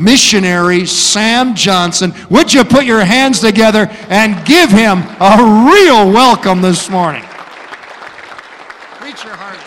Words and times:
missionary 0.00 0.86
Sam 0.86 1.56
Johnson. 1.56 2.14
Would 2.30 2.54
you 2.54 2.62
put 2.62 2.84
your 2.84 3.04
hands 3.04 3.40
together 3.40 3.88
and 4.08 4.46
give 4.46 4.70
him 4.70 5.02
a 5.18 5.66
real 5.68 6.12
welcome 6.12 6.62
this 6.62 6.88
morning? 6.88 7.24
Preach 8.94 9.24
your 9.24 9.34
heart. 9.34 9.58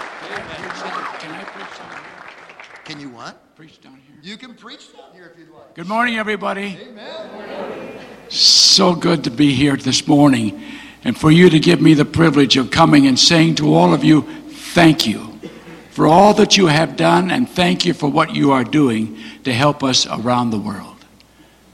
Can 1.19 1.31
I 1.31 1.43
preach 1.43 1.77
down 1.77 1.89
here? 1.89 2.79
Can 2.85 2.99
you 3.01 3.09
what? 3.09 3.55
Preach 3.57 3.81
down 3.81 3.99
here. 4.07 4.15
You 4.23 4.37
can 4.37 4.53
preach 4.53 4.93
down 4.93 5.11
here 5.11 5.29
if 5.33 5.37
you'd 5.37 5.49
like. 5.49 5.75
Good 5.75 5.89
morning, 5.89 6.15
everybody. 6.15 6.77
Amen. 6.81 7.99
So 8.29 8.95
good 8.95 9.25
to 9.25 9.31
be 9.31 9.53
here 9.53 9.75
this 9.75 10.07
morning 10.07 10.63
and 11.03 11.17
for 11.17 11.29
you 11.29 11.49
to 11.49 11.59
give 11.59 11.81
me 11.81 11.93
the 11.93 12.05
privilege 12.05 12.55
of 12.55 12.71
coming 12.71 13.05
and 13.05 13.19
saying 13.19 13.55
to 13.55 13.75
all 13.75 13.93
of 13.93 14.05
you, 14.05 14.21
thank 14.21 15.05
you 15.05 15.30
for 15.91 16.07
all 16.07 16.33
that 16.35 16.57
you 16.57 16.67
have 16.67 16.95
done 16.95 17.31
and 17.31 17.47
thank 17.47 17.85
you 17.85 17.93
for 17.93 18.09
what 18.09 18.33
you 18.33 18.51
are 18.51 18.63
doing 18.63 19.17
to 19.43 19.53
help 19.53 19.83
us 19.83 20.07
around 20.07 20.49
the 20.49 20.57
world. 20.57 20.97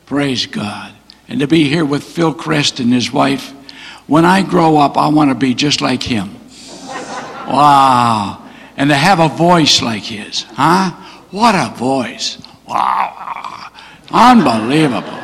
Praise 0.07 0.45
God. 0.45 0.93
And 1.27 1.39
to 1.39 1.47
be 1.47 1.69
here 1.69 1.85
with 1.85 2.03
Phil 2.03 2.33
Crest 2.33 2.79
and 2.79 2.91
his 2.91 3.11
wife. 3.11 3.51
When 4.07 4.25
I 4.25 4.41
grow 4.41 4.77
up, 4.77 4.97
I 4.97 5.09
want 5.09 5.29
to 5.29 5.35
be 5.35 5.53
just 5.53 5.81
like 5.81 6.01
him. 6.01 6.33
Wow. 7.47 8.43
And 8.77 8.89
to 8.89 8.95
have 8.95 9.19
a 9.19 9.27
voice 9.27 9.81
like 9.81 10.03
his. 10.03 10.43
Huh? 10.43 10.91
What 11.31 11.55
a 11.55 11.75
voice. 11.75 12.37
Wow. 12.67 13.69
Unbelievable. 14.11 15.19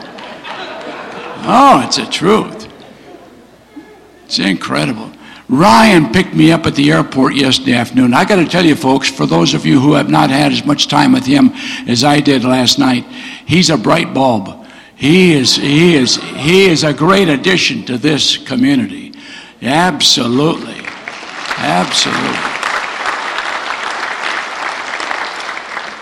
Oh, 1.45 1.83
it's 1.85 1.97
the 1.97 2.05
truth. 2.05 2.69
It's 4.25 4.39
incredible. 4.39 5.12
Ryan 5.53 6.11
picked 6.11 6.33
me 6.33 6.51
up 6.51 6.65
at 6.65 6.73
the 6.73 6.91
airport 6.91 7.35
yesterday 7.35 7.73
afternoon. 7.73 8.13
I 8.15 8.25
got 8.25 8.37
to 8.37 8.45
tell 8.47 8.65
you, 8.65 8.75
folks, 8.75 9.09
for 9.09 9.27
those 9.27 9.53
of 9.53 9.67
you 9.67 9.79
who 9.79 9.93
have 9.93 10.09
not 10.09 10.31
had 10.31 10.51
as 10.51 10.65
much 10.65 10.87
time 10.87 11.11
with 11.11 11.25
him 11.25 11.51
as 11.87 12.03
I 12.03 12.21
did 12.21 12.43
last 12.43 12.79
night, 12.79 13.05
he's 13.45 13.69
a 13.69 13.77
bright 13.77 14.15
bulb. 14.15 14.65
He 14.95 15.33
is, 15.33 15.55
he 15.55 15.95
is, 15.95 16.15
he 16.15 16.65
is 16.65 16.83
a 16.83 16.91
great 16.91 17.29
addition 17.29 17.85
to 17.85 17.99
this 17.99 18.35
community. 18.35 19.13
Absolutely. 19.61 20.79
Absolutely. 21.57 22.19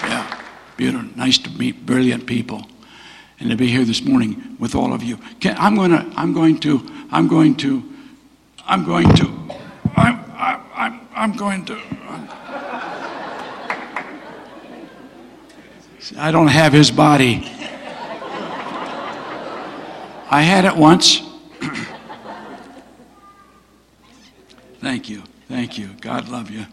Yeah, 0.07 0.41
beautiful. 0.77 1.09
Nice 1.17 1.39
to 1.39 1.49
meet 1.49 1.85
brilliant 1.85 2.25
people 2.25 2.65
and 3.39 3.49
to 3.49 3.57
be 3.57 3.67
here 3.67 3.83
this 3.83 4.01
morning 4.01 4.55
with 4.59 4.75
all 4.75 4.93
of 4.93 5.03
you. 5.03 5.17
Can, 5.41 5.57
I'm 5.57 5.75
going 5.75 5.91
to, 5.91 6.09
I'm 6.15 6.31
going 6.31 6.57
to, 6.59 6.89
I'm 7.11 7.27
going 7.27 7.55
to, 7.57 7.83
I'm 8.65 8.85
going 8.85 9.13
to, 9.15 9.40
I'm, 11.21 11.33
going 11.33 11.65
to. 11.65 11.79
I 16.17 16.31
don't 16.31 16.47
have 16.47 16.73
his 16.73 16.89
body. 16.89 17.43
I 20.31 20.41
had 20.41 20.65
it 20.65 20.75
once. 20.75 21.21
Thank 24.79 25.09
you. 25.09 25.21
Thank 25.47 25.77
you. 25.77 25.89
God 26.01 26.27
love 26.27 26.49
you. 26.49 26.65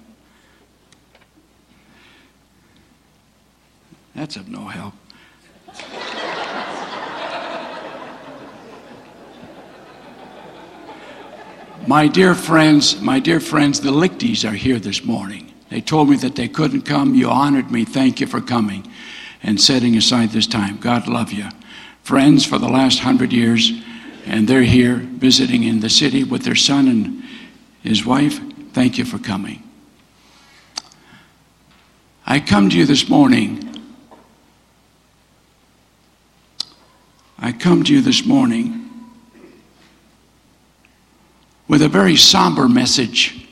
That's 4.15 4.37
of 4.37 4.49
no 4.49 4.65
help. 4.65 4.95
My 11.89 12.07
dear 12.07 12.35
friends, 12.35 13.01
my 13.01 13.19
dear 13.19 13.41
friends, 13.41 13.81
the 13.81 13.91
Lichties 13.91 14.45
are 14.45 14.55
here 14.55 14.79
this 14.79 15.07
morning. 15.07 15.55
They 15.71 15.81
told 15.81 16.11
me 16.11 16.17
that 16.17 16.37
they 16.37 16.47
couldn't 16.47 16.83
come. 16.83 17.15
You 17.15 17.31
honored 17.31 17.71
me. 17.71 17.87
Thank 17.87 18.21
you 18.21 18.27
for 18.27 18.43
coming 18.43 18.87
and 19.43 19.59
setting 19.59 19.97
aside 19.97 20.29
this 20.29 20.47
time. 20.47 20.77
God 20.77 21.09
love 21.09 21.33
you. 21.33 21.49
Friends 22.03 22.45
for 22.45 22.59
the 22.59 22.69
last 22.69 22.99
hundred 22.99 23.33
years, 23.33 23.73
and 24.27 24.47
they're 24.47 24.65
here 24.65 24.97
visiting 24.97 25.63
in 25.63 25.81
the 25.81 25.89
city 25.89 26.25
with 26.25 26.43
their 26.43 26.55
son 26.55 26.89
and 26.89 27.23
his 27.83 28.05
wife. 28.05 28.39
Thank 28.75 28.99
you 28.99 29.07
for 29.07 29.19
coming. 29.19 29.63
I 32.27 32.39
come 32.39 32.69
to 32.69 32.77
you 32.77 32.85
this 32.85 33.09
morning. 33.09 33.65
I 37.39 37.53
come 37.53 37.83
to 37.85 37.95
you 37.95 38.03
this 38.03 38.27
morning 38.27 38.88
with 41.69 41.83
a 41.83 41.89
very 41.89 42.17
somber 42.17 42.69
message. 42.69 43.47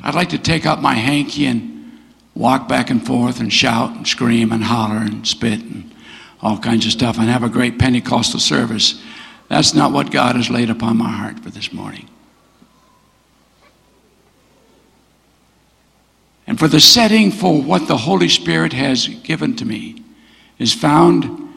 I'd 0.00 0.14
like 0.14 0.30
to 0.30 0.38
take 0.38 0.66
out 0.66 0.82
my 0.82 0.94
hanky 0.94 1.46
and 1.46 2.02
walk 2.34 2.68
back 2.68 2.90
and 2.90 3.04
forth 3.04 3.40
and 3.40 3.52
shout 3.52 3.96
and 3.96 4.06
scream 4.06 4.52
and 4.52 4.62
holler 4.62 4.98
and 4.98 5.26
spit 5.26 5.60
and 5.60 5.94
all 6.42 6.58
kinds 6.58 6.84
of 6.84 6.92
stuff 6.92 7.18
and 7.18 7.28
have 7.28 7.42
a 7.42 7.48
great 7.48 7.78
Pentecostal 7.78 8.40
service. 8.40 9.00
That's 9.48 9.74
not 9.74 9.92
what 9.92 10.10
God 10.10 10.36
has 10.36 10.50
laid 10.50 10.70
upon 10.70 10.96
my 10.96 11.10
heart 11.10 11.40
for 11.40 11.50
this 11.50 11.72
morning. 11.72 12.08
And 16.46 16.58
for 16.58 16.68
the 16.68 16.80
setting 16.80 17.32
for 17.32 17.60
what 17.60 17.88
the 17.88 17.96
Holy 17.96 18.28
Spirit 18.28 18.72
has 18.72 19.08
given 19.08 19.56
to 19.56 19.64
me 19.64 20.02
is 20.58 20.72
found 20.72 21.52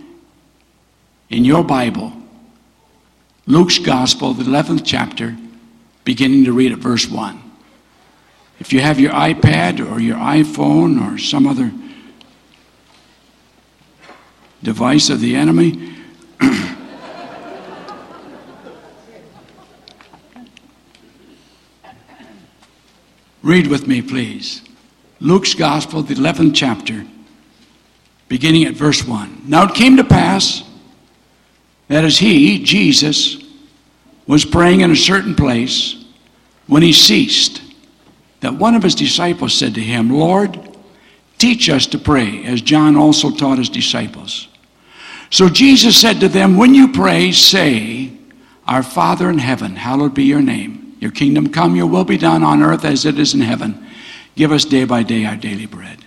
in 1.30 1.46
your 1.46 1.64
Bible 1.64 2.14
Luke's 3.50 3.80
Gospel, 3.80 4.34
the 4.36 4.44
11th 4.44 4.84
chapter, 4.86 5.36
beginning 6.06 6.46
to 6.46 6.54
read 6.54 6.72
at 6.72 6.78
verse 6.78 7.10
1. 7.10 7.42
If 8.60 8.72
you 8.72 8.80
have 8.80 9.00
your 9.00 9.12
iPad 9.12 9.80
or 9.80 10.00
your 10.00 10.18
iPhone 10.18 11.02
or 11.02 11.18
some 11.18 11.48
other 11.48 11.72
device 14.62 15.10
of 15.10 15.20
the 15.20 15.36
enemy, 15.36 15.96
read 23.42 23.66
with 23.66 23.88
me, 23.88 24.04
please. 24.04 24.62
Luke's 25.20 25.56
Gospel, 25.56 26.04
the 26.04 26.14
11th 26.14 26.52
chapter, 26.54 27.04
beginning 28.28 28.66
at 28.66 28.76
verse 28.76 29.04
1. 29.04 29.42
Now 29.48 29.64
it 29.64 29.74
came 29.74 29.98
to 29.98 30.04
pass 30.04 30.69
that 31.90 32.06
as 32.06 32.20
he, 32.20 32.64
Jesus, 32.64 33.44
was 34.26 34.46
praying 34.46 34.82
in 34.82 34.92
a 34.92 34.96
certain 34.96 35.36
place, 35.36 36.06
when 36.68 36.84
he 36.84 36.94
ceased, 36.94 37.62
that 38.42 38.54
one 38.54 38.76
of 38.76 38.84
his 38.84 38.96
disciples 38.96 39.56
said 39.56 39.74
to 39.74 39.82
him, 39.82 40.10
Lord, 40.10 40.58
teach 41.40 41.68
us 41.68 41.88
to 41.88 41.98
pray, 41.98 42.46
as 42.46 42.62
John 42.62 42.96
also 42.96 43.32
taught 43.32 43.58
his 43.58 43.70
disciples. 43.70 44.48
So 45.32 45.50
Jesus 45.50 46.00
said 46.00 46.20
to 46.20 46.28
them, 46.30 46.58
When 46.58 46.76
you 46.76 46.92
pray, 46.92 47.32
say, 47.32 48.14
Our 48.68 48.84
Father 48.84 49.30
in 49.30 49.40
heaven, 49.40 49.76
hallowed 49.76 50.14
be 50.14 50.24
your 50.24 50.42
name. 50.42 50.96
Your 51.00 51.12
kingdom 51.12 51.52
come, 51.52 51.76
your 51.76 51.88
will 51.88 52.04
be 52.04 52.18
done 52.18 52.44
on 52.44 52.62
earth 52.62 52.86
as 52.86 53.06
it 53.06 53.18
is 53.18 53.34
in 53.34 53.42
heaven. 53.42 53.88
Give 54.36 54.52
us 54.52 54.64
day 54.64 54.84
by 54.86 55.02
day 55.02 55.26
our 55.26 55.36
daily 55.36 55.66
bread. 55.66 56.06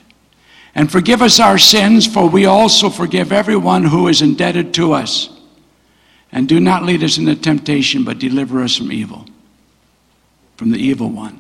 And 0.76 0.90
forgive 0.90 1.22
us 1.22 1.40
our 1.40 1.58
sins, 1.58 2.06
for 2.06 2.28
we 2.28 2.46
also 2.46 2.88
forgive 2.88 3.32
everyone 3.32 3.84
who 3.84 4.06
is 4.06 4.22
indebted 4.22 4.72
to 4.74 4.92
us 4.92 5.41
and 6.32 6.48
do 6.48 6.58
not 6.58 6.84
lead 6.84 7.04
us 7.04 7.18
into 7.18 7.36
temptation, 7.36 8.04
but 8.04 8.18
deliver 8.18 8.62
us 8.62 8.76
from 8.76 8.90
evil, 8.90 9.26
from 10.56 10.70
the 10.70 10.78
evil 10.78 11.10
one. 11.10 11.38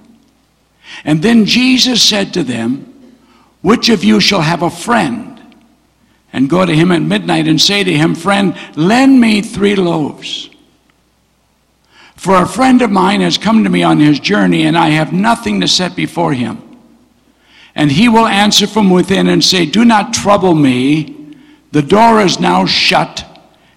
And 1.04 1.22
then 1.22 1.46
Jesus 1.46 2.02
said 2.02 2.34
to 2.34 2.42
them, 2.42 3.14
Which 3.62 3.88
of 3.88 4.04
you 4.04 4.20
shall 4.20 4.42
have 4.42 4.62
a 4.62 4.70
friend? 4.70 5.28
And 6.34 6.48
go 6.48 6.64
to 6.64 6.74
him 6.74 6.92
at 6.92 7.02
midnight 7.02 7.48
and 7.48 7.60
say 7.60 7.82
to 7.82 7.92
him, 7.92 8.14
Friend, 8.14 8.54
lend 8.76 9.20
me 9.20 9.40
three 9.40 9.76
loaves. 9.76 10.50
For 12.16 12.36
a 12.36 12.46
friend 12.46 12.82
of 12.82 12.90
mine 12.90 13.20
has 13.22 13.38
come 13.38 13.64
to 13.64 13.70
me 13.70 13.82
on 13.82 13.98
his 13.98 14.20
journey, 14.20 14.62
and 14.64 14.76
I 14.76 14.90
have 14.90 15.12
nothing 15.12 15.60
to 15.60 15.68
set 15.68 15.96
before 15.96 16.32
him. 16.32 16.58
And 17.74 17.90
he 17.90 18.08
will 18.08 18.26
answer 18.26 18.66
from 18.66 18.90
within 18.90 19.28
and 19.28 19.42
say, 19.42 19.66
Do 19.66 19.84
not 19.84 20.12
trouble 20.12 20.54
me. 20.54 21.36
The 21.72 21.82
door 21.82 22.20
is 22.20 22.38
now 22.38 22.66
shut 22.66 23.31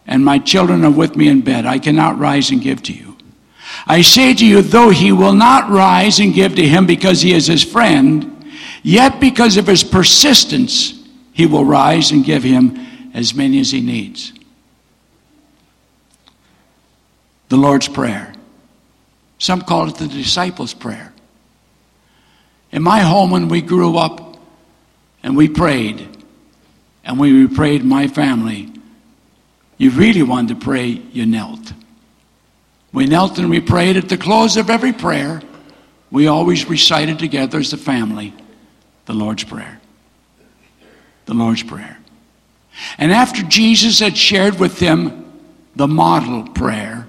and 0.08 0.24
my 0.24 0.40
children 0.40 0.84
are 0.86 0.92
with 0.92 1.16
me 1.16 1.28
in 1.28 1.42
bed. 1.42 1.66
I 1.66 1.80
cannot 1.80 2.20
rise 2.20 2.52
and 2.52 2.62
give 2.62 2.84
to 2.84 2.94
you. 2.94 3.18
I 3.88 4.02
say 4.02 4.34
to 4.34 4.46
you, 4.46 4.62
though 4.62 4.90
he 4.90 5.12
will 5.12 5.34
not 5.34 5.70
rise 5.70 6.20
and 6.20 6.34
give 6.34 6.56
to 6.56 6.68
him 6.68 6.86
because 6.86 7.22
he 7.22 7.34
is 7.34 7.48
his 7.48 7.64
friend, 7.64 8.46
yet 8.84 9.20
because 9.20 9.58
of 9.58 9.68
his 9.68 9.84
persistence, 9.84 11.04
he 11.34 11.46
will 11.46 11.66
rise 11.66 12.12
and 12.12 12.24
give 12.24 12.44
him 12.44 12.78
as 13.14 13.34
many 13.34 13.60
as 13.60 13.72
he 13.72 13.82
needs. 13.82 14.34
The 17.50 17.58
Lord's 17.58 17.88
Prayer. 17.88 18.34
Some 19.38 19.62
call 19.62 19.90
it 19.90 19.96
the 19.96 20.08
disciples' 20.08 20.74
prayer. 20.74 21.14
In 22.72 22.82
my 22.82 23.00
home, 23.00 23.32
when 23.32 23.48
we 23.48 23.62
grew 23.62 23.98
up 23.98 24.38
and 25.24 25.36
we 25.36 25.48
prayed, 25.50 26.08
and 27.04 27.20
we 27.20 27.48
prayed 27.48 27.84
my 27.84 28.08
family, 28.08 28.72
you 29.78 29.92
really 29.92 30.24
wanted 30.24 30.60
to 30.60 30.66
pray, 30.66 30.88
you 30.88 31.26
knelt. 31.26 31.74
We 32.94 33.06
knelt 33.08 33.38
and 33.38 33.50
we 33.50 33.60
prayed 33.60 33.98
at 33.98 34.08
the 34.08 34.18
close 34.18 34.56
of 34.56 34.70
every 34.70 34.94
prayer. 34.94 35.42
We 36.12 36.28
always 36.28 36.70
recited 36.70 37.20
together 37.20 37.60
as 37.60 37.74
a 37.74 37.78
family 37.78 38.34
the 39.06 39.14
Lord's 39.14 39.44
Prayer. 39.44 39.82
The 41.26 41.34
Lord's 41.34 41.64
Prayer. 41.64 41.98
And 42.98 43.12
after 43.12 43.44
Jesus 43.44 44.00
had 44.00 44.18
shared 44.18 44.60
with 44.60 44.80
them 44.80 45.40
the 45.76 45.88
model 45.88 46.48
prayer, 46.50 47.08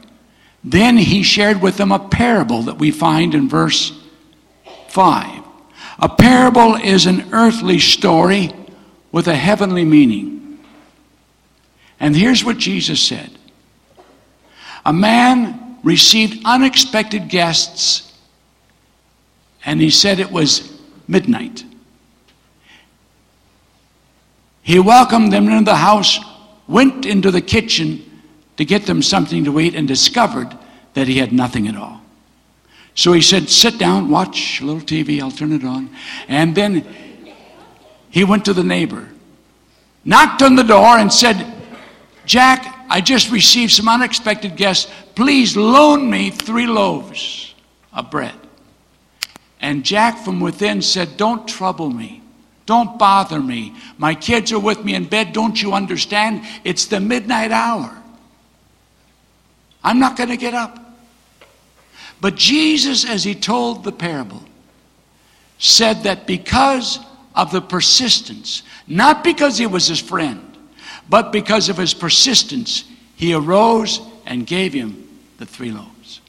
then 0.64 0.96
he 0.96 1.22
shared 1.22 1.62
with 1.62 1.76
them 1.76 1.92
a 1.92 1.98
parable 1.98 2.62
that 2.62 2.78
we 2.78 2.90
find 2.90 3.34
in 3.34 3.48
verse 3.48 3.96
5. 4.88 5.44
A 6.00 6.08
parable 6.08 6.74
is 6.74 7.06
an 7.06 7.32
earthly 7.32 7.78
story 7.78 8.52
with 9.12 9.28
a 9.28 9.36
heavenly 9.36 9.84
meaning. 9.84 10.45
And 11.98 12.14
here's 12.14 12.44
what 12.44 12.58
Jesus 12.58 13.00
said 13.00 13.30
A 14.84 14.92
man 14.92 15.78
received 15.82 16.42
unexpected 16.44 17.28
guests, 17.28 18.12
and 19.64 19.80
he 19.80 19.90
said 19.90 20.18
it 20.18 20.30
was 20.30 20.80
midnight. 21.08 21.64
He 24.62 24.80
welcomed 24.80 25.32
them 25.32 25.48
into 25.48 25.64
the 25.64 25.76
house, 25.76 26.18
went 26.66 27.06
into 27.06 27.30
the 27.30 27.40
kitchen 27.40 28.02
to 28.56 28.64
get 28.64 28.84
them 28.86 29.00
something 29.00 29.44
to 29.44 29.60
eat, 29.60 29.76
and 29.76 29.86
discovered 29.86 30.56
that 30.94 31.06
he 31.06 31.18
had 31.18 31.32
nothing 31.32 31.68
at 31.68 31.76
all. 31.76 32.00
So 32.96 33.12
he 33.12 33.20
said, 33.20 33.48
Sit 33.48 33.78
down, 33.78 34.10
watch 34.10 34.60
a 34.60 34.64
little 34.64 34.80
TV, 34.80 35.20
I'll 35.20 35.30
turn 35.30 35.52
it 35.52 35.62
on. 35.62 35.90
And 36.26 36.54
then 36.54 36.84
he 38.10 38.24
went 38.24 38.44
to 38.46 38.54
the 38.54 38.64
neighbor, 38.64 39.08
knocked 40.04 40.42
on 40.42 40.56
the 40.56 40.64
door, 40.64 40.96
and 40.96 41.12
said, 41.12 41.55
Jack, 42.26 42.86
I 42.90 43.00
just 43.00 43.30
received 43.30 43.72
some 43.72 43.88
unexpected 43.88 44.56
guests. 44.56 44.90
Please 45.14 45.56
loan 45.56 46.10
me 46.10 46.30
three 46.30 46.66
loaves 46.66 47.54
of 47.92 48.10
bread. 48.10 48.34
And 49.60 49.84
Jack 49.84 50.18
from 50.18 50.40
within 50.40 50.82
said, 50.82 51.16
Don't 51.16 51.48
trouble 51.48 51.88
me. 51.88 52.22
Don't 52.66 52.98
bother 52.98 53.40
me. 53.40 53.74
My 53.96 54.14
kids 54.14 54.52
are 54.52 54.58
with 54.58 54.84
me 54.84 54.94
in 54.94 55.04
bed. 55.04 55.32
Don't 55.32 55.60
you 55.60 55.72
understand? 55.72 56.42
It's 56.64 56.86
the 56.86 57.00
midnight 57.00 57.52
hour. 57.52 57.96
I'm 59.84 60.00
not 60.00 60.16
going 60.16 60.30
to 60.30 60.36
get 60.36 60.52
up. 60.52 60.80
But 62.20 62.34
Jesus, 62.34 63.08
as 63.08 63.22
he 63.22 63.34
told 63.34 63.84
the 63.84 63.92
parable, 63.92 64.42
said 65.58 66.02
that 66.02 66.26
because 66.26 66.98
of 67.36 67.52
the 67.52 67.60
persistence, 67.60 68.62
not 68.88 69.22
because 69.22 69.58
he 69.58 69.66
was 69.66 69.86
his 69.86 70.00
friend, 70.00 70.45
but 71.08 71.32
because 71.32 71.68
of 71.68 71.76
his 71.76 71.94
persistence, 71.94 72.84
he 73.14 73.34
arose 73.34 74.00
and 74.24 74.46
gave 74.46 74.72
him 74.72 75.08
the 75.38 75.46
three 75.46 75.70
loaves. 75.70 76.20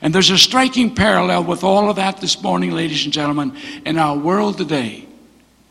And 0.00 0.14
there's 0.14 0.30
a 0.30 0.38
striking 0.38 0.94
parallel 0.94 1.44
with 1.44 1.64
all 1.64 1.90
of 1.90 1.96
that 1.96 2.20
this 2.20 2.42
morning, 2.42 2.70
ladies 2.72 3.04
and 3.04 3.12
gentlemen, 3.12 3.56
in 3.84 3.98
our 3.98 4.16
world 4.16 4.58
today 4.58 5.06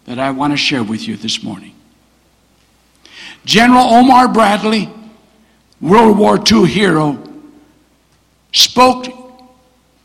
that 0.06 0.19
I 0.19 0.31
want 0.31 0.53
to 0.53 0.57
share 0.57 0.83
with 0.83 1.07
you 1.07 1.15
this 1.18 1.44
morning. 1.44 1.75
General 3.45 3.86
Omar 3.86 4.27
Bradley, 4.27 4.89
World 5.80 6.18
War 6.18 6.39
II 6.39 6.65
hero, 6.65 7.24
spoke 8.51 9.07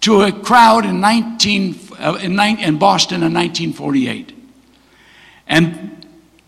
to 0.02 0.22
a 0.22 0.32
crowd 0.32 0.84
in, 0.84 1.00
19, 1.00 1.80
uh, 1.98 2.18
in, 2.22 2.38
in 2.38 2.78
Boston 2.78 3.22
in 3.22 3.32
1948. 3.32 4.36
And 5.46 6.03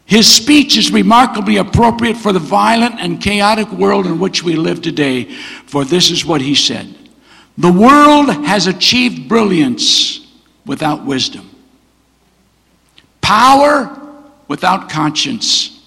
his 0.06 0.32
speech 0.32 0.76
is 0.76 0.91
remarkably 0.91 1.56
appropriate 1.58 2.17
for 2.17 2.32
the 2.32 2.38
violent 2.38 3.00
and 3.00 3.20
chaotic 3.20 3.70
world 3.73 4.06
in 4.06 4.19
which 4.19 4.43
we 4.43 4.56
live 4.56 4.81
today, 4.81 5.25
for 5.67 5.85
this 5.85 6.11
is 6.11 6.25
what 6.25 6.41
he 6.41 6.55
said 6.55 6.94
The 7.58 7.73
world 7.73 8.31
has 8.47 8.67
achieved 8.67 9.29
brilliance 9.29 10.26
without 10.64 11.05
wisdom 11.05 11.50
power 13.26 13.91
without 14.47 14.88
conscience. 14.88 15.82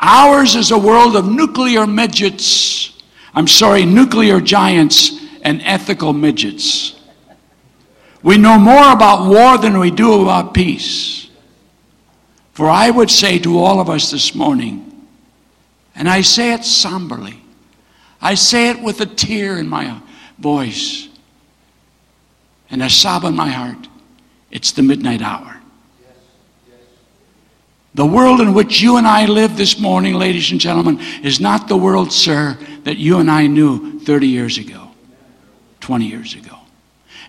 Ours 0.00 0.56
is 0.56 0.72
a 0.72 0.78
world 0.78 1.14
of 1.14 1.30
nuclear 1.30 1.86
midgets. 1.86 3.00
I'm 3.32 3.46
sorry, 3.46 3.84
nuclear 3.84 4.40
giants 4.40 5.12
and 5.42 5.62
ethical 5.62 6.12
midgets. 6.12 7.00
We 8.24 8.36
know 8.36 8.58
more 8.58 8.92
about 8.92 9.28
war 9.28 9.56
than 9.58 9.78
we 9.78 9.92
do 9.92 10.22
about 10.22 10.54
peace. 10.54 11.23
For 12.54 12.70
I 12.70 12.88
would 12.88 13.10
say 13.10 13.38
to 13.40 13.58
all 13.58 13.80
of 13.80 13.90
us 13.90 14.12
this 14.12 14.32
morning, 14.34 15.08
and 15.96 16.08
I 16.08 16.20
say 16.20 16.54
it 16.54 16.64
somberly, 16.64 17.40
I 18.22 18.34
say 18.34 18.70
it 18.70 18.80
with 18.80 19.00
a 19.00 19.06
tear 19.06 19.58
in 19.58 19.68
my 19.68 20.00
voice 20.38 21.08
and 22.70 22.80
a 22.80 22.88
sob 22.88 23.24
in 23.24 23.34
my 23.34 23.48
heart. 23.48 23.88
It's 24.52 24.70
the 24.70 24.82
midnight 24.82 25.20
hour. 25.20 25.60
The 27.94 28.06
world 28.06 28.40
in 28.40 28.54
which 28.54 28.80
you 28.80 28.96
and 28.96 29.06
I 29.06 29.26
live 29.26 29.56
this 29.56 29.78
morning, 29.78 30.14
ladies 30.14 30.52
and 30.52 30.60
gentlemen, 30.60 31.00
is 31.22 31.40
not 31.40 31.66
the 31.66 31.76
world, 31.76 32.12
sir, 32.12 32.56
that 32.84 32.98
you 32.98 33.18
and 33.18 33.30
I 33.30 33.48
knew 33.48 33.98
30 34.00 34.28
years 34.28 34.58
ago, 34.58 34.90
20 35.80 36.06
years 36.06 36.34
ago. 36.34 36.56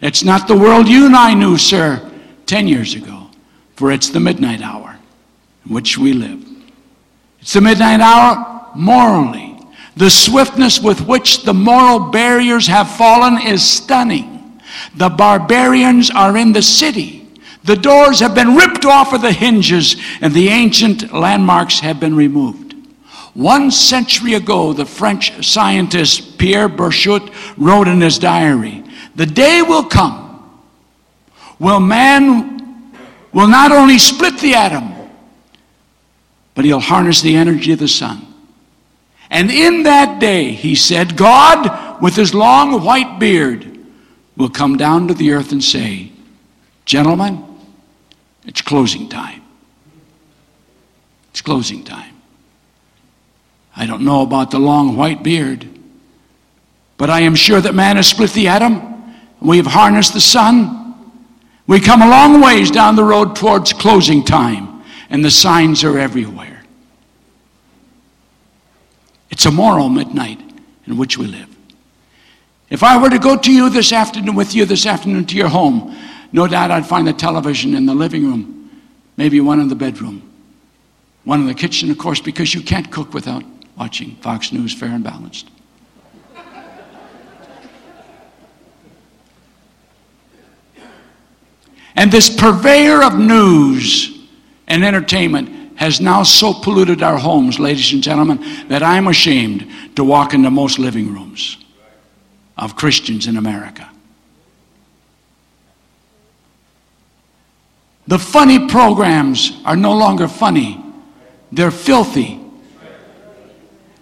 It's 0.02 0.24
not 0.24 0.48
the 0.48 0.58
world 0.58 0.88
you 0.88 1.08
and 1.08 1.16
I 1.16 1.34
knew, 1.34 1.58
sir, 1.58 2.12
10 2.46 2.68
years 2.68 2.94
ago, 2.94 3.30
for 3.76 3.92
it's 3.92 4.10
the 4.10 4.20
midnight 4.20 4.62
hour 4.62 4.95
in 5.66 5.74
which 5.74 5.98
we 5.98 6.14
live. 6.14 6.44
It's 7.40 7.54
the 7.54 7.62
midnight 7.62 8.02
hour 8.02 8.72
morally. 8.76 9.58
The 9.96 10.10
swiftness 10.10 10.82
with 10.82 11.02
which 11.02 11.44
the 11.44 11.54
moral 11.54 12.12
barriers 12.12 12.68
have 12.68 12.90
fallen 12.90 13.42
is 13.42 13.68
stunning. 13.68 14.62
The 14.96 15.10
barbarians 15.10 16.12
are 16.12 16.36
in 16.36 16.52
the 16.52 16.62
city. 16.62 17.28
The 17.64 17.76
doors 17.76 18.20
have 18.20 18.36
been 18.36 18.56
ripped 18.56 18.86
off 18.86 19.14
of 19.14 19.22
the 19.22 19.32
hinges 19.32 19.96
and 20.22 20.34
the 20.34 20.50
ancient 20.50 21.14
landmarks 21.14 21.80
have 21.80 22.00
been 22.00 22.16
removed. 22.16 22.76
One 23.34 23.72
century 23.72 24.34
ago, 24.34 24.72
the 24.72 24.86
French 24.86 25.46
scientist 25.46 26.38
Pierre 26.38 26.70
Bouchut 26.70 27.34
wrote 27.58 27.88
in 27.88 28.02
his 28.02 28.20
diary, 28.20 28.84
The 29.16 29.26
day 29.26 29.62
will 29.62 29.84
come 29.84 30.26
will 31.60 31.80
man 31.80 32.94
will 33.34 33.48
not 33.48 33.72
only 33.72 33.98
split 33.98 34.38
the 34.40 34.54
atom, 34.54 34.95
but 36.56 36.66
he'll 36.66 36.80
harness 36.80 37.22
the 37.22 37.36
energy 37.36 37.74
of 37.74 37.80
the 37.80 37.88
sun. 37.88 38.26
And 39.30 39.52
in 39.52 39.84
that 39.84 40.20
day, 40.20 40.52
he 40.52 40.76
said, 40.76 41.18
God, 41.18 42.02
with 42.02 42.16
his 42.16 42.34
long 42.34 42.84
white 42.84 43.20
beard, 43.20 43.80
will 44.38 44.50
come 44.50 44.78
down 44.78 45.08
to 45.08 45.14
the 45.14 45.34
earth 45.34 45.52
and 45.52 45.64
say, 45.64 46.12
Gentlemen, 46.86 47.44
it's 48.46 48.62
closing 48.62 49.10
time. 49.10 49.42
It's 51.32 51.42
closing 51.42 51.84
time. 51.84 52.14
I 53.76 53.86
don't 53.86 54.04
know 54.04 54.22
about 54.22 54.52
the 54.52 54.60
long 54.60 54.96
white 54.96 55.24
beard, 55.24 55.68
but 56.98 57.10
I 57.10 57.22
am 57.22 57.36
sure 57.36 57.60
that 57.60 57.76
man 57.76 57.98
has 57.98 58.08
split 58.08 58.32
the 58.32 58.48
atom. 58.48 59.16
We 59.42 59.58
have 59.58 59.66
harnessed 59.66 60.14
the 60.14 60.22
sun. 60.22 61.12
We 61.68 61.82
come 61.82 62.02
a 62.02 62.10
long 62.10 62.40
ways 62.40 62.72
down 62.72 62.96
the 62.96 63.04
road 63.04 63.36
towards 63.36 63.74
closing 63.74 64.24
time, 64.24 64.84
and 65.10 65.26
the 65.26 65.32
signs 65.32 65.84
are 65.84 65.98
everywhere. 65.98 66.55
It's 69.36 69.46
a 69.46 69.52
moral 69.52 69.90
midnight 69.90 70.40
in 70.88 70.96
which 70.96 71.18
we 71.18 71.28
live. 71.28 71.54
If 72.70 72.84
I 72.84 72.98
were 72.98 73.10
to 73.10 73.20
go 73.20 73.36
to 73.36 73.52
you 73.52 73.70
this 73.70 73.92
afternoon, 73.92 74.34
with 74.34 74.56
you 74.56 74.64
this 74.64 74.86
afternoon 74.86 75.26
to 75.26 75.36
your 75.36 75.50
home, 75.50 75.94
no 76.32 76.48
doubt 76.48 76.72
I'd 76.72 76.86
find 76.86 77.06
the 77.06 77.12
television 77.12 77.76
in 77.76 77.86
the 77.86 77.94
living 77.94 78.26
room, 78.26 78.72
maybe 79.18 79.42
one 79.42 79.60
in 79.60 79.68
the 79.68 79.76
bedroom, 79.76 80.32
one 81.26 81.42
in 81.42 81.48
the 81.48 81.54
kitchen, 81.54 81.92
of 81.92 81.98
course, 81.98 82.22
because 82.22 82.56
you 82.56 82.62
can't 82.62 82.90
cook 82.90 83.14
without 83.14 83.44
watching 83.78 84.16
Fox 84.22 84.54
News 84.54 84.74
Fair 84.74 84.88
and 84.88 85.04
Balanced. 85.04 85.50
And 91.98 92.10
this 92.10 92.34
purveyor 92.34 93.04
of 93.04 93.20
news 93.20 94.18
and 94.70 94.86
entertainment 94.86 95.65
has 95.76 96.00
now 96.00 96.24
so 96.24 96.54
polluted 96.54 97.04
our 97.04 97.18
homes, 97.18 97.60
ladies 97.60 97.94
and 97.94 98.02
gentlemen, 98.02 98.68
that 98.70 98.82
I'm 98.82 99.08
ashamed 99.08 99.68
to 99.96 100.04
walk 100.04 100.34
into 100.34 100.50
most 100.50 100.80
living 100.80 101.14
rooms 101.14 101.58
of 102.58 102.76
Christians 102.76 103.28
in 103.28 103.38
America. 103.38 103.90
The 108.08 108.20
funny 108.20 108.68
programs 108.68 109.62
are 109.66 109.76
no 109.76 109.94
longer 109.94 110.28
funny, 110.28 110.84
they're 111.52 111.72
filthy. 111.72 112.42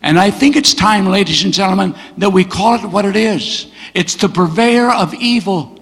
And 0.01 0.19
I 0.19 0.31
think 0.31 0.57
it's 0.57 0.73
time, 0.73 1.05
ladies 1.07 1.45
and 1.45 1.53
gentlemen, 1.53 1.95
that 2.17 2.29
we 2.29 2.43
call 2.43 2.75
it 2.75 2.83
what 2.83 3.05
it 3.05 3.15
is. 3.15 3.71
It's 3.93 4.15
the 4.15 4.27
purveyor 4.27 4.91
of 4.91 5.13
evil. 5.13 5.79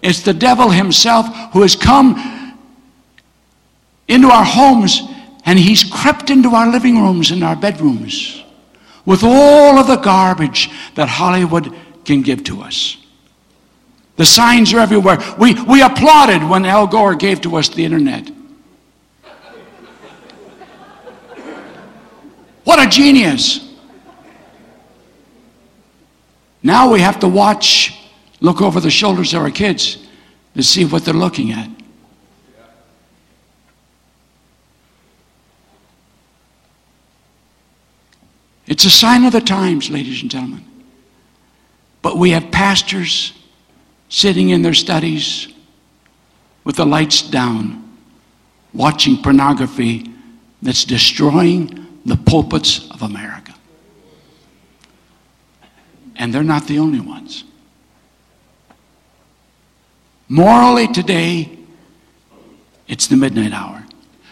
It's 0.00 0.22
the 0.22 0.32
devil 0.32 0.70
himself 0.70 1.26
who 1.52 1.62
has 1.62 1.74
come 1.74 2.41
into 4.08 4.28
our 4.28 4.44
homes 4.44 5.02
and 5.44 5.58
he's 5.58 5.84
crept 5.84 6.30
into 6.30 6.50
our 6.50 6.70
living 6.70 7.00
rooms 7.00 7.30
and 7.30 7.42
our 7.42 7.56
bedrooms 7.56 8.42
with 9.04 9.22
all 9.24 9.78
of 9.78 9.86
the 9.86 9.96
garbage 9.96 10.70
that 10.94 11.08
Hollywood 11.08 11.74
can 12.04 12.22
give 12.22 12.44
to 12.44 12.62
us. 12.62 12.96
The 14.16 14.24
signs 14.24 14.72
are 14.72 14.78
everywhere. 14.78 15.18
We, 15.38 15.60
we 15.64 15.82
applauded 15.82 16.48
when 16.48 16.64
Al 16.64 16.86
Gore 16.86 17.14
gave 17.14 17.40
to 17.42 17.56
us 17.56 17.68
the 17.68 17.84
internet. 17.84 18.30
What 22.64 22.84
a 22.84 22.88
genius. 22.88 23.68
Now 26.62 26.92
we 26.92 27.00
have 27.00 27.18
to 27.20 27.28
watch, 27.28 27.98
look 28.40 28.62
over 28.62 28.78
the 28.78 28.90
shoulders 28.90 29.34
of 29.34 29.42
our 29.42 29.50
kids 29.50 29.98
to 30.54 30.62
see 30.62 30.84
what 30.84 31.04
they're 31.04 31.14
looking 31.14 31.50
at. 31.50 31.68
It's 38.66 38.84
a 38.84 38.90
sign 38.90 39.24
of 39.24 39.32
the 39.32 39.40
times, 39.40 39.90
ladies 39.90 40.22
and 40.22 40.30
gentlemen. 40.30 40.64
But 42.00 42.16
we 42.16 42.30
have 42.30 42.50
pastors 42.50 43.32
sitting 44.08 44.50
in 44.50 44.62
their 44.62 44.74
studies 44.74 45.48
with 46.64 46.76
the 46.76 46.86
lights 46.86 47.22
down, 47.22 47.96
watching 48.72 49.20
pornography 49.22 50.12
that's 50.60 50.84
destroying 50.84 51.86
the 52.04 52.16
pulpits 52.16 52.90
of 52.90 53.02
America. 53.02 53.54
And 56.16 56.32
they're 56.32 56.42
not 56.42 56.66
the 56.66 56.78
only 56.78 57.00
ones. 57.00 57.44
Morally, 60.28 60.88
today, 60.88 61.58
it's 62.86 63.06
the 63.06 63.16
midnight 63.16 63.52
hour. 63.52 63.84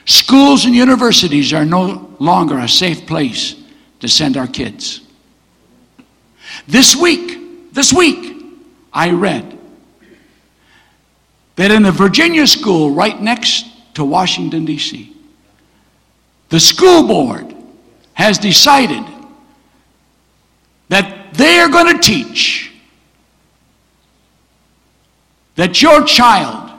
Schools 0.05 0.65
and 0.65 0.75
universities 0.75 1.53
are 1.53 1.65
no 1.65 2.15
longer 2.19 2.59
a 2.59 2.69
safe 2.69 3.07
place 3.07 3.60
to 4.01 4.09
send 4.09 4.37
our 4.37 4.47
kids. 4.47 5.01
This 6.67 6.97
week, 6.97 7.73
this 7.73 7.93
week, 7.93 8.37
I 8.93 9.11
read 9.11 9.59
that 11.57 11.71
in 11.71 11.85
a 11.85 11.93
Virginia 11.93 12.47
school 12.47 12.91
right 12.91 13.21
next 13.21 13.67
to 13.95 14.05
Washington, 14.05 14.65
D.C., 14.65 15.15
the 16.49 16.59
school 16.59 17.07
board 17.07 17.55
has 18.15 18.39
decided 18.39 19.05
that 20.89 21.33
they 21.35 21.59
are 21.61 21.69
going 21.69 21.97
to 21.97 22.03
teach 22.03 22.73
that 25.55 25.81
your 25.81 26.05
child 26.05 26.71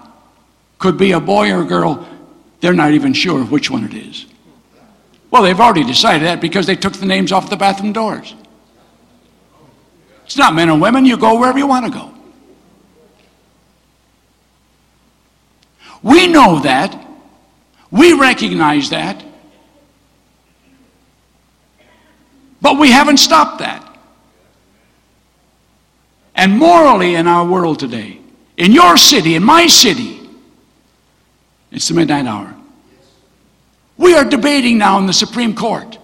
could 0.78 0.98
be 0.98 1.12
a 1.12 1.20
boy 1.20 1.52
or 1.52 1.62
a 1.62 1.66
girl. 1.66 2.08
They're 2.60 2.74
not 2.74 2.92
even 2.92 3.14
sure 3.14 3.44
which 3.46 3.72
one 3.72 3.86
it 3.86 3.94
is. 3.94 4.26
Well, 5.32 5.44
they've 5.44 5.60
already 5.60 5.86
decided 5.86 6.28
that 6.28 6.42
because 6.42 6.68
they 6.68 6.76
took 6.76 6.94
the 6.94 7.06
names 7.06 7.32
off 7.32 7.50
the 7.50 7.56
bathroom 7.56 7.94
doors. 7.94 8.36
It's 10.26 10.38
not 10.38 10.54
men 10.54 10.70
and 10.70 10.82
women, 10.82 11.06
you 11.06 11.18
go 11.18 11.40
wherever 11.40 11.58
you 11.58 11.68
want 11.68 11.86
to 11.86 11.92
go. 11.92 12.14
We 16.04 16.28
know 16.28 16.60
that. 16.60 16.98
We 17.90 18.14
recognize 18.14 18.90
that. 18.90 19.24
But 22.62 22.78
we 22.78 22.92
haven't 22.92 23.18
stopped 23.18 23.60
that. 23.60 23.88
And 26.36 26.58
morally, 26.58 27.16
in 27.16 27.28
our 27.28 27.46
world 27.46 27.80
today, 27.80 28.20
in 28.58 28.72
your 28.72 28.98
city, 28.98 29.36
in 29.36 29.44
my 29.44 29.68
city, 29.68 30.30
it's 31.72 31.88
the 31.88 31.94
midnight 31.94 32.26
hour. 32.26 32.56
We 34.02 34.16
are 34.16 34.26
debating 34.26 34.80
now 34.80 34.98
in 34.98 35.06
the 35.06 35.14
Supreme 35.14 35.54
Court. 35.54 36.00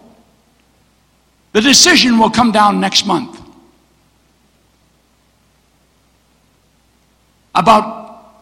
The 1.53 1.61
decision 1.61 2.19
will 2.19 2.29
come 2.29 2.51
down 2.51 2.79
next 2.79 3.07
month 3.07 3.41
about 7.55 8.35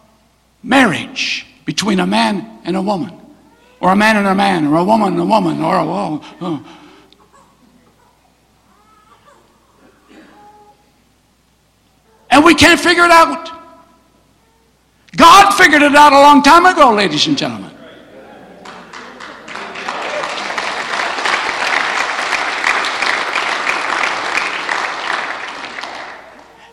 marriage 0.61 1.47
between 1.63 2.01
a 2.01 2.05
man 2.05 2.59
and 2.65 2.75
a 2.75 2.81
woman, 2.81 3.17
or 3.79 3.93
a 3.93 3.95
man 3.95 4.17
and 4.17 4.27
a 4.27 4.35
man, 4.35 4.67
or 4.67 4.75
a 4.75 4.83
woman 4.83 5.13
and 5.13 5.21
a 5.21 5.25
woman, 5.25 5.61
or 5.61 5.75
a. 5.77 5.85
Uh, 6.43 6.59
and 12.29 12.43
we 12.43 12.53
can't 12.53 12.81
figure 12.81 13.05
it 13.05 13.11
out. 13.11 13.49
God 15.15 15.51
figured 15.51 15.81
it 15.81 15.95
out 15.95 16.11
a 16.11 16.19
long 16.19 16.43
time 16.43 16.65
ago, 16.65 16.93
ladies 16.93 17.25
and 17.27 17.37
gentlemen. 17.37 17.64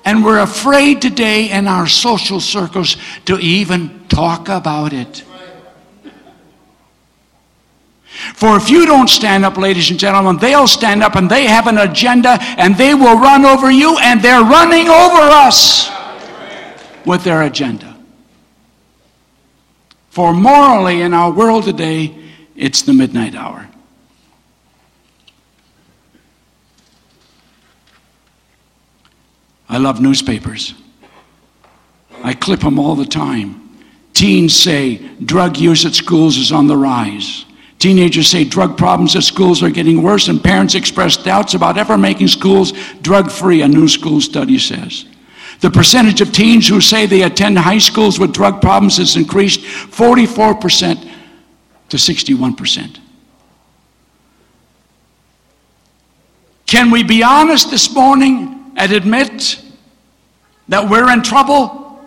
And 0.05 0.25
we're 0.25 0.41
afraid 0.41 1.01
today 1.01 1.51
in 1.51 1.69
our 1.69 1.87
social 1.87 2.41
circles 2.41 2.97
to 3.27 3.39
even 3.39 4.07
talk 4.09 4.49
about 4.49 4.93
it. 4.93 5.25
For 8.35 8.57
if 8.57 8.69
you 8.69 8.87
don't 8.87 9.09
stand 9.09 9.45
up, 9.45 9.57
ladies 9.57 9.91
and 9.91 9.99
gentlemen, 9.99 10.37
they'll 10.37 10.69
stand 10.69 11.03
up 11.03 11.17
and 11.17 11.31
they 11.31 11.47
have 11.47 11.67
an 11.67 11.79
agenda 11.79 12.39
and 12.41 12.77
they 12.77 12.95
will 12.95 13.19
run 13.19 13.45
over 13.45 13.71
you 13.71 13.99
and 13.99 14.21
they're 14.21 14.43
running 14.43 14.89
over 14.89 15.23
us 15.23 15.91
with 17.07 17.25
their 17.25 17.43
agenda. 17.43 17.97
For 20.11 20.33
morally, 20.35 21.01
in 21.01 21.15
our 21.15 21.33
world 21.33 21.65
today, 21.65 22.15
it's 22.55 22.83
the 22.83 22.93
midnight 22.93 23.35
hour. 23.35 23.69
I 29.73 29.79
love 29.79 30.02
newspapers. 30.02 30.75
I 32.23 32.35
clip 32.35 32.61
them 32.61 32.79
all 32.79 32.95
the 32.95 33.07
time. 33.07 33.71
Teens 34.12 34.55
say 34.55 34.99
drug 35.25 35.57
use 35.57 35.87
at 35.87 35.95
schools 35.95 36.37
is 36.37 36.52
on 36.52 36.67
the 36.67 36.76
rise. 36.76 37.47
Teenagers 37.79 38.29
say 38.29 38.45
drug 38.45 38.76
problems 38.76 39.17
at 39.17 39.23
schools 39.23 39.62
are 39.62 39.71
getting 39.71 40.02
worse, 40.02 40.29
and 40.29 40.45
parents 40.45 40.75
express 40.75 41.17
doubts 41.17 41.55
about 41.55 41.79
ever 41.79 41.97
making 41.97 42.29
schools 42.29 42.75
drug 43.00 43.31
free, 43.31 43.62
a 43.62 43.67
new 43.67 43.88
school 43.88 44.21
study 44.21 44.59
says. 44.59 45.07
The 45.61 45.71
percentage 45.71 46.21
of 46.21 46.33
teens 46.33 46.69
who 46.69 46.83
say 46.83 47.07
they 47.07 47.23
attend 47.23 47.59
high 47.59 47.79
schools 47.79 48.19
with 48.19 48.35
drug 48.35 48.61
problems 48.61 48.99
has 48.99 49.17
increased 49.17 49.61
44% 49.61 51.11
to 51.88 51.97
61%. 51.97 52.99
Can 56.67 56.91
we 56.91 57.02
be 57.02 57.23
honest 57.23 57.71
this 57.71 57.95
morning 57.95 58.73
and 58.76 58.93
admit 58.93 59.62
that 60.73 60.88
we're 60.88 61.12
in 61.12 61.21
trouble 61.21 62.00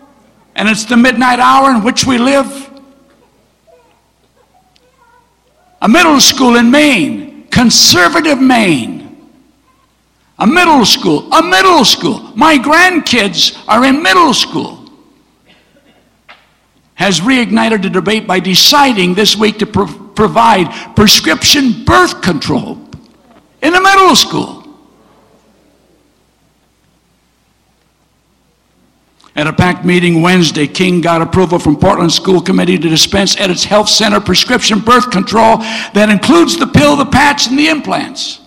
and 0.56 0.68
it's 0.68 0.86
the 0.86 0.96
midnight 0.96 1.38
hour 1.38 1.70
in 1.70 1.84
which 1.84 2.04
we 2.04 2.18
live? 2.18 2.68
A 5.80 5.88
middle 5.88 6.18
school 6.18 6.56
in 6.56 6.68
Maine, 6.72 7.46
conservative 7.46 8.40
Maine. 8.40 9.04
A 10.40 10.46
middle 10.48 10.84
school, 10.84 11.32
a 11.32 11.42
middle 11.44 11.84
school. 11.84 12.18
My 12.34 12.58
grandkids 12.58 13.56
are 13.68 13.84
in 13.84 14.02
middle 14.02 14.34
school. 14.34 14.90
Has 16.94 17.20
reignited 17.20 17.82
the 17.82 17.90
debate 17.90 18.26
by 18.26 18.40
deciding 18.40 19.14
this 19.14 19.36
week 19.36 19.58
to 19.58 19.66
pro- 19.66 19.86
provide 19.86 20.96
prescription 20.96 21.84
birth 21.84 22.20
control 22.20 22.78
in 23.62 23.76
a 23.76 23.80
middle 23.80 24.16
school. 24.16 24.65
At 29.36 29.46
a 29.46 29.52
packed 29.52 29.84
meeting 29.84 30.22
Wednesday, 30.22 30.66
King 30.66 31.02
got 31.02 31.20
approval 31.20 31.58
from 31.58 31.76
Portland 31.76 32.10
School 32.10 32.40
Committee 32.40 32.78
to 32.78 32.88
dispense 32.88 33.38
at 33.38 33.50
its 33.50 33.64
health 33.64 33.90
center 33.90 34.18
prescription 34.18 34.78
birth 34.78 35.10
control 35.10 35.58
that 35.58 36.08
includes 36.08 36.56
the 36.56 36.66
pill, 36.66 36.96
the 36.96 37.04
patch, 37.04 37.46
and 37.46 37.58
the 37.58 37.68
implants. 37.68 38.40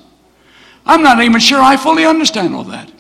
I'm 0.88 1.03
not 1.03 1.22
even 1.22 1.39
sure 1.39 1.62
I 1.62 1.77
fully 1.77 2.05
understand 2.05 2.55
all 2.55 2.63
that. 2.65 2.91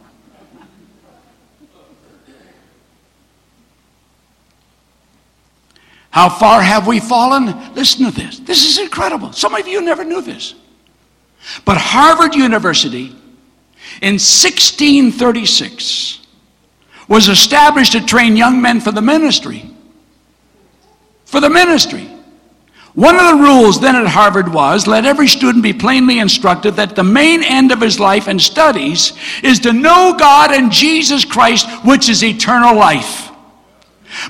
How 6.11 6.29
far 6.29 6.61
have 6.61 6.85
we 6.85 6.99
fallen? 6.99 7.73
Listen 7.73 8.05
to 8.05 8.11
this. 8.11 8.37
This 8.39 8.69
is 8.69 8.77
incredible. 8.77 9.33
Some 9.33 9.55
of 9.55 9.67
you 9.67 9.81
never 9.81 10.03
knew 10.03 10.21
this. 10.21 10.53
But 11.65 11.77
Harvard 11.77 12.35
University 12.35 13.07
in 14.01 14.19
1636 14.19 16.19
was 17.09 17.27
established 17.27 17.91
to 17.93 18.05
train 18.05 18.37
young 18.37 18.61
men 18.61 18.79
for 18.79 18.91
the 18.91 19.01
ministry. 19.01 19.69
For 21.25 21.41
the 21.41 21.49
ministry. 21.49 22.07
One 22.93 23.15
of 23.15 23.37
the 23.37 23.43
rules 23.43 23.81
then 23.81 23.95
at 23.95 24.07
Harvard 24.07 24.53
was 24.53 24.87
let 24.87 25.05
every 25.05 25.27
student 25.27 25.63
be 25.63 25.73
plainly 25.73 26.19
instructed 26.19 26.75
that 26.75 26.95
the 26.95 27.03
main 27.03 27.43
end 27.43 27.71
of 27.71 27.81
his 27.81 27.99
life 27.99 28.27
and 28.27 28.41
studies 28.41 29.13
is 29.43 29.59
to 29.59 29.73
know 29.73 30.15
God 30.17 30.51
and 30.51 30.71
Jesus 30.71 31.25
Christ, 31.25 31.67
which 31.83 32.09
is 32.09 32.23
eternal 32.23 32.75
life. 32.75 33.31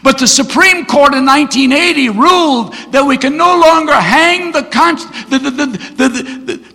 But 0.03 0.17
the 0.17 0.27
Supreme 0.27 0.86
Court 0.86 1.13
in 1.13 1.25
1980 1.25 2.09
ruled 2.09 2.74
that 2.91 3.03
we 3.05 3.17
can 3.17 3.38
no 3.38 3.59
longer 3.59 3.93
hang 3.93 4.51
the, 4.51 4.62
the, 4.62 5.39
the, 5.39 5.65
the, 5.95 6.74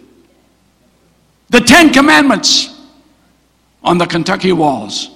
the 1.50 1.60
Ten 1.60 1.92
Commandments 1.92 2.74
on 3.82 3.98
the 3.98 4.06
Kentucky 4.06 4.52
walls 4.52 5.13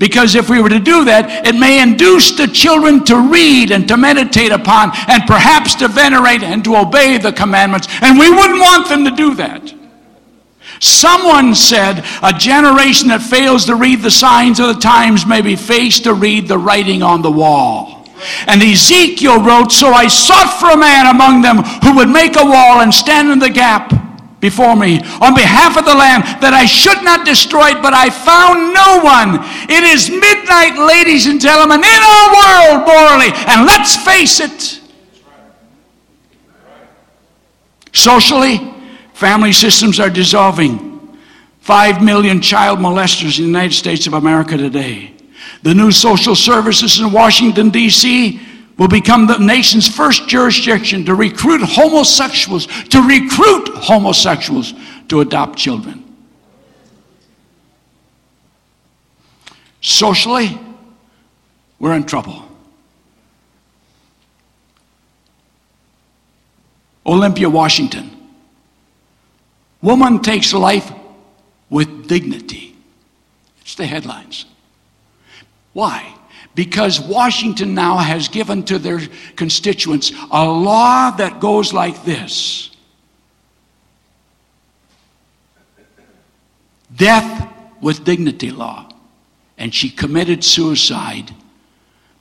Because 0.00 0.34
if 0.34 0.48
we 0.48 0.62
were 0.62 0.70
to 0.70 0.80
do 0.80 1.04
that, 1.04 1.46
it 1.46 1.54
may 1.54 1.82
induce 1.82 2.32
the 2.32 2.46
children 2.48 3.04
to 3.04 3.20
read 3.20 3.70
and 3.70 3.86
to 3.88 3.98
meditate 3.98 4.50
upon 4.50 4.92
and 5.06 5.26
perhaps 5.26 5.74
to 5.76 5.88
venerate 5.88 6.42
and 6.42 6.64
to 6.64 6.76
obey 6.76 7.18
the 7.18 7.34
commandments. 7.34 7.86
And 8.00 8.18
we 8.18 8.30
wouldn't 8.30 8.58
want 8.58 8.88
them 8.88 9.04
to 9.04 9.10
do 9.10 9.34
that. 9.34 9.74
Someone 10.80 11.54
said 11.54 12.02
a 12.22 12.32
generation 12.32 13.08
that 13.08 13.20
fails 13.20 13.66
to 13.66 13.74
read 13.74 14.00
the 14.00 14.10
signs 14.10 14.58
of 14.58 14.68
the 14.68 14.80
times 14.80 15.26
may 15.26 15.42
be 15.42 15.54
faced 15.54 16.04
to 16.04 16.14
read 16.14 16.48
the 16.48 16.56
writing 16.56 17.02
on 17.02 17.20
the 17.20 17.30
wall. 17.30 18.08
And 18.46 18.62
Ezekiel 18.62 19.42
wrote, 19.42 19.70
So 19.70 19.88
I 19.88 20.08
sought 20.08 20.58
for 20.58 20.70
a 20.70 20.78
man 20.78 21.14
among 21.14 21.42
them 21.42 21.58
who 21.84 21.96
would 21.96 22.08
make 22.08 22.36
a 22.36 22.44
wall 22.44 22.80
and 22.80 22.92
stand 22.92 23.30
in 23.30 23.38
the 23.38 23.50
gap 23.50 23.92
before 24.40 24.74
me 24.74 25.00
on 25.20 25.34
behalf 25.34 25.76
of 25.76 25.84
the 25.84 25.94
land 25.94 26.24
that 26.40 26.52
I 26.54 26.64
should 26.64 27.04
not 27.04 27.24
destroy 27.24 27.76
it, 27.76 27.82
but 27.82 27.92
I 27.92 28.08
found 28.10 28.72
no 28.74 29.04
one. 29.04 29.44
It 29.68 29.84
is 29.84 30.10
midnight, 30.10 30.80
ladies 30.80 31.26
and 31.26 31.40
gentlemen, 31.40 31.80
in 31.80 32.00
our 32.02 32.28
world, 32.32 32.86
morally, 32.88 33.30
and 33.46 33.66
let's 33.66 33.96
face 33.96 34.40
it. 34.40 34.80
Socially, 37.92 38.58
family 39.12 39.52
systems 39.52 40.00
are 40.00 40.10
dissolving. 40.10 40.88
Five 41.60 42.02
million 42.02 42.40
child 42.40 42.78
molesters 42.78 43.38
in 43.38 43.44
the 43.44 43.48
United 43.48 43.74
States 43.74 44.06
of 44.06 44.14
America 44.14 44.56
today. 44.56 45.12
The 45.62 45.74
new 45.74 45.92
social 45.92 46.34
services 46.34 47.00
in 47.00 47.12
Washington, 47.12 47.68
D.C 47.70 48.49
will 48.80 48.88
become 48.88 49.26
the 49.26 49.36
nation's 49.36 49.86
first 49.86 50.26
jurisdiction 50.26 51.04
to 51.04 51.14
recruit 51.14 51.60
homosexuals, 51.60 52.66
to 52.84 53.02
recruit 53.02 53.68
homosexuals 53.74 54.72
to 55.06 55.20
adopt 55.20 55.58
children. 55.58 56.02
Socially, 59.82 60.58
we're 61.78 61.92
in 61.92 62.04
trouble. 62.04 62.42
Olympia, 67.04 67.50
Washington. 67.50 68.10
Woman 69.82 70.20
takes 70.20 70.54
life 70.54 70.90
with 71.68 72.08
dignity. 72.08 72.74
It's 73.60 73.74
the 73.74 73.84
headlines. 73.84 74.46
Why? 75.74 76.14
Because 76.54 77.00
Washington 77.00 77.74
now 77.74 77.96
has 77.98 78.28
given 78.28 78.64
to 78.64 78.78
their 78.78 79.00
constituents 79.36 80.12
a 80.30 80.44
law 80.44 81.10
that 81.12 81.40
goes 81.40 81.72
like 81.72 82.04
this 82.04 82.70
Death 86.94 87.50
with 87.80 88.04
dignity 88.04 88.50
law. 88.50 88.86
And 89.56 89.74
she 89.74 89.90
committed 89.90 90.42
suicide 90.42 91.34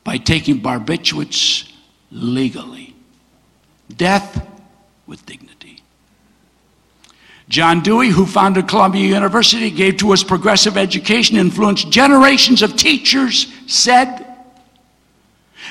by 0.03 0.17
taking 0.17 0.61
barbiturates 0.61 1.71
legally. 2.11 2.95
Death 3.95 4.45
with 5.07 5.25
dignity. 5.25 5.58
John 7.49 7.81
Dewey, 7.81 8.09
who 8.09 8.27
founded 8.27 8.67
Columbia 8.67 9.07
University, 9.07 9.71
gave 9.71 9.97
to 9.97 10.13
us 10.13 10.23
progressive 10.23 10.77
education, 10.77 11.35
influenced 11.35 11.89
generations 11.89 12.61
of 12.61 12.75
teachers, 12.75 13.51
said, 13.65 14.25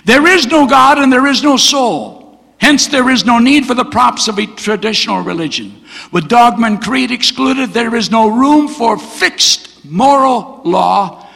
There 0.04 0.26
is 0.26 0.46
no 0.48 0.66
God 0.66 0.98
and 0.98 1.12
there 1.12 1.28
is 1.28 1.44
no 1.44 1.56
soul. 1.56 2.18
Hence, 2.60 2.88
there 2.88 3.08
is 3.08 3.24
no 3.24 3.38
need 3.38 3.64
for 3.64 3.74
the 3.74 3.84
props 3.84 4.26
of 4.26 4.38
a 4.38 4.46
traditional 4.46 5.22
religion. 5.22 5.84
With 6.10 6.28
dogma 6.28 6.66
and 6.66 6.82
creed 6.82 7.12
excluded, 7.12 7.70
there 7.70 7.94
is 7.94 8.10
no 8.10 8.28
room 8.28 8.66
for 8.66 8.98
fixed 8.98 9.84
moral 9.84 10.60
law 10.64 11.28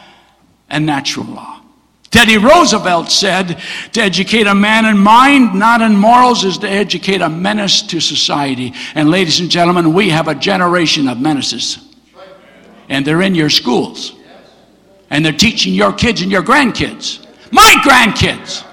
and 0.69 0.85
natural 0.85 1.25
law. 1.27 1.52
Teddy 2.13 2.37
Roosevelt 2.37 3.09
said, 3.09 3.59
to 3.93 3.99
educate 3.99 4.45
a 4.45 4.53
man 4.53 4.85
in 4.85 4.99
mind, 4.99 5.55
not 5.55 5.81
in 5.81 5.95
morals, 5.97 6.43
is 6.43 6.59
to 6.59 6.69
educate 6.69 7.21
a 7.21 7.27
menace 7.27 7.81
to 7.81 7.99
society. 7.99 8.71
And 8.93 9.09
ladies 9.09 9.39
and 9.39 9.49
gentlemen, 9.49 9.93
we 9.93 10.09
have 10.09 10.27
a 10.27 10.35
generation 10.35 11.07
of 11.07 11.19
menaces. 11.19 11.79
And 12.87 13.03
they're 13.03 13.23
in 13.23 13.33
your 13.33 13.49
schools. 13.49 14.13
And 15.09 15.25
they're 15.25 15.33
teaching 15.33 15.73
your 15.73 15.91
kids 15.91 16.21
and 16.21 16.31
your 16.31 16.43
grandkids. 16.43 17.25
My 17.51 17.81
grandkids. 17.83 18.63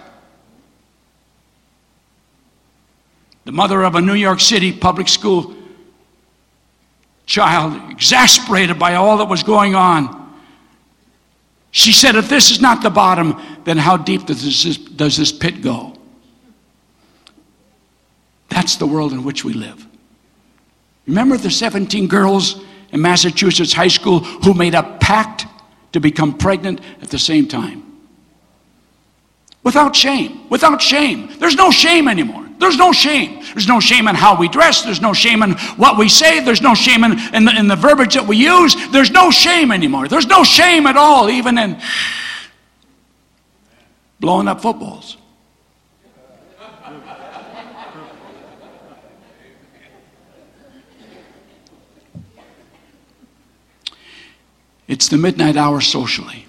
The 3.47 3.53
mother 3.53 3.83
of 3.85 3.95
a 3.95 4.03
New 4.03 4.13
York 4.13 4.41
City 4.41 4.71
public 4.71 5.09
school 5.09 5.57
child, 7.25 7.91
exasperated 7.91 8.79
by 8.79 8.97
all 8.97 9.17
that 9.17 9.31
was 9.31 9.43
going 9.43 9.75
on, 9.75 10.20
she 11.71 11.93
said, 11.93 12.17
If 12.17 12.29
this 12.29 12.51
is 12.51 12.61
not 12.61 12.83
the 12.83 12.91
bottom, 12.91 13.41
then 13.65 13.79
how 13.79 13.97
deep 13.97 14.27
does 14.27 14.43
this, 14.43 14.77
does 14.77 15.17
this 15.17 15.33
pit 15.33 15.63
go? 15.63 15.97
That's 18.49 18.77
the 18.77 18.87
world 18.87 19.13
in 19.13 19.23
which 19.23 19.45
we 19.45 19.53
live. 19.53 19.87
Remember 21.07 21.37
the 21.37 21.51
17 21.51 22.09
girls 22.09 22.63
in 22.91 23.01
Massachusetts 23.01 23.73
high 23.73 23.89
school 23.89 24.21
who 24.21 24.55
made 24.55 24.75
a 24.75 24.83
pact 24.99 25.47
to 25.93 26.01
become 26.01 26.37
pregnant 26.37 26.81
at 27.01 27.11
the 27.11 27.19
same 27.19 27.47
time? 27.47 27.85
Without 29.63 29.95
shame. 29.95 30.49
Without 30.49 30.83
shame. 30.83 31.31
There's 31.39 31.57
no 31.57 31.71
shame 31.71 32.09
anymore. 32.09 32.50
There's 32.61 32.77
no 32.77 32.93
shame. 32.93 33.43
There's 33.55 33.67
no 33.67 33.81
shame 33.81 34.07
in 34.07 34.15
how 34.15 34.37
we 34.37 34.47
dress. 34.47 34.83
There's 34.83 35.01
no 35.01 35.15
shame 35.15 35.43
in 35.43 35.53
what 35.77 35.97
we 35.97 36.11
say. 36.11 36.45
There's 36.45 36.61
no 36.61 36.75
shame 36.75 37.05
in, 37.05 37.19
in, 37.35 37.47
the, 37.47 37.59
in 37.59 37.69
the 37.69 37.77
verbiage 37.77 38.15
that 38.15 38.27
we 38.27 38.37
use. 38.37 38.77
There's 38.91 39.11
no 39.11 39.31
shame 39.31 39.73
anymore. 39.73 40.09
There's 40.09 40.27
no 40.27 40.45
shame 40.45 40.87
at 40.87 40.97
all, 40.97 41.31
even 41.31 41.57
in 41.57 41.81
blowing 44.21 44.47
up 44.47 44.61
footballs. 44.61 45.17
It's 54.87 55.09
the 55.09 55.17
midnight 55.17 55.57
hour 55.57 55.81
socially. 55.81 56.47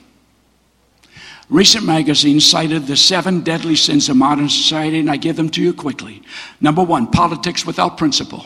Recent 1.52 1.86
magazines 1.86 2.50
cited 2.50 2.88
the 2.88 2.96
seven 2.96 3.42
deadly 3.42 3.76
sins 3.76 4.08
of 4.08 4.16
modern 4.16 4.48
society, 4.48 5.02
and 5.02 5.12
I 5.12 5.18
give 5.18 5.36
them 5.36 5.50
to 5.50 5.62
you 5.62 5.74
quickly. 5.74 6.24
Number 6.62 6.82
one, 6.82 7.08
politics 7.08 7.66
without 7.66 7.98
principle. 7.98 8.46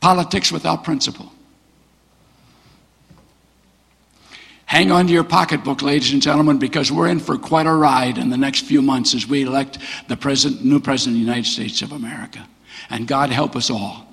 Politics 0.00 0.50
without 0.50 0.82
principle. 0.82 1.32
Hang 4.64 4.90
on 4.90 5.06
to 5.06 5.12
your 5.12 5.22
pocketbook, 5.22 5.82
ladies 5.82 6.12
and 6.12 6.20
gentlemen, 6.20 6.58
because 6.58 6.90
we're 6.90 7.06
in 7.06 7.20
for 7.20 7.38
quite 7.38 7.66
a 7.66 7.72
ride 7.72 8.18
in 8.18 8.28
the 8.28 8.36
next 8.36 8.64
few 8.64 8.82
months 8.82 9.14
as 9.14 9.28
we 9.28 9.42
elect 9.42 9.78
the 10.08 10.16
president, 10.16 10.64
new 10.64 10.80
president 10.80 11.14
of 11.14 11.20
the 11.20 11.26
United 11.26 11.48
States 11.48 11.80
of 11.82 11.92
America. 11.92 12.44
And 12.90 13.06
God 13.06 13.30
help 13.30 13.54
us 13.54 13.70
all. 13.70 14.11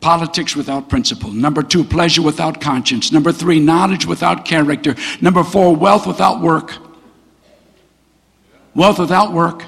Politics 0.00 0.56
without 0.56 0.88
principle. 0.88 1.30
Number 1.30 1.62
two, 1.62 1.84
pleasure 1.84 2.22
without 2.22 2.58
conscience. 2.60 3.12
Number 3.12 3.32
three, 3.32 3.60
knowledge 3.60 4.06
without 4.06 4.46
character. 4.46 4.94
Number 5.20 5.44
four, 5.44 5.76
wealth 5.76 6.06
without 6.06 6.40
work. 6.40 6.72
Wealth 8.74 8.98
without 8.98 9.32
work. 9.32 9.62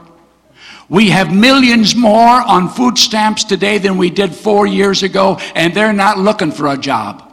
We 0.88 1.10
have 1.10 1.34
millions 1.34 1.94
more 1.94 2.28
on 2.28 2.70
food 2.70 2.96
stamps 2.96 3.44
today 3.44 3.76
than 3.76 3.98
we 3.98 4.08
did 4.08 4.34
four 4.34 4.66
years 4.66 5.02
ago, 5.02 5.38
and 5.54 5.74
they're 5.74 5.92
not 5.92 6.18
looking 6.18 6.50
for 6.50 6.68
a 6.68 6.78
job. 6.78 7.30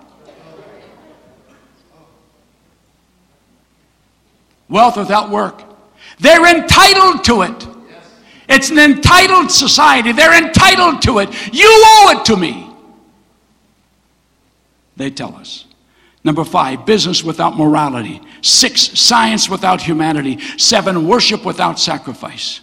Wealth 4.68 4.98
without 4.98 5.30
work. 5.30 5.64
They're 6.20 6.46
entitled 6.46 7.24
to 7.26 7.42
it. 7.44 7.68
It's 8.50 8.70
an 8.72 8.80
entitled 8.80 9.52
society. 9.52 10.12
They're 10.12 10.38
entitled 10.38 11.02
to 11.04 11.20
it. 11.20 11.30
You 11.54 11.68
owe 11.68 12.18
it 12.18 12.26
to 12.26 12.36
me 12.36 12.69
they 15.00 15.10
tell 15.10 15.34
us. 15.36 15.66
Number 16.24 16.44
five, 16.44 16.86
business 16.86 17.24
without 17.24 17.58
morality. 17.58 18.22
Six, 18.42 19.00
science 19.00 19.50
without 19.50 19.82
humanity. 19.82 20.40
Seven, 20.58 21.08
worship 21.08 21.46
without 21.46 21.80
sacrifice. 21.80 22.60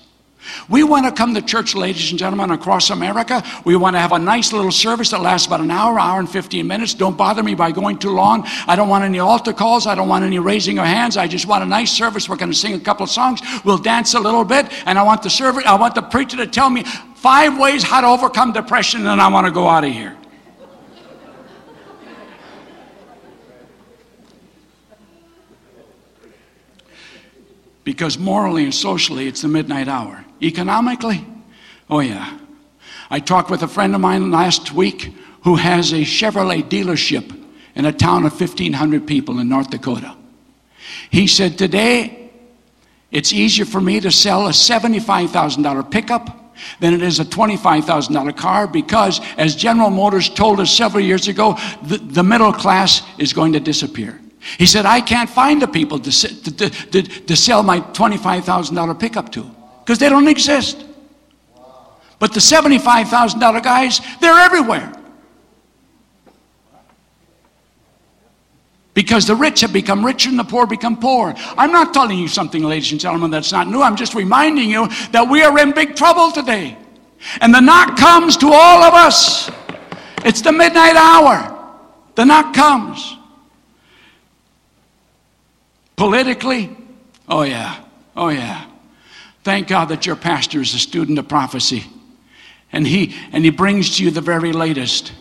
We 0.69 0.85
want 0.85 1.07
to 1.07 1.13
come 1.13 1.35
to 1.35 1.43
church, 1.43 1.75
ladies 1.75 2.11
and 2.11 2.19
gentlemen, 2.19 2.51
across 2.51 2.91
America. 2.91 3.43
We 3.65 3.75
want 3.75 3.97
to 3.97 4.01
have 4.01 4.13
a 4.13 4.19
nice 4.19 4.53
little 4.53 4.71
service 4.71 5.11
that 5.11 5.23
lasts 5.23 5.47
about 5.47 5.61
an 5.61 5.71
hour, 5.71 5.99
hour 5.99 6.21
and 6.21 6.31
15 6.31 6.67
minutes. 6.67 6.93
Don't 6.93 7.17
bother 7.17 7.43
me 7.43 7.55
by 7.55 7.73
going 7.73 7.99
too 7.99 8.11
long. 8.11 8.45
I 8.67 8.77
don't 8.77 8.91
want 8.91 9.03
any 9.03 9.19
altar 9.19 9.55
calls. 9.55 9.87
I 9.87 9.95
don't 9.95 10.09
want 10.09 10.25
any 10.25 10.39
raising 10.39 10.79
of 10.79 10.85
hands. 10.85 11.17
I 11.17 11.27
just 11.27 11.47
want 11.47 11.65
a 11.65 11.67
nice 11.67 11.91
service. 11.91 12.29
We're 12.29 12.37
going 12.37 12.53
to 12.53 12.57
sing 12.57 12.75
a 12.75 12.81
couple 12.81 13.05
of 13.05 13.11
songs. 13.11 13.41
We'll 13.65 13.79
dance 13.79 14.13
a 14.13 14.21
little 14.21 14.45
bit. 14.45 14.71
And 14.85 14.99
I 14.99 15.03
want 15.03 15.23
the 15.23 15.31
service, 15.31 15.65
I 15.67 15.75
want 15.75 15.95
the 15.95 16.03
preacher 16.03 16.37
to 16.37 16.47
tell 16.47 16.69
me 16.69 16.85
five 17.15 17.59
ways 17.59 17.83
how 17.83 18.03
to 18.03 18.07
overcome 18.07 18.53
depression, 18.53 19.07
and 19.07 19.21
I 19.21 19.29
want 19.29 19.47
to 19.47 19.53
go 19.53 19.67
out 19.67 19.85
of 19.85 19.93
here. 19.93 20.17
Because 27.87 28.19
morally 28.19 28.65
and 28.65 28.75
socially 28.75 29.29
it's 29.29 29.43
the 29.43 29.49
midnight 29.49 29.87
hour. 29.87 30.25
Economically, 30.43 31.25
oh 31.89 32.01
yeah. 32.01 32.37
I 33.09 33.21
talked 33.21 33.49
with 33.49 33.63
a 33.63 33.69
friend 33.69 33.95
of 33.95 34.01
mine 34.01 34.33
last 34.33 34.73
week 34.73 35.15
who 35.45 35.55
has 35.55 35.93
a 35.93 36.03
Chevrolet 36.03 36.65
dealership 36.65 37.33
in 37.77 37.87
a 37.87 37.93
town 37.93 38.27
of 38.27 38.39
1,500 38.39 39.07
people 39.07 39.39
in 39.39 39.49
North 39.49 39.71
Dakota. 39.71 40.17
He 41.11 41.29
said, 41.29 41.57
Today, 41.57 42.33
it's 43.13 43.33
easier 43.33 43.65
for 43.65 43.81
me 43.81 44.01
to 44.01 44.11
sell 44.11 44.49
a 44.49 44.51
$75,000 44.51 45.89
pickup 45.89 46.57
than 46.81 46.93
it 46.93 47.03
is 47.03 47.21
a 47.21 47.25
$25,000 47.25 48.37
car 48.37 48.67
because, 48.67 49.21
as 49.37 49.55
General 49.55 49.91
Motors 49.91 50.29
told 50.29 50.59
us 50.59 50.73
several 50.73 51.05
years 51.05 51.29
ago, 51.29 51.57
the, 51.85 51.99
the 51.99 52.25
middle 52.25 52.53
class 52.53 53.03
is 53.17 53.33
going 53.33 53.53
to 53.53 53.61
disappear. 53.61 54.21
He 54.59 54.67
said, 54.67 54.87
I 54.87 55.01
can't 55.01 55.29
find 55.29 55.61
the 55.61 55.69
people 55.69 55.99
to, 55.99 56.11
to, 56.11 56.71
to, 56.71 57.03
to 57.03 57.37
sell 57.37 57.63
my 57.63 57.81
$25,000 57.81 59.01
pickup 59.01 59.33
to 59.33 59.51
because 59.81 59.99
they 59.99 60.09
don't 60.09 60.29
exist. 60.29 60.85
But 62.19 62.33
the 62.33 62.41
$75,000 62.41 63.63
guys, 63.63 64.01
they're 64.21 64.39
everywhere. 64.39 64.93
Because 68.95 69.27
the 69.27 69.37
rich 69.37 69.61
have 69.61 69.75
become 69.75 70.05
richer 70.05 70.31
and 70.31 70.39
the 70.39 70.45
poor 70.45 70.67
become 70.67 70.99
poor. 70.99 71.35
I'm 71.59 71.71
not 71.71 71.93
telling 71.93 72.19
you 72.19 72.29
something, 72.29 72.63
ladies 72.63 72.93
and 72.93 73.01
gentlemen, 73.01 73.31
that's 73.31 73.53
not 73.53 73.69
new. 73.69 73.83
I'm 73.83 73.97
just 73.97 74.15
reminding 74.15 74.71
you 74.71 74.89
that 75.13 75.29
we 75.29 75.43
are 75.43 75.59
in 75.59 75.73
big 75.73 75.97
trouble 75.97 76.33
today. 76.33 76.79
And 77.43 77.55
the 77.55 77.61
knock 77.61 77.99
comes 77.99 78.39
to 78.39 78.47
all 78.47 78.83
of 78.83 78.95
us. 78.95 79.51
It's 80.25 80.41
the 80.41 80.53
midnight 80.53 80.97
hour. 80.97 81.53
The 82.15 82.25
knock 82.25 82.55
comes. 82.55 83.17
Politically, 85.97 86.77
oh 87.29 87.43
yeah, 87.43 87.83
oh 88.15 88.29
yeah. 88.29 88.67
Thank 89.43 89.69
God 89.69 89.87
that 89.87 90.07
your 90.07 90.17
pastor 90.17 90.61
is 90.61 90.75
a 90.75 90.79
student 90.79 91.19
of 91.19 91.29
prophecy. 91.29 91.85
And 92.73 92.87
he, 92.87 93.15
and 93.33 93.45
he 93.45 93.51
brings 93.51 93.97
to 93.97 94.05
you 94.05 94.11
the 94.11 94.21
very 94.21 94.53
latest. 94.53 95.13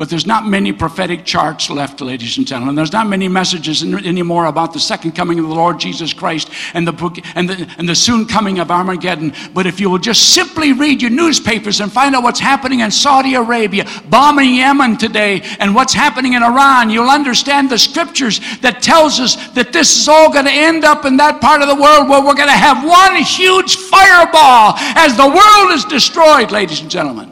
But 0.00 0.08
there's 0.08 0.24
not 0.24 0.46
many 0.46 0.72
prophetic 0.72 1.26
charts 1.26 1.68
left, 1.68 2.00
ladies 2.00 2.38
and 2.38 2.46
gentlemen. 2.46 2.74
There's 2.74 2.90
not 2.90 3.06
many 3.06 3.28
messages 3.28 3.82
anymore 3.82 4.46
about 4.46 4.72
the 4.72 4.80
second 4.80 5.12
coming 5.12 5.38
of 5.38 5.46
the 5.46 5.54
Lord 5.54 5.78
Jesus 5.78 6.14
Christ 6.14 6.48
and 6.72 6.86
the, 6.86 6.92
book, 6.92 7.18
and 7.34 7.46
the, 7.46 7.70
and 7.76 7.86
the 7.86 7.94
soon 7.94 8.24
coming 8.24 8.60
of 8.60 8.70
Armageddon. 8.70 9.34
But 9.52 9.66
if 9.66 9.78
you 9.78 9.90
will 9.90 9.98
just 9.98 10.32
simply 10.32 10.72
read 10.72 11.02
your 11.02 11.10
newspapers 11.10 11.82
and 11.82 11.92
find 11.92 12.16
out 12.16 12.22
what's 12.22 12.40
happening 12.40 12.80
in 12.80 12.90
Saudi 12.90 13.34
Arabia, 13.34 13.84
bombing 14.08 14.54
Yemen 14.54 14.96
today, 14.96 15.42
and 15.58 15.74
what's 15.74 15.92
happening 15.92 16.32
in 16.32 16.42
Iran, 16.42 16.88
you'll 16.88 17.10
understand 17.10 17.68
the 17.68 17.78
scriptures 17.78 18.40
that 18.62 18.82
tells 18.82 19.20
us 19.20 19.50
that 19.50 19.70
this 19.70 19.94
is 19.94 20.08
all 20.08 20.32
going 20.32 20.46
to 20.46 20.50
end 20.50 20.82
up 20.82 21.04
in 21.04 21.18
that 21.18 21.42
part 21.42 21.60
of 21.60 21.68
the 21.68 21.76
world 21.76 22.08
where 22.08 22.22
we're 22.22 22.32
going 22.32 22.48
to 22.48 22.52
have 22.52 22.82
one 22.88 23.16
huge 23.16 23.76
fireball 23.76 24.72
as 24.96 25.14
the 25.18 25.28
world 25.28 25.76
is 25.76 25.84
destroyed, 25.84 26.50
ladies 26.50 26.80
and 26.80 26.90
gentlemen. 26.90 27.30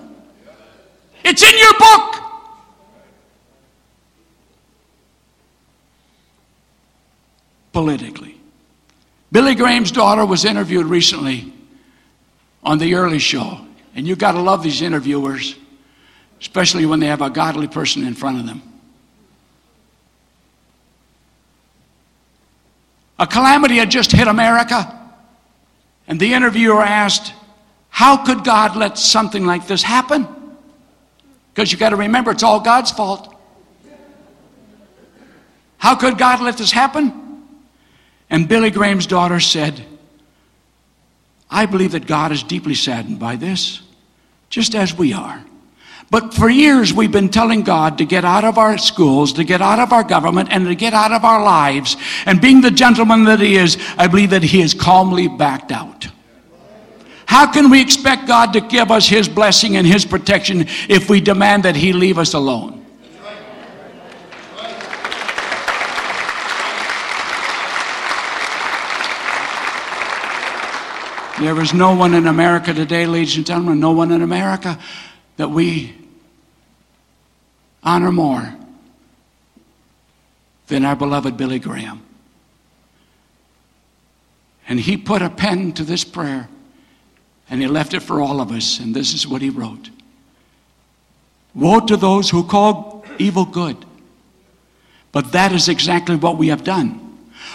It's 1.25 1.43
in 1.43 1.59
your 1.59 1.73
book. 1.79 2.18
Politically. 7.79 8.37
Billy 9.31 9.55
Graham's 9.55 9.93
daughter 9.93 10.27
was 10.27 10.45
interviewed 10.45 10.87
recently 10.87 11.53
on 12.65 12.79
the 12.79 12.97
early 12.97 13.21
show. 13.21 13.61
And 13.95 14.05
you've 14.05 14.19
got 14.19 14.33
to 14.33 14.41
love 14.41 14.65
these 14.65 14.83
interviewers, 14.83 15.55
especially 16.41 16.87
when 16.87 16.99
they 16.99 17.07
have 17.07 17.23
a 17.23 17.31
godly 17.31 17.69
person 17.69 18.05
in 18.05 18.15
front 18.15 18.41
of 18.41 18.47
them. 18.47 18.63
A 23.21 23.29
calamity 23.29 23.77
had 23.77 23.93
just 23.93 24.11
hit 24.11 24.27
America, 24.27 25.01
and 26.09 26.19
the 26.19 26.35
interviewer 26.35 26.83
asked, 26.83 27.33
How 27.91 28.25
could 28.25 28.43
God 28.43 28.75
let 28.75 28.99
something 28.99 29.47
like 29.47 29.69
this 29.69 29.85
happen? 29.85 30.27
Because 31.55 31.71
you've 31.71 31.79
got 31.79 31.91
to 31.91 31.97
remember, 31.97 32.33
it's 32.33 32.43
all 32.43 32.59
God's 32.59 32.91
fault. 32.91 33.33
How 35.77 35.95
could 35.95 36.19
God 36.19 36.41
let 36.41 36.57
this 36.57 36.73
happen? 36.73 37.28
And 38.31 38.49
Billy 38.49 38.71
Graham's 38.71 39.07
daughter 39.07 39.41
said, 39.41 39.85
I 41.51 41.67
believe 41.67 41.93
that 41.93 42.07
God 42.07 42.33
is 42.33 42.43
deeply 42.43 42.75
saddened 42.75 43.19
by 43.19 43.37
this, 43.37 43.81
just 44.51 44.75
as 44.75 44.97
we 44.97 45.13
are. 45.13 45.43
But 46.11 46.33
for 46.33 46.49
years, 46.49 46.93
we've 46.93 47.13
been 47.13 47.29
telling 47.29 47.63
God 47.63 47.99
to 47.99 48.05
get 48.05 48.25
out 48.25 48.45
of 48.45 48.57
our 48.57 48.79
schools, 48.79 49.35
to 49.35 49.45
get 49.45 49.61
out 49.61 49.79
of 49.79 49.93
our 49.93 50.05
government, 50.05 50.49
and 50.51 50.67
to 50.67 50.75
get 50.75 50.95
out 50.95 51.13
of 51.13 51.25
our 51.25 51.43
lives. 51.43 51.97
And 52.25 52.41
being 52.41 52.63
the 52.63 52.71
gentleman 52.71 53.25
that 53.25 53.41
He 53.41 53.57
is, 53.57 53.77
I 53.99 54.07
believe 54.07 54.31
that 54.31 54.43
He 54.43 54.61
has 54.61 54.73
calmly 54.73 55.29
backed 55.29 55.71
out. 55.71 56.09
How 57.27 57.51
can 57.53 57.69
we 57.69 57.83
expect 57.83 58.27
God 58.27 58.55
to 58.55 58.61
give 58.63 58.91
us 58.91 59.07
His 59.07 59.29
blessing 59.29 59.77
and 59.77 59.87
His 59.87 60.07
protection 60.07 60.67
if 60.89 61.11
we 61.11 61.21
demand 61.21 61.65
that 61.65 61.77
He 61.77 61.93
leave 61.93 62.19
us 62.19 62.33
alone? 62.33 62.78
There 71.41 71.61
is 71.61 71.73
no 71.73 71.95
one 71.95 72.15
in 72.15 72.27
America 72.27 72.75
today, 72.75 73.07
ladies 73.07 73.37
and 73.37 73.47
gentlemen, 73.47 73.79
no 73.79 73.93
one 73.93 74.11
in 74.11 74.23
America 74.23 74.77
that 75.37 75.49
we 75.49 75.95
honor 77.81 78.11
more 78.11 78.57
than 80.67 80.85
our 80.85 80.97
beloved 80.97 81.37
Billy 81.37 81.61
Graham. 81.61 82.03
And 84.69 84.81
he 84.81 84.97
put 84.97 85.23
a 85.23 85.31
pen 85.31 85.73
to 85.75 85.85
this 85.85 86.03
prayer 86.03 86.49
and 87.49 87.63
he 87.63 87.69
left 87.69 87.95
it 87.95 88.01
for 88.01 88.21
all 88.21 88.41
of 88.41 88.51
us. 88.51 88.81
And 88.81 88.95
this 88.95 89.15
is 89.15 89.27
what 89.27 89.41
he 89.41 89.51
wrote 89.51 89.91
Woe 91.55 91.81
to 91.87 91.97
those 91.97 92.31
who 92.31 92.43
call 92.43 93.05
evil 93.19 93.45
good. 93.45 93.77
But 95.13 95.33
that 95.33 95.53
is 95.53 95.69
exactly 95.69 96.17
what 96.17 96.37
we 96.37 96.49
have 96.49 96.65
done. 96.65 97.05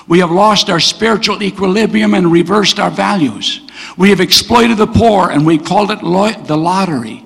We 0.07 0.19
have 0.19 0.31
lost 0.31 0.69
our 0.69 0.79
spiritual 0.79 1.43
equilibrium 1.43 2.13
and 2.13 2.31
reversed 2.31 2.79
our 2.79 2.89
values. 2.89 3.61
We 3.97 4.09
have 4.09 4.19
exploited 4.19 4.77
the 4.77 4.87
poor 4.87 5.29
and 5.29 5.45
we 5.45 5.57
called 5.57 5.91
it 5.91 6.03
lo- 6.03 6.31
the 6.31 6.57
lottery. 6.57 7.23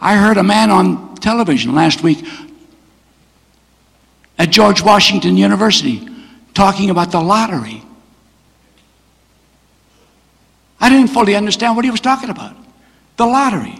I 0.00 0.16
heard 0.16 0.36
a 0.36 0.42
man 0.42 0.70
on 0.70 1.14
television 1.16 1.74
last 1.74 2.02
week 2.02 2.26
at 4.38 4.50
George 4.50 4.82
Washington 4.82 5.36
University 5.36 6.08
talking 6.52 6.90
about 6.90 7.10
the 7.10 7.20
lottery. 7.20 7.82
I 10.80 10.90
didn't 10.90 11.08
fully 11.08 11.34
understand 11.34 11.76
what 11.76 11.84
he 11.84 11.90
was 11.90 12.00
talking 12.00 12.30
about. 12.30 12.54
The 13.16 13.26
lottery. 13.26 13.78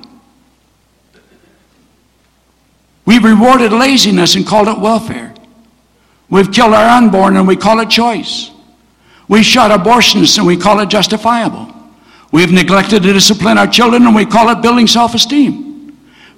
We've 3.05 3.23
rewarded 3.23 3.73
laziness 3.73 4.35
and 4.35 4.47
called 4.47 4.69
it 4.69 4.79
welfare. 4.79 5.35
We've 6.31 6.51
killed 6.51 6.73
our 6.73 6.89
unborn 6.97 7.37
and 7.37 7.47
we 7.47 7.57
call 7.57 7.81
it 7.81 7.91
choice. 7.91 8.51
We 9.29 9.43
shot 9.43 9.71
abortionists 9.71 10.39
and 10.39 10.47
we 10.47 10.57
call 10.57 10.81
it 10.81 10.89
justifiable. 10.89 11.73
We've 12.33 12.53
neglected 12.53 13.03
to 13.05 13.13
discipline 13.13 13.59
our 13.59 13.67
children 13.67 14.07
and 14.07 14.15
we 14.15 14.27
call 14.27 14.49
it 14.51 14.61
building 14.61 14.87
self 14.87 15.15
esteem. 15.15 15.65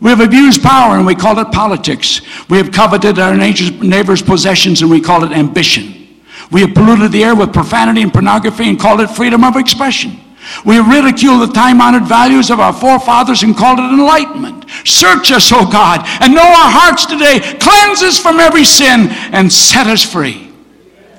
We 0.01 0.11
have 0.11 0.21
abused 0.21 0.63
power 0.63 0.97
and 0.97 1.07
we 1.07 1.15
call 1.15 1.39
it 1.39 1.51
politics. 1.51 2.21
We 2.51 2.59
have 2.59 2.71
coveted 2.71 3.19
our 3.19 3.35
neighbor's 3.35 4.23
possessions 4.23 4.83
and 4.83 4.91
we 4.91 5.01
call 5.01 5.25
it 5.25 5.33
ambition. 5.33 6.21
We 6.53 6.61
have 6.61 6.75
polluted 6.75 7.13
the 7.13 7.25
air 7.25 7.35
with 7.35 7.53
profanity 7.53 8.03
and 8.03 8.13
pornography 8.13 8.69
and 8.69 8.79
called 8.79 9.01
it 9.01 9.09
freedom 9.09 9.43
of 9.43 9.57
expression. 9.57 10.21
We 10.65 10.79
ridicule 10.79 11.39
the 11.39 11.53
time 11.53 11.81
honored 11.81 12.05
values 12.05 12.51
of 12.51 12.61
our 12.61 12.73
forefathers 12.73 13.43
and 13.43 13.57
called 13.57 13.79
it 13.79 13.93
enlightenment. 13.93 14.67
Search 14.85 15.33
us, 15.33 15.51
O 15.53 15.69
God, 15.69 16.03
and 16.21 16.35
know 16.35 16.43
our 16.43 16.71
hearts 16.71 17.07
today. 17.07 17.41
Cleanse 17.59 18.03
us 18.03 18.19
from 18.19 18.39
every 18.39 18.65
sin 18.65 19.09
and 19.33 19.53
set 19.53 19.87
us 19.87 20.05
free. 20.05 20.53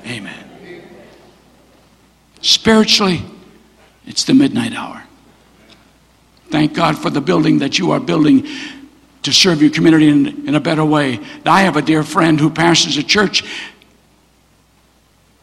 Amen. 0.05 0.36
Spiritually, 2.47 3.21
it's 4.05 4.23
the 4.23 4.33
midnight 4.33 4.73
hour. 4.73 5.03
Thank 6.49 6.73
God 6.73 6.97
for 6.97 7.09
the 7.09 7.19
building 7.19 7.59
that 7.59 7.77
you 7.77 7.91
are 7.91 7.99
building 7.99 8.47
to 9.23 9.33
serve 9.33 9.61
your 9.61 9.69
community 9.69 10.07
in, 10.07 10.47
in 10.47 10.55
a 10.55 10.59
better 10.61 10.85
way. 10.85 11.19
I 11.45 11.63
have 11.63 11.75
a 11.75 11.81
dear 11.81 12.03
friend 12.03 12.39
who 12.39 12.49
pastors 12.49 12.95
a 12.95 13.03
church. 13.03 13.43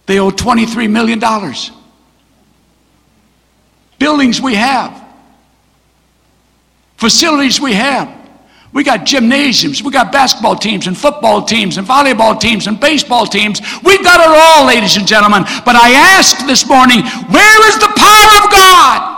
They 0.07 0.19
owe 0.19 0.31
$23 0.31 0.91
million 0.91 1.21
buildings 3.99 4.41
we 4.41 4.55
have, 4.55 5.07
facilities 6.97 7.61
we 7.61 7.75
have. 7.75 8.24
We 8.75 8.83
got 8.83 9.07
gymnasiums, 9.07 9.85
we 9.85 9.93
got 9.93 10.11
basketball 10.11 10.57
teams 10.57 10.89
and 10.89 10.99
football 10.99 11.45
teams 11.45 11.79
and 11.79 11.87
volleyball 11.87 12.39
teams 12.39 12.67
and 12.67 12.79
baseball 12.79 13.25
teams. 13.25 13.61
We've 13.85 14.03
got 14.03 14.19
it 14.19 14.27
all, 14.27 14.67
ladies 14.67 14.97
and 14.97 15.07
gentlemen. 15.07 15.45
But 15.65 15.77
I 15.77 15.93
ask 15.93 16.45
this 16.45 16.67
morning, 16.67 17.03
where 17.03 17.69
is 17.69 17.79
the 17.79 17.93
power 17.95 18.45
of 18.45 18.51
God? 18.51 19.11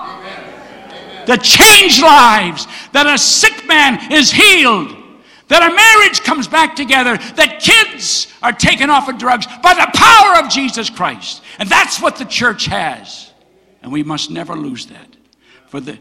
That 1.27 1.43
changed 1.43 2.03
lives, 2.03 2.67
that 2.93 3.07
a 3.07 3.17
sick 3.17 3.67
man 3.67 4.13
is 4.13 4.31
healed, 4.31 4.95
that 5.49 5.63
a 5.63 5.75
marriage 5.75 6.21
comes 6.21 6.47
back 6.47 6.77
together, 6.77 7.17
that 7.17 7.59
kids 7.59 8.27
are 8.43 8.53
taken 8.53 8.91
off 8.91 9.09
of 9.09 9.17
drugs 9.17 9.47
by 9.63 9.73
the 9.73 9.91
power 9.95 10.45
of 10.45 10.51
Jesus 10.51 10.91
Christ. 10.91 11.43
And 11.59 11.67
that's 11.67 11.99
what 11.99 12.17
the 12.17 12.27
church 12.27 12.67
has. 12.67 13.33
And 13.81 13.91
we 13.91 14.03
must 14.03 14.31
never 14.31 14.55
lose 14.55 14.85
that. 14.89 15.17
For 15.69 15.81
the 15.81 15.99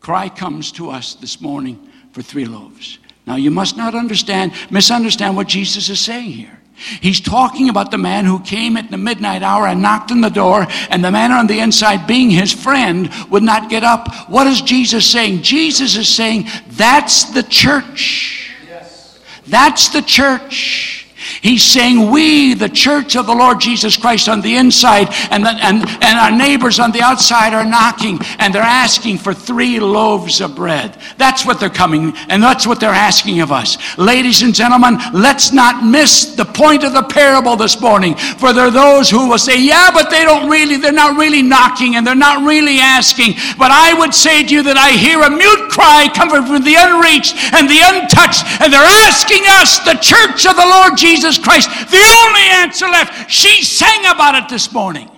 cry 0.00 0.28
comes 0.28 0.72
to 0.72 0.90
us 0.90 1.14
this 1.14 1.40
morning 1.40 1.92
for 2.16 2.22
three 2.22 2.46
loaves. 2.46 2.98
Now, 3.26 3.36
you 3.36 3.50
must 3.50 3.76
not 3.76 3.94
understand, 3.94 4.52
misunderstand 4.70 5.36
what 5.36 5.48
Jesus 5.48 5.90
is 5.90 6.00
saying 6.00 6.30
here. 6.30 6.58
He's 6.74 7.20
talking 7.20 7.68
about 7.68 7.90
the 7.90 7.98
man 7.98 8.24
who 8.24 8.40
came 8.40 8.78
at 8.78 8.90
the 8.90 8.96
midnight 8.96 9.42
hour 9.42 9.66
and 9.66 9.82
knocked 9.82 10.10
on 10.10 10.22
the 10.22 10.30
door, 10.30 10.66
and 10.88 11.04
the 11.04 11.10
man 11.10 11.30
on 11.30 11.46
the 11.46 11.60
inside, 11.60 12.06
being 12.06 12.30
his 12.30 12.50
friend, 12.50 13.10
would 13.28 13.42
not 13.42 13.68
get 13.68 13.84
up. 13.84 14.30
What 14.30 14.46
is 14.46 14.62
Jesus 14.62 15.04
saying? 15.04 15.42
Jesus 15.42 15.94
is 15.94 16.08
saying, 16.08 16.46
That's 16.68 17.24
the 17.34 17.42
church. 17.42 18.50
Yes. 18.66 19.18
That's 19.46 19.90
the 19.90 20.00
church. 20.00 20.95
He's 21.40 21.64
saying, 21.64 22.10
We, 22.10 22.52
the 22.52 22.68
church 22.68 23.16
of 23.16 23.26
the 23.26 23.34
Lord 23.34 23.58
Jesus 23.58 23.96
Christ 23.96 24.28
on 24.28 24.42
the 24.42 24.56
inside, 24.56 25.08
and, 25.30 25.44
the, 25.44 25.48
and, 25.48 25.88
and 26.02 26.18
our 26.18 26.30
neighbors 26.30 26.78
on 26.78 26.92
the 26.92 27.00
outside 27.00 27.54
are 27.54 27.64
knocking, 27.64 28.18
and 28.38 28.54
they're 28.54 28.62
asking 28.62 29.18
for 29.18 29.32
three 29.32 29.80
loaves 29.80 30.42
of 30.42 30.54
bread. 30.54 30.98
That's 31.16 31.46
what 31.46 31.58
they're 31.58 31.70
coming, 31.70 32.12
and 32.28 32.42
that's 32.42 32.66
what 32.66 32.80
they're 32.80 32.90
asking 32.90 33.40
of 33.40 33.50
us. 33.50 33.78
Ladies 33.96 34.42
and 34.42 34.54
gentlemen, 34.54 34.98
let's 35.14 35.52
not 35.52 35.86
miss 35.86 36.34
the 36.34 36.44
point 36.44 36.84
of 36.84 36.92
the 36.92 37.02
parable 37.02 37.56
this 37.56 37.80
morning. 37.80 38.14
For 38.14 38.52
there 38.52 38.66
are 38.66 38.70
those 38.70 39.08
who 39.08 39.26
will 39.30 39.38
say, 39.38 39.58
Yeah, 39.58 39.90
but 39.92 40.10
they 40.10 40.24
don't 40.24 40.50
really, 40.50 40.76
they're 40.76 40.92
not 40.92 41.16
really 41.18 41.42
knocking, 41.42 41.96
and 41.96 42.06
they're 42.06 42.14
not 42.14 42.46
really 42.46 42.78
asking. 42.78 43.36
But 43.56 43.70
I 43.70 43.98
would 43.98 44.12
say 44.12 44.44
to 44.44 44.52
you 44.54 44.62
that 44.64 44.76
I 44.76 44.90
hear 44.90 45.22
a 45.22 45.30
mute 45.30 45.70
cry 45.70 46.10
coming 46.12 46.44
from 46.44 46.62
the 46.62 46.76
unreached 46.76 47.36
and 47.56 47.70
the 47.70 47.80
untouched, 47.80 48.44
and 48.60 48.70
they're 48.70 48.92
asking 49.08 49.44
us, 49.64 49.78
the 49.80 49.96
church 49.96 50.44
of 50.44 50.56
the 50.56 50.66
Lord 50.66 50.92
Jesus 50.98 51.05
Jesus 51.06 51.38
Christ, 51.38 51.68
the 51.90 52.24
only 52.26 52.40
answer 52.54 52.88
left. 52.88 53.30
She 53.30 53.62
sang 53.62 54.00
about 54.06 54.34
it 54.34 54.48
this 54.48 54.72
morning. 54.72 55.08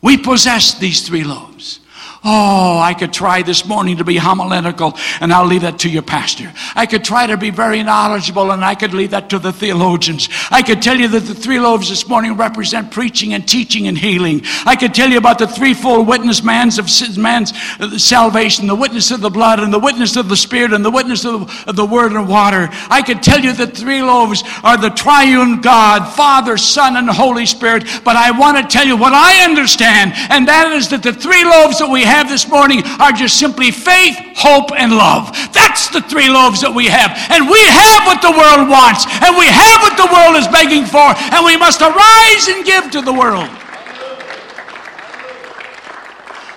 We 0.00 0.16
possess 0.16 0.78
these 0.78 1.06
three 1.06 1.24
loaves. 1.24 1.80
Oh, 2.24 2.78
I 2.78 2.94
could 2.94 3.12
try 3.12 3.42
this 3.42 3.66
morning 3.66 3.96
to 3.96 4.04
be 4.04 4.16
homiletical, 4.16 4.96
and 5.20 5.32
I'll 5.32 5.44
leave 5.44 5.62
that 5.62 5.80
to 5.80 5.90
your 5.90 6.02
pastor. 6.02 6.52
I 6.76 6.86
could 6.86 7.04
try 7.04 7.26
to 7.26 7.36
be 7.36 7.50
very 7.50 7.82
knowledgeable, 7.82 8.52
and 8.52 8.64
I 8.64 8.76
could 8.76 8.94
leave 8.94 9.10
that 9.10 9.28
to 9.30 9.40
the 9.40 9.52
theologians. 9.52 10.28
I 10.48 10.62
could 10.62 10.80
tell 10.80 10.96
you 10.96 11.08
that 11.08 11.24
the 11.24 11.34
three 11.34 11.58
loaves 11.58 11.88
this 11.88 12.06
morning 12.06 12.36
represent 12.36 12.92
preaching 12.92 13.34
and 13.34 13.46
teaching 13.46 13.88
and 13.88 13.98
healing. 13.98 14.42
I 14.64 14.76
could 14.76 14.94
tell 14.94 15.10
you 15.10 15.18
about 15.18 15.40
the 15.40 15.48
threefold 15.48 16.06
witness 16.06 16.44
man's 16.44 16.78
of 16.78 16.86
man's 17.18 17.52
uh, 17.80 17.98
salvation, 17.98 18.68
the 18.68 18.76
witness 18.76 19.10
of 19.10 19.20
the 19.20 19.30
blood, 19.30 19.58
and 19.58 19.74
the 19.74 19.80
witness 19.80 20.14
of 20.14 20.28
the 20.28 20.36
Spirit, 20.36 20.72
and 20.72 20.84
the 20.84 20.92
witness 20.92 21.24
of 21.24 21.48
the, 21.48 21.70
of 21.70 21.74
the 21.74 21.86
Word 21.86 22.12
and 22.12 22.28
water. 22.28 22.68
I 22.88 23.02
could 23.02 23.24
tell 23.24 23.40
you 23.40 23.52
that 23.54 23.76
three 23.76 24.00
loaves 24.00 24.44
are 24.62 24.76
the 24.76 24.90
triune 24.90 25.60
God, 25.60 26.14
Father, 26.14 26.56
Son, 26.56 26.96
and 26.96 27.10
Holy 27.10 27.46
Spirit. 27.46 27.82
But 28.04 28.14
I 28.14 28.30
want 28.30 28.58
to 28.58 28.62
tell 28.72 28.86
you 28.86 28.96
what 28.96 29.12
I 29.12 29.44
understand, 29.44 30.12
and 30.30 30.46
that 30.46 30.70
is 30.70 30.88
that 30.90 31.02
the 31.02 31.12
three 31.12 31.44
loaves 31.44 31.80
that 31.80 31.90
we 31.90 32.11
have 32.12 32.28
this 32.28 32.44
morning 32.46 32.84
are 33.00 33.12
just 33.12 33.40
simply 33.40 33.72
faith, 33.72 34.20
hope, 34.36 34.68
and 34.76 34.92
love. 34.92 35.32
That's 35.56 35.88
the 35.88 36.04
three 36.04 36.28
loaves 36.28 36.60
that 36.60 36.72
we 36.72 36.92
have. 36.92 37.16
And 37.32 37.48
we 37.48 37.62
have 37.64 38.04
what 38.04 38.20
the 38.20 38.36
world 38.36 38.68
wants, 38.68 39.08
and 39.24 39.32
we 39.40 39.48
have 39.48 39.80
what 39.80 39.96
the 39.96 40.12
world 40.12 40.36
is 40.36 40.44
begging 40.52 40.84
for, 40.84 41.16
and 41.32 41.40
we 41.40 41.56
must 41.56 41.80
arise 41.80 42.44
and 42.52 42.68
give 42.68 42.92
to 42.92 43.00
the 43.00 43.12
world. 43.16 43.48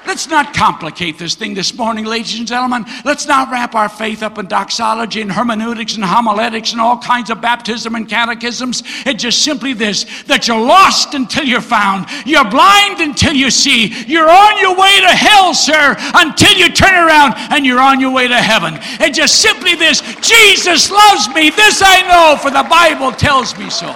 Let's 0.08 0.28
not 0.28 0.54
complicate 0.54 1.18
this 1.18 1.36
thing 1.36 1.56
this 1.56 1.74
morning, 1.74 2.06
ladies 2.06 2.38
and 2.38 2.48
gentlemen. 2.48 2.86
Let's 3.04 3.26
not 3.26 3.52
wrap 3.52 3.74
our 3.74 3.90
faith 3.90 4.22
up 4.22 4.38
in 4.38 4.46
doxology 4.46 5.22
and 5.22 5.32
hermeneutics 5.32 5.96
and 5.96 6.06
homiletics 6.06 6.74
and 6.74 6.82
all 6.82 6.98
kinds 6.98 7.32
of 7.32 7.42
baptism 7.42 7.96
and 7.96 8.08
catechisms. 8.08 8.84
It's 9.06 9.24
just 9.24 9.42
simply 9.42 9.74
this 9.74 10.06
that 10.24 10.48
you're 10.48 10.60
lost 10.60 11.16
until 11.16 11.44
you're 11.44 11.60
found. 11.60 12.06
You're 12.26 12.50
blind 12.50 13.02
until 13.02 13.34
you 13.34 13.50
see. 13.50 13.88
You're 14.06 14.30
on 14.30 14.60
your 14.60 14.76
way 14.76 15.00
to 15.02 15.08
hell, 15.08 15.54
sir, 15.54 15.96
until 16.14 16.56
you 16.56 16.70
turn 16.70 16.94
around 16.94 17.34
and 17.52 17.66
you're 17.66 17.82
on 17.82 18.00
your 18.00 18.14
way 18.14 18.28
to 18.28 18.38
heaven. 18.38 18.76
It's 19.00 19.18
just 19.18 19.42
simply 19.42 19.76
this 19.76 20.02
Jesus 20.22 20.92
loves 20.92 21.30
me. 21.30 21.50
This 21.50 21.82
I 21.84 22.02
know, 22.08 22.38
for 22.38 22.52
the 22.52 22.68
Bible 22.70 23.12
tells 23.12 23.58
me 23.58 23.70
so. 23.70 23.88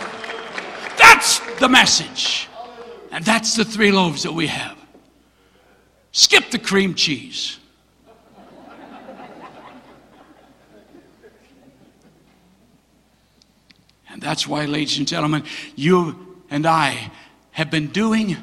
That's 0.98 1.40
the 1.60 1.70
message. 1.70 2.48
And 3.12 3.24
that's 3.24 3.56
the 3.56 3.66
three 3.66 3.92
loaves 3.92 4.24
that 4.24 4.34
we 4.34 4.48
have. 4.48 4.79
Skip 6.12 6.50
the 6.52 6.60
cream 6.60 6.96
cheese. 6.96 7.60
And 14.12 14.22
that's 14.22 14.48
why, 14.48 14.66
ladies 14.66 14.98
and 14.98 15.08
gentlemen, 15.08 15.44
you 15.76 16.38
and 16.50 16.66
I 16.66 17.12
have 17.52 17.70
been 17.70 17.88
doing 17.88 18.36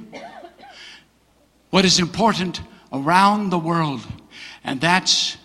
what 1.70 1.85
is 1.85 1.98
important 1.98 2.61
around 2.92 3.50
the 3.50 3.59
world, 3.59 4.00
and 4.62 4.81
that's 4.81 5.37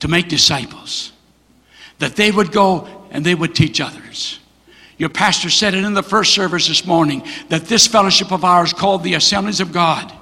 to 0.00 0.08
make 0.08 0.28
disciples. 0.28 1.12
That 2.00 2.16
they 2.16 2.32
would 2.32 2.50
go 2.50 3.06
and 3.12 3.24
they 3.24 3.34
would 3.34 3.54
teach 3.54 3.80
others. 3.80 4.40
Your 4.98 5.08
pastor 5.08 5.48
said 5.48 5.74
it 5.74 5.84
in 5.84 5.94
the 5.94 6.02
first 6.02 6.34
service 6.34 6.66
this 6.66 6.84
morning 6.84 7.22
that 7.48 7.66
this 7.66 7.86
fellowship 7.86 8.32
of 8.32 8.44
ours, 8.44 8.72
called 8.72 9.04
the 9.04 9.14
Assemblies 9.14 9.60
of 9.60 9.72
God, 9.72 10.12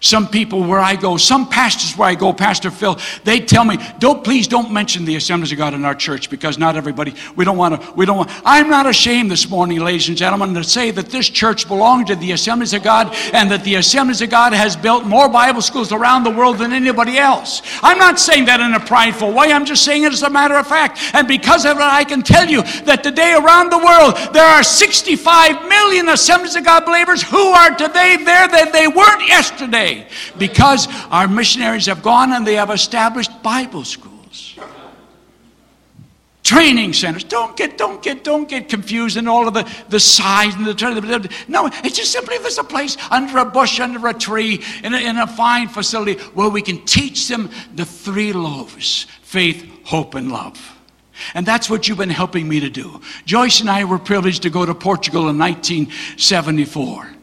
some 0.00 0.28
people 0.28 0.64
where 0.64 0.80
I 0.80 0.96
go, 0.96 1.18
some 1.18 1.48
pastors 1.48 1.96
where 1.96 2.08
I 2.08 2.14
go, 2.14 2.32
Pastor 2.32 2.70
Phil, 2.70 2.98
they 3.24 3.38
tell 3.38 3.64
me, 3.64 3.78
don't 3.98 4.24
please 4.24 4.48
don't 4.48 4.72
mention 4.72 5.04
the 5.04 5.16
assemblies 5.16 5.52
of 5.52 5.58
God 5.58 5.74
in 5.74 5.84
our 5.84 5.94
church 5.94 6.30
because 6.30 6.56
not 6.56 6.74
everybody, 6.74 7.14
we 7.36 7.44
don't 7.44 7.58
want 7.58 7.80
to, 7.80 7.92
we 7.92 8.06
don't 8.06 8.16
want. 8.16 8.30
I'm 8.44 8.70
not 8.70 8.86
ashamed 8.86 9.30
this 9.30 9.48
morning, 9.50 9.78
ladies 9.80 10.08
and 10.08 10.16
gentlemen, 10.16 10.54
to 10.54 10.64
say 10.64 10.90
that 10.92 11.10
this 11.10 11.28
church 11.28 11.68
belongs 11.68 12.08
to 12.08 12.16
the 12.16 12.32
assemblies 12.32 12.72
of 12.72 12.82
God 12.82 13.14
and 13.34 13.50
that 13.50 13.62
the 13.62 13.74
assemblies 13.74 14.22
of 14.22 14.30
God 14.30 14.54
has 14.54 14.74
built 14.74 15.04
more 15.04 15.28
Bible 15.28 15.60
schools 15.60 15.92
around 15.92 16.24
the 16.24 16.30
world 16.30 16.58
than 16.58 16.72
anybody 16.72 17.18
else. 17.18 17.60
I'm 17.82 17.98
not 17.98 18.18
saying 18.18 18.46
that 18.46 18.60
in 18.60 18.72
a 18.72 18.80
prideful 18.80 19.32
way. 19.32 19.52
I'm 19.52 19.66
just 19.66 19.84
saying 19.84 20.04
it 20.04 20.14
as 20.14 20.22
a 20.22 20.30
matter 20.30 20.56
of 20.56 20.66
fact. 20.66 20.98
And 21.12 21.28
because 21.28 21.66
of 21.66 21.76
it, 21.76 21.82
I 21.82 22.04
can 22.04 22.22
tell 22.22 22.48
you 22.48 22.62
that 22.84 23.02
today 23.02 23.34
around 23.34 23.70
the 23.70 23.78
world, 23.78 24.32
there 24.32 24.46
are 24.46 24.62
65 24.62 25.68
million 25.68 26.08
assemblies 26.08 26.56
of 26.56 26.64
God 26.64 26.86
believers 26.86 27.22
who 27.22 27.48
are 27.48 27.74
today 27.76 28.16
there 28.16 28.48
that 28.48 28.70
they 28.72 28.88
weren't 28.88 29.28
yesterday 29.28 29.89
today 29.90 30.08
because 30.38 30.88
our 31.10 31.28
missionaries 31.28 31.86
have 31.86 32.02
gone 32.02 32.32
and 32.32 32.46
they 32.46 32.54
have 32.54 32.70
established 32.70 33.42
Bible 33.42 33.84
schools. 33.84 34.58
Training 36.42 36.94
centers. 36.94 37.22
Don't 37.22 37.56
get, 37.56 37.78
don't 37.78 38.02
get, 38.02 38.24
don't 38.24 38.48
get 38.48 38.68
confused 38.68 39.16
in 39.16 39.28
all 39.28 39.46
of 39.46 39.54
the, 39.54 39.70
the 39.88 40.00
size 40.00 40.54
and 40.56 40.66
the 40.66 40.74
turn. 40.74 40.94
no, 41.46 41.70
it's 41.84 41.96
just 41.96 42.10
simply 42.10 42.38
there's 42.38 42.58
a 42.58 42.64
place 42.64 42.96
under 43.10 43.38
a 43.38 43.44
bush, 43.44 43.78
under 43.78 44.08
a 44.08 44.14
tree, 44.14 44.60
in 44.82 44.92
a, 44.94 44.98
in 44.98 45.16
a 45.16 45.26
fine 45.28 45.68
facility 45.68 46.14
where 46.34 46.48
we 46.48 46.60
can 46.60 46.84
teach 46.86 47.28
them 47.28 47.50
the 47.74 47.84
three 47.84 48.32
loaves 48.32 49.06
faith, 49.22 49.64
hope, 49.84 50.16
and 50.16 50.32
love. 50.32 50.76
And 51.34 51.46
that's 51.46 51.70
what 51.70 51.86
you've 51.86 51.98
been 51.98 52.10
helping 52.10 52.48
me 52.48 52.58
to 52.60 52.70
do. 52.70 53.00
Joyce 53.26 53.60
and 53.60 53.70
I 53.70 53.84
were 53.84 53.98
privileged 53.98 54.42
to 54.42 54.50
go 54.50 54.66
to 54.66 54.74
Portugal 54.74 55.28
in 55.28 55.38
1974. 55.38 57.19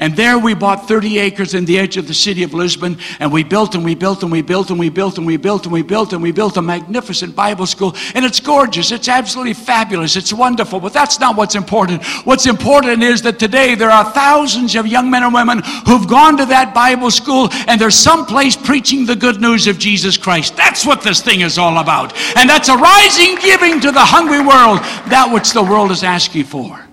And 0.00 0.16
there 0.16 0.38
we 0.38 0.54
bought 0.54 0.86
30 0.86 1.18
acres 1.18 1.54
in 1.54 1.64
the 1.64 1.76
edge 1.76 1.96
of 1.96 2.06
the 2.06 2.14
city 2.14 2.44
of 2.44 2.54
Lisbon, 2.54 2.98
and 3.18 3.32
we 3.32 3.42
built 3.42 3.74
and 3.74 3.84
we 3.84 3.96
built 3.96 4.22
and 4.22 4.30
we 4.30 4.42
built 4.42 4.70
and 4.70 4.78
we 4.78 4.88
built 4.90 5.18
and 5.18 5.26
we 5.26 5.36
built 5.36 5.64
and 5.66 5.72
we 5.72 5.82
built 5.82 6.12
and 6.12 6.22
we 6.22 6.30
built 6.30 6.56
a 6.56 6.62
magnificent 6.62 7.34
Bible 7.34 7.66
school. 7.66 7.96
And 8.14 8.24
it's 8.24 8.38
gorgeous. 8.38 8.92
It's 8.92 9.08
absolutely 9.08 9.54
fabulous. 9.54 10.14
It's 10.14 10.32
wonderful. 10.32 10.78
But 10.78 10.92
that's 10.92 11.18
not 11.18 11.36
what's 11.36 11.56
important. 11.56 12.04
What's 12.24 12.46
important 12.46 13.02
is 13.02 13.22
that 13.22 13.40
today 13.40 13.74
there 13.74 13.90
are 13.90 14.12
thousands 14.12 14.76
of 14.76 14.86
young 14.86 15.10
men 15.10 15.24
and 15.24 15.34
women 15.34 15.62
who've 15.86 16.06
gone 16.06 16.36
to 16.36 16.46
that 16.46 16.72
Bible 16.72 17.10
school 17.10 17.48
and 17.66 17.80
they're 17.80 17.90
someplace 17.90 18.56
preaching 18.56 19.04
the 19.04 19.16
good 19.16 19.40
news 19.40 19.66
of 19.66 19.78
Jesus 19.78 20.16
Christ. 20.16 20.56
That's 20.56 20.86
what 20.86 21.02
this 21.02 21.20
thing 21.20 21.40
is 21.40 21.58
all 21.58 21.78
about. 21.78 22.16
And 22.36 22.48
that's 22.48 22.68
a 22.68 22.76
rising 22.76 23.34
giving 23.40 23.80
to 23.80 23.90
the 23.90 24.04
hungry 24.04 24.40
world, 24.40 24.78
that 25.10 25.28
which 25.32 25.52
the 25.52 25.62
world 25.62 25.90
is 25.90 26.04
asking 26.04 26.44
for. 26.44 26.87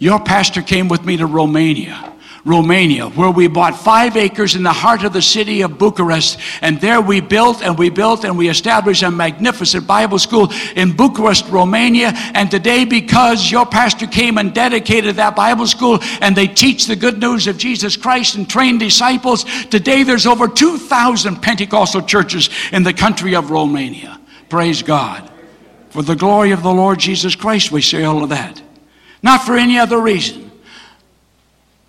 Your 0.00 0.18
pastor 0.18 0.62
came 0.62 0.88
with 0.88 1.04
me 1.04 1.18
to 1.18 1.26
Romania. 1.26 2.10
Romania, 2.46 3.06
where 3.10 3.30
we 3.30 3.48
bought 3.48 3.78
five 3.78 4.16
acres 4.16 4.56
in 4.56 4.62
the 4.62 4.72
heart 4.72 5.04
of 5.04 5.12
the 5.12 5.20
city 5.20 5.60
of 5.60 5.76
Bucharest. 5.76 6.38
And 6.62 6.80
there 6.80 7.02
we 7.02 7.20
built 7.20 7.62
and 7.62 7.78
we 7.78 7.90
built 7.90 8.24
and 8.24 8.38
we 8.38 8.48
established 8.48 9.02
a 9.02 9.10
magnificent 9.10 9.86
Bible 9.86 10.18
school 10.18 10.50
in 10.74 10.96
Bucharest, 10.96 11.46
Romania. 11.50 12.12
And 12.32 12.50
today, 12.50 12.86
because 12.86 13.50
your 13.50 13.66
pastor 13.66 14.06
came 14.06 14.38
and 14.38 14.54
dedicated 14.54 15.16
that 15.16 15.36
Bible 15.36 15.66
school 15.66 15.98
and 16.22 16.34
they 16.34 16.46
teach 16.46 16.86
the 16.86 16.96
good 16.96 17.18
news 17.20 17.46
of 17.46 17.58
Jesus 17.58 17.94
Christ 17.94 18.36
and 18.36 18.48
train 18.48 18.78
disciples, 18.78 19.44
today 19.66 20.02
there's 20.02 20.26
over 20.26 20.48
2,000 20.48 21.42
Pentecostal 21.42 22.00
churches 22.00 22.48
in 22.72 22.84
the 22.84 22.94
country 22.94 23.34
of 23.34 23.50
Romania. 23.50 24.18
Praise 24.48 24.82
God. 24.82 25.30
For 25.90 26.02
the 26.02 26.16
glory 26.16 26.52
of 26.52 26.62
the 26.62 26.72
Lord 26.72 27.00
Jesus 27.00 27.34
Christ, 27.34 27.70
we 27.70 27.82
say 27.82 28.04
all 28.04 28.22
of 28.22 28.30
that. 28.30 28.62
Not 29.22 29.42
for 29.42 29.56
any 29.56 29.78
other 29.78 30.00
reason. 30.00 30.50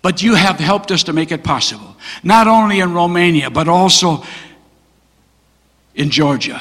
But 0.02 0.22
you 0.22 0.34
have 0.34 0.58
helped 0.58 0.90
us 0.90 1.04
to 1.04 1.12
make 1.12 1.30
it 1.30 1.44
possible. 1.44 1.96
Not 2.22 2.46
only 2.46 2.80
in 2.80 2.92
Romania, 2.92 3.50
but 3.50 3.68
also 3.68 4.24
in 5.94 6.10
Georgia. 6.10 6.60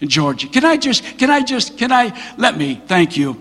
In 0.00 0.08
Georgia. 0.08 0.48
Can 0.48 0.64
I 0.64 0.76
just, 0.76 1.02
can 1.18 1.30
I 1.30 1.42
just, 1.42 1.76
can 1.76 1.92
I, 1.92 2.18
let 2.38 2.56
me, 2.56 2.80
thank 2.86 3.16
you. 3.16 3.36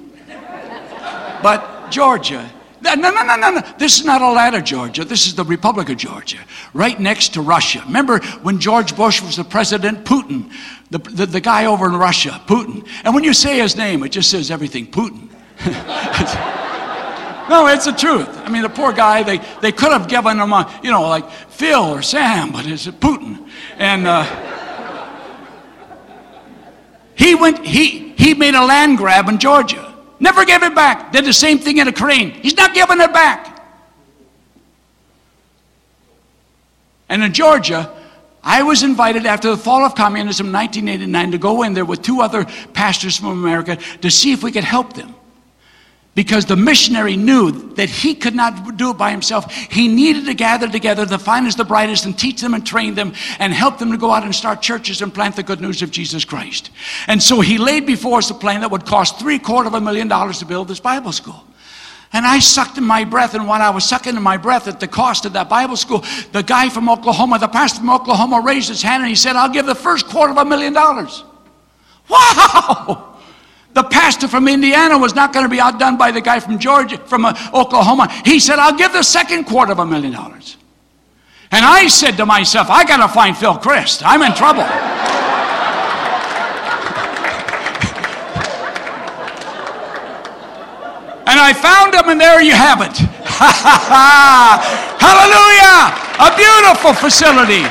But 1.42 1.90
Georgia, 1.90 2.50
No, 2.82 2.94
no, 2.96 3.12
no, 3.12 3.36
no, 3.36 3.52
no. 3.52 3.62
This 3.78 4.00
is 4.00 4.06
not 4.06 4.22
Atlanta, 4.22 4.62
Georgia. 4.62 5.04
This 5.04 5.28
is 5.28 5.36
the 5.36 5.44
Republic 5.44 5.90
of 5.90 5.98
Georgia, 5.98 6.40
right 6.74 6.98
next 7.00 7.34
to 7.34 7.42
Russia. 7.42 7.84
Remember 7.86 8.20
when 8.42 8.60
George 8.60 8.96
Bush 8.96 9.22
was 9.22 9.36
the 9.36 9.44
president? 9.44 10.06
Putin, 10.06 10.52
the, 10.90 11.00
the, 11.00 11.26
the 11.26 11.42
guy 11.42 11.66
over 11.66 11.88
in 11.88 11.96
Russia, 11.96 12.42
Putin. 12.48 12.88
And 13.04 13.14
when 13.14 13.24
you 13.24 13.34
say 13.34 13.60
his 13.60 13.76
name, 13.76 14.04
it 14.04 14.10
just 14.10 14.32
says 14.32 14.50
everything 14.50 14.88
Putin. 14.88 15.30
No, 17.50 17.68
it's 17.68 17.86
the 17.86 17.92
truth. 17.92 18.30
I 18.38 18.50
mean, 18.50 18.62
the 18.62 18.70
poor 18.70 18.94
guy, 18.94 19.24
they, 19.24 19.40
they 19.62 19.74
could 19.74 19.92
have 19.92 20.08
given 20.08 20.40
him 20.40 20.54
a, 20.54 20.80
you 20.82 20.90
know, 20.90 21.02
like 21.10 21.30
Phil 21.30 21.84
or 21.84 22.02
Sam, 22.02 22.54
but 22.54 22.66
it's 22.66 22.88
Putin. 22.88 23.46
And 23.78 24.08
uh, 24.08 24.24
he 27.16 27.36
went, 27.36 27.66
he, 27.66 28.10
he 28.14 28.34
made 28.34 28.56
a 28.56 28.64
land 28.64 28.98
grab 28.98 29.28
in 29.28 29.38
Georgia. 29.38 29.94
Never 30.22 30.46
gave 30.46 30.64
it 30.64 30.74
back. 30.74 31.12
Did 31.12 31.26
the 31.26 31.34
same 31.34 31.60
thing 31.60 31.78
in 31.78 31.88
Ukraine. 31.88 32.32
He's 32.32 32.56
not 32.56 32.74
giving 32.74 33.02
it 33.02 33.12
back. 33.12 33.58
And 37.10 37.22
in 37.22 37.34
Georgia, 37.34 37.94
I 38.42 38.64
was 38.64 38.84
invited 38.84 39.26
after 39.26 39.50
the 39.50 39.58
fall 39.58 39.84
of 39.84 39.94
communism 39.96 40.48
in 40.48 40.54
1989 40.54 41.32
to 41.32 41.38
go 41.38 41.64
in 41.64 41.74
there 41.74 41.84
with 41.84 42.02
two 42.02 42.22
other 42.22 42.46
pastors 42.74 43.18
from 43.18 43.30
America 43.30 43.78
to 44.02 44.10
see 44.10 44.32
if 44.32 44.42
we 44.42 44.54
could 44.54 44.64
help 44.64 44.94
them 44.94 45.16
because 46.16 46.46
the 46.46 46.56
missionary 46.56 47.16
knew 47.16 47.52
that 47.76 47.90
he 47.90 48.14
could 48.14 48.36
not 48.36 48.76
do 48.78 48.92
it 48.92 48.98
by 48.98 49.12
himself. 49.12 49.54
He 49.54 49.88
needed 49.88 50.26
to 50.26 50.34
gather 50.34 50.68
together 50.68 51.06
the 51.06 51.20
finest, 51.20 51.58
the 51.58 51.64
brightest, 51.64 52.06
and 52.06 52.18
teach 52.18 52.42
them 52.42 52.54
and 52.54 52.66
train 52.66 52.96
them 52.96 53.14
and 53.40 53.54
help 53.54 53.78
them 53.78 53.92
to 53.92 53.98
go 53.98 54.12
out 54.12 54.24
and 54.24 54.36
start 54.36 54.62
churches 54.62 55.02
and 55.02 55.14
plant 55.14 55.36
the 55.36 55.44
good 55.44 55.62
news 55.62 55.82
of 55.82 55.92
Jesus 55.92 56.26
Christ. 56.26 56.72
And 57.08 57.22
so 57.22 57.42
he 57.42 57.58
laid 57.58 57.86
before 57.86 58.18
us 58.18 58.30
a 58.32 58.34
plan 58.34 58.62
that 58.62 58.72
would 58.72 58.86
cost 58.86 59.20
three 59.20 59.40
quarter 59.40 59.68
of 59.68 59.76
a 59.76 59.82
million 59.82 60.08
dollars 60.08 60.40
to 60.40 60.46
build 60.46 60.68
this 60.68 60.80
Bible 60.80 61.12
school. 61.12 61.44
And 62.12 62.26
I 62.26 62.40
sucked 62.40 62.78
in 62.80 62.84
my 62.84 63.06
breath, 63.06 63.36
and 63.36 63.48
while 63.48 63.62
I 63.62 63.70
was 63.70 63.86
sucking 63.86 64.16
in 64.16 64.24
my 64.24 64.38
breath 64.38 64.68
at 64.68 64.80
the 64.80 64.88
cost 64.88 65.26
of 65.26 65.34
that 65.34 65.48
Bible 65.48 65.78
school, 65.78 66.04
the 66.32 66.42
guy 66.42 66.70
from 66.70 66.90
Oklahoma, 66.90 67.38
the 67.38 67.48
pastor 67.48 67.80
from 67.80 67.92
Oklahoma, 67.92 68.42
raised 68.44 68.68
his 68.68 68.82
hand 68.82 69.04
and 69.04 69.10
he 69.10 69.16
said, 69.16 69.36
I'll 69.36 69.54
give 69.54 69.68
the 69.68 69.76
first 69.76 70.08
quarter 70.08 70.32
of 70.32 70.38
a 70.38 70.46
million 70.46 70.74
dollars. 70.74 71.24
Wow! 72.10 73.19
The 73.74 73.84
pastor 73.84 74.28
from 74.28 74.48
Indiana 74.48 74.98
was 74.98 75.14
not 75.14 75.32
going 75.32 75.46
to 75.46 75.50
be 75.50 75.60
outdone 75.60 75.98
by 75.98 76.12
the 76.12 76.22
guy 76.22 76.40
from 76.40 76.58
Georgia, 76.58 76.98
from 76.98 77.26
uh, 77.26 77.34
Oklahoma. 77.54 78.12
He 78.26 78.40
said, 78.40 78.58
I'll 78.58 78.76
give 78.76 78.94
the 78.94 79.04
second 79.04 79.46
quarter 79.46 79.72
of 79.72 79.80
a 79.80 79.86
million 79.86 80.14
dollars. 80.14 80.58
And 81.52 81.64
I 81.66 81.88
said 81.88 82.18
to 82.18 82.26
myself, 82.26 82.70
I 82.70 82.84
got 82.84 82.98
to 82.98 83.08
find 83.14 83.38
Phil 83.38 83.58
Christ. 83.58 84.02
I'm 84.06 84.22
in 84.22 84.34
trouble. 84.34 84.64
and 91.30 91.40
I 91.40 91.54
found 91.54 91.94
him, 91.94 92.10
and 92.10 92.20
there 92.20 92.42
you 92.42 92.54
have 92.54 92.82
it. 92.82 92.98
Hallelujah! 95.00 95.94
A 96.20 96.36
beautiful 96.36 96.94
facility 96.94 97.64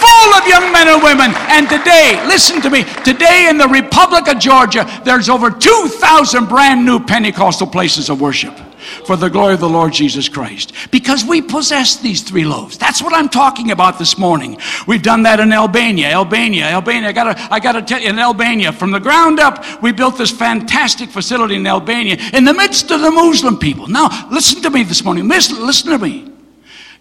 full 0.00 0.30
of 0.34 0.46
young 0.46 0.72
men 0.72 0.88
and 0.88 1.02
women. 1.02 1.30
And 1.52 1.68
today, 1.68 2.20
listen 2.26 2.60
to 2.62 2.70
me, 2.70 2.84
today 3.04 3.48
in 3.48 3.58
the 3.58 3.68
Republic 3.68 4.28
of 4.28 4.38
Georgia, 4.38 4.88
there's 5.04 5.28
over 5.28 5.50
2,000 5.50 6.48
brand 6.48 6.84
new 6.84 6.98
Pentecostal 6.98 7.66
places 7.66 8.08
of 8.08 8.20
worship 8.20 8.56
for 9.04 9.16
the 9.16 9.28
glory 9.28 9.54
of 9.54 9.60
the 9.60 9.68
Lord 9.68 9.92
Jesus 9.92 10.28
Christ. 10.28 10.72
Because 10.90 11.24
we 11.24 11.42
possess 11.42 11.96
these 11.96 12.22
three 12.22 12.44
loaves. 12.44 12.78
That's 12.78 13.02
what 13.02 13.14
I'm 13.14 13.28
talking 13.28 13.70
about 13.70 13.98
this 13.98 14.18
morning. 14.18 14.58
We've 14.86 15.02
done 15.02 15.22
that 15.24 15.40
in 15.40 15.52
Albania, 15.52 16.08
Albania, 16.08 16.64
Albania. 16.64 17.08
I 17.08 17.12
gotta, 17.12 17.52
I 17.52 17.60
gotta 17.60 17.82
tell 17.82 18.00
you, 18.00 18.08
in 18.08 18.18
Albania, 18.18 18.72
from 18.72 18.90
the 18.90 19.00
ground 19.00 19.38
up, 19.38 19.82
we 19.82 19.92
built 19.92 20.18
this 20.18 20.30
fantastic 20.30 21.10
facility 21.10 21.56
in 21.56 21.66
Albania 21.66 22.16
in 22.32 22.44
the 22.44 22.54
midst 22.54 22.90
of 22.90 23.00
the 23.00 23.10
Muslim 23.10 23.58
people. 23.58 23.86
Now, 23.86 24.28
listen 24.30 24.62
to 24.62 24.70
me 24.70 24.82
this 24.82 25.04
morning. 25.04 25.28
Listen, 25.28 25.64
listen 25.64 25.90
to 25.90 25.98
me. 25.98 26.29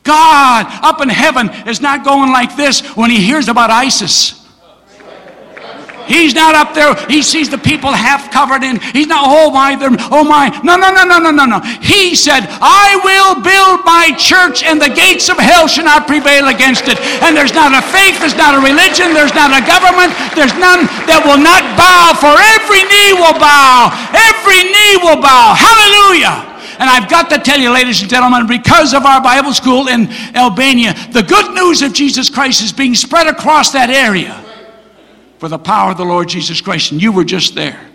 God 0.03 0.65
up 0.83 1.01
in 1.01 1.09
heaven 1.09 1.49
is 1.67 1.81
not 1.81 2.03
going 2.03 2.31
like 2.31 2.55
this 2.55 2.81
when 2.95 3.09
he 3.09 3.17
hears 3.17 3.47
about 3.47 3.69
ISIS. 3.69 4.39
He's 6.09 6.33
not 6.33 6.57
up 6.57 6.73
there. 6.73 6.97
He 7.05 7.21
sees 7.21 7.53
the 7.53 7.61
people 7.61 7.93
half 7.93 8.33
covered 8.33 8.65
in. 8.65 8.81
He's 8.97 9.05
not, 9.05 9.29
oh 9.29 9.53
my, 9.53 9.77
oh 10.09 10.25
my. 10.25 10.49
No, 10.65 10.73
no, 10.73 10.89
no, 10.89 11.05
no, 11.05 11.21
no, 11.21 11.29
no, 11.29 11.45
no. 11.45 11.61
He 11.85 12.17
said, 12.17 12.49
I 12.49 12.97
will 13.05 13.45
build 13.45 13.85
my 13.85 14.09
church 14.17 14.65
and 14.65 14.81
the 14.81 14.89
gates 14.89 15.29
of 15.29 15.37
hell 15.37 15.69
shall 15.69 15.85
not 15.85 16.09
prevail 16.09 16.49
against 16.49 16.89
it. 16.89 16.97
And 17.21 17.37
there's 17.37 17.53
not 17.53 17.77
a 17.77 17.85
faith, 17.93 18.17
there's 18.17 18.33
not 18.33 18.57
a 18.57 18.61
religion, 18.65 19.13
there's 19.13 19.37
not 19.37 19.53
a 19.53 19.61
government, 19.61 20.09
there's 20.33 20.57
none 20.57 20.89
that 21.05 21.21
will 21.21 21.37
not 21.37 21.61
bow, 21.77 22.17
for 22.17 22.33
every 22.57 22.81
knee 22.89 23.13
will 23.13 23.37
bow. 23.37 23.93
Every 24.09 24.65
knee 24.65 24.97
will 25.05 25.21
bow. 25.21 25.53
Hallelujah. 25.53 26.48
And 26.79 26.89
I've 26.89 27.09
got 27.09 27.29
to 27.31 27.39
tell 27.39 27.59
you, 27.59 27.71
ladies 27.71 27.99
and 27.99 28.09
gentlemen, 28.09 28.47
because 28.47 28.93
of 28.93 29.05
our 29.05 29.21
Bible 29.21 29.53
school 29.53 29.89
in 29.89 30.09
Albania, 30.33 30.93
the 31.11 31.21
good 31.21 31.53
news 31.53 31.81
of 31.81 31.91
Jesus 31.91 32.29
Christ 32.29 32.61
is 32.63 32.71
being 32.71 32.95
spread 32.95 33.27
across 33.27 33.71
that 33.71 33.89
area 33.89 34.41
for 35.39 35.49
the 35.49 35.59
power 35.59 35.91
of 35.91 35.97
the 35.97 36.05
Lord 36.05 36.29
Jesus 36.29 36.61
Christ. 36.61 36.93
And 36.93 37.01
you 37.01 37.11
were 37.11 37.25
just 37.25 37.53
there. 37.53 37.85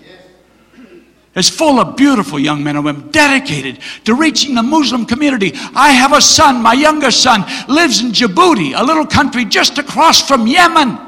It's 1.34 1.48
full 1.48 1.80
of 1.80 1.96
beautiful 1.96 2.38
young 2.38 2.62
men 2.62 2.76
and 2.76 2.84
women 2.84 3.10
dedicated 3.10 3.80
to 4.04 4.14
reaching 4.14 4.54
the 4.54 4.62
Muslim 4.62 5.06
community. 5.06 5.52
I 5.74 5.92
have 5.92 6.12
a 6.12 6.20
son, 6.20 6.62
my 6.62 6.74
youngest 6.74 7.22
son, 7.22 7.40
lives 7.68 8.02
in 8.02 8.12
Djibouti, 8.12 8.78
a 8.78 8.84
little 8.84 9.06
country 9.06 9.46
just 9.46 9.78
across 9.78 10.28
from 10.28 10.46
Yemen. 10.46 10.98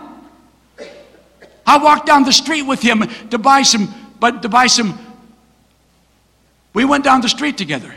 I 1.66 1.76
walked 1.76 2.06
down 2.06 2.24
the 2.24 2.32
street 2.32 2.62
with 2.62 2.80
him 2.80 3.04
to 3.30 3.38
buy 3.38 3.62
some, 3.62 3.92
but 4.18 4.40
to 4.40 4.48
buy 4.48 4.66
some 4.66 4.98
we 6.76 6.84
went 6.84 7.02
down 7.04 7.22
the 7.22 7.28
street 7.30 7.56
together. 7.56 7.94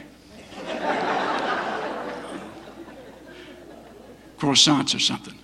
Croissants 4.38 4.96
or 4.96 5.00
something. 5.00 5.38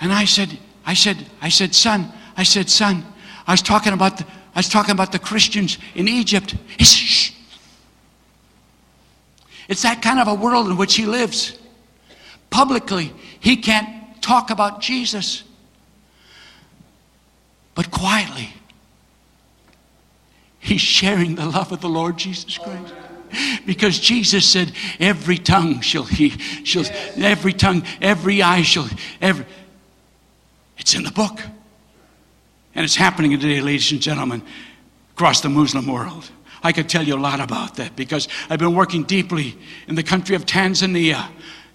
And 0.00 0.12
I 0.12 0.26
said, 0.26 0.56
I 0.86 0.94
said, 0.94 1.26
I 1.42 1.48
said, 1.48 1.74
son, 1.74 2.12
I 2.36 2.44
said, 2.44 2.70
son, 2.70 3.04
I 3.48 3.52
was 3.54 3.62
talking 3.62 3.92
about 3.92 4.18
the, 4.18 4.26
I 4.54 4.60
was 4.60 4.68
talking 4.68 4.92
about 4.92 5.10
the 5.10 5.18
Christians 5.18 5.78
in 5.96 6.06
Egypt. 6.06 6.54
He 6.78 6.84
said, 6.84 7.08
shh. 7.08 7.32
It's 9.66 9.82
that 9.82 10.02
kind 10.02 10.20
of 10.20 10.28
a 10.28 10.34
world 10.34 10.68
in 10.68 10.76
which 10.76 10.94
he 10.94 11.04
lives. 11.04 11.58
Publicly, 12.50 13.12
he 13.40 13.56
can't 13.56 14.22
talk 14.22 14.50
about 14.50 14.80
Jesus. 14.80 15.42
But 17.74 17.90
quietly, 17.90 18.52
He's 20.60 20.80
sharing 20.80 21.34
the 21.34 21.46
love 21.46 21.72
of 21.72 21.80
the 21.80 21.88
Lord 21.88 22.18
Jesus 22.18 22.58
Christ. 22.58 22.94
Because 23.64 23.98
Jesus 23.98 24.46
said, 24.46 24.72
every 24.98 25.38
tongue 25.38 25.80
shall 25.80 26.04
he, 26.04 26.30
shall, 26.64 26.84
every 27.16 27.52
tongue, 27.52 27.84
every 28.00 28.42
eye 28.42 28.62
shall, 28.62 28.88
every. 29.20 29.46
It's 30.78 30.94
in 30.94 31.02
the 31.02 31.10
book. 31.10 31.40
And 32.74 32.84
it's 32.84 32.96
happening 32.96 33.32
today, 33.32 33.60
ladies 33.60 33.90
and 33.92 34.00
gentlemen, 34.00 34.42
across 35.12 35.40
the 35.40 35.48
Muslim 35.48 35.86
world. 35.86 36.30
I 36.62 36.72
could 36.72 36.88
tell 36.88 37.02
you 37.02 37.16
a 37.16 37.18
lot 37.18 37.40
about 37.40 37.76
that 37.76 37.96
because 37.96 38.28
I've 38.50 38.58
been 38.58 38.74
working 38.74 39.04
deeply 39.04 39.56
in 39.88 39.94
the 39.94 40.02
country 40.02 40.36
of 40.36 40.44
Tanzania 40.44 41.26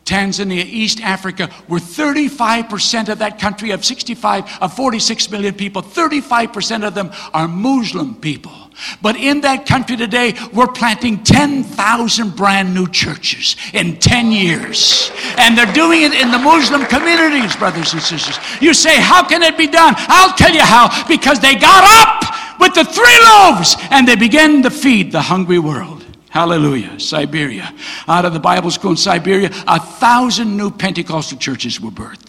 Tanzania, 0.05 0.63
East 0.63 1.01
Africa, 1.01 1.47
where 1.67 1.79
35% 1.79 3.09
of 3.09 3.19
that 3.19 3.39
country 3.39 3.71
of 3.71 3.83
65, 3.83 4.59
of 4.61 4.75
46 4.75 5.31
million 5.31 5.55
people, 5.55 5.81
35% 5.81 6.87
of 6.87 6.93
them 6.93 7.11
are 7.33 7.47
Muslim 7.47 8.13
people. 8.15 8.64
But 9.01 9.15
in 9.15 9.41
that 9.41 9.65
country 9.65 9.97
today, 9.97 10.33
we're 10.53 10.67
planting 10.67 11.23
10,000 11.23 12.35
brand 12.35 12.73
new 12.73 12.87
churches 12.87 13.55
in 13.73 13.97
10 13.99 14.31
years. 14.31 15.11
And 15.37 15.57
they're 15.57 15.71
doing 15.73 16.03
it 16.03 16.13
in 16.13 16.31
the 16.31 16.39
Muslim 16.39 16.85
communities, 16.85 17.55
brothers 17.55 17.93
and 17.93 18.01
sisters. 18.01 18.39
You 18.61 18.73
say, 18.73 18.99
How 18.99 19.27
can 19.27 19.43
it 19.43 19.57
be 19.57 19.67
done? 19.67 19.93
I'll 19.97 20.35
tell 20.35 20.53
you 20.53 20.61
how. 20.63 21.07
Because 21.07 21.39
they 21.39 21.55
got 21.55 21.83
up 21.83 22.59
with 22.59 22.73
the 22.73 22.85
three 22.85 23.19
loaves 23.25 23.75
and 23.91 24.07
they 24.07 24.15
began 24.15 24.63
to 24.63 24.69
feed 24.69 25.11
the 25.11 25.21
hungry 25.21 25.59
world. 25.59 26.03
Hallelujah. 26.29 26.99
Siberia. 26.99 27.73
Out 28.07 28.25
of 28.25 28.33
the 28.33 28.41
Bible 28.41 28.69
school 28.69 28.91
in 28.91 28.97
Siberia, 28.97 29.49
a 29.67 29.79
thousand 29.79 30.57
new 30.57 30.69
Pentecostal 30.69 31.37
churches 31.37 31.79
were 31.79 31.91
birthed. 31.91 32.24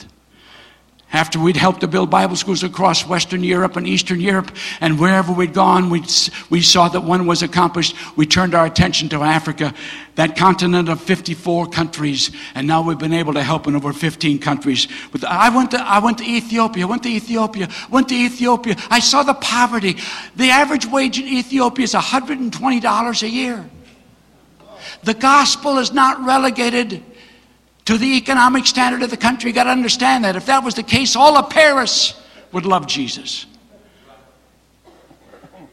After 1.12 1.38
we'd 1.38 1.56
helped 1.56 1.80
to 1.80 1.88
build 1.88 2.10
Bible 2.10 2.34
schools 2.34 2.64
across 2.64 3.06
Western 3.06 3.44
Europe 3.44 3.76
and 3.76 3.86
Eastern 3.86 4.20
Europe, 4.20 4.50
and 4.80 4.98
wherever 4.98 5.32
we'd 5.32 5.54
gone, 5.54 5.88
we 5.88 6.02
we 6.50 6.61
saw 6.61 6.88
that 6.88 7.02
one 7.02 7.26
was 7.26 7.42
accomplished. 7.42 7.94
We 8.16 8.26
turned 8.26 8.57
our 8.57 8.66
attention 8.66 9.09
to 9.11 9.22
Africa, 9.22 9.72
that 10.16 10.36
continent 10.36 10.88
of 10.88 11.00
54 11.00 11.68
countries, 11.68 12.32
and 12.57 12.66
now 12.66 12.82
we've 12.82 12.98
been 12.98 13.12
able 13.12 13.34
to 13.34 13.42
help 13.42 13.68
in 13.68 13.76
over 13.76 13.92
15 13.92 14.40
countries. 14.40 14.88
With, 15.12 15.24
I, 15.24 15.48
went 15.54 15.70
to, 15.70 15.78
I 15.78 16.00
went 16.00 16.18
to 16.18 16.24
Ethiopia, 16.24 16.88
went 16.88 17.04
to 17.04 17.09
Ethiopia, 17.09 17.68
went 17.88 18.09
to 18.09 18.14
Ethiopia. 18.16 18.74
I 18.90 18.98
saw 18.98 19.22
the 19.22 19.34
poverty. 19.34 19.96
The 20.34 20.50
average 20.50 20.86
wage 20.86 21.20
in 21.20 21.28
Ethiopia 21.28 21.84
is 21.84 21.94
$120 21.94 23.22
a 23.22 23.28
year. 23.30 23.70
The 25.04 25.14
gospel 25.14 25.78
is 25.78 25.92
not 25.92 26.24
relegated 26.26 27.02
to 27.87 27.99
the 27.99 28.16
economic 28.16 28.66
standard 28.66 29.03
of 29.03 29.11
the 29.11 29.16
country. 29.16 29.51
You 29.51 29.55
got 29.55 29.64
to 29.64 29.70
understand 29.70 30.24
that. 30.24 30.37
If 30.37 30.47
that 30.47 30.62
was 30.62 30.74
the 30.74 30.82
case, 30.82 31.16
all 31.16 31.37
of 31.37 31.51
Paris 31.51 32.20
would 32.53 32.66
love 32.66 32.87
Jesus. 32.87 33.47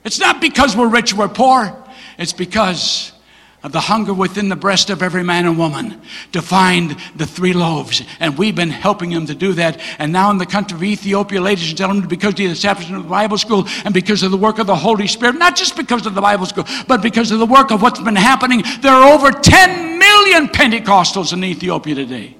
It's 0.03 0.19
not 0.19 0.41
because 0.41 0.75
we're 0.75 0.89
rich 0.89 1.13
or 1.13 1.17
we're 1.17 1.29
poor, 1.29 1.75
it's 2.17 2.33
because 2.33 3.12
of 3.63 3.71
the 3.71 3.79
hunger 3.79 4.13
within 4.13 4.49
the 4.49 4.55
breast 4.55 4.89
of 4.89 5.01
every 5.01 5.23
man 5.23 5.45
and 5.45 5.57
woman 5.57 6.01
to 6.33 6.41
find 6.41 6.97
the 7.15 7.25
three 7.25 7.53
loaves. 7.53 8.03
And 8.19 8.37
we've 8.37 8.55
been 8.55 8.69
helping 8.69 9.11
them 9.11 9.25
to 9.27 9.33
do 9.33 9.53
that. 9.53 9.79
And 9.99 10.11
now 10.11 10.29
in 10.31 10.37
the 10.37 10.45
country 10.45 10.75
of 10.75 10.83
Ethiopia, 10.83 11.39
ladies 11.39 11.69
and 11.69 11.77
gentlemen, 11.77 12.07
because 12.07 12.31
of 12.31 12.37
the 12.37 12.45
establishment 12.45 12.97
of 12.97 13.03
the 13.03 13.09
Bible 13.09 13.37
school 13.37 13.65
and 13.85 13.93
because 13.93 14.21
of 14.21 14.31
the 14.31 14.37
work 14.37 14.59
of 14.59 14.67
the 14.67 14.75
Holy 14.75 15.07
Spirit, 15.07 15.37
not 15.37 15.55
just 15.55 15.77
because 15.77 16.05
of 16.05 16.13
the 16.13 16.21
Bible 16.21 16.45
school, 16.45 16.65
but 16.87 17.01
because 17.01 17.31
of 17.31 17.39
the 17.39 17.45
work 17.45 17.71
of 17.71 17.81
what's 17.81 18.01
been 18.01 18.15
happening, 18.17 18.63
there 18.81 18.91
are 18.91 19.13
over 19.13 19.31
10 19.31 19.97
million 19.97 20.47
Pentecostals 20.49 21.31
in 21.31 21.43
Ethiopia 21.43 21.95
today. 21.95 22.35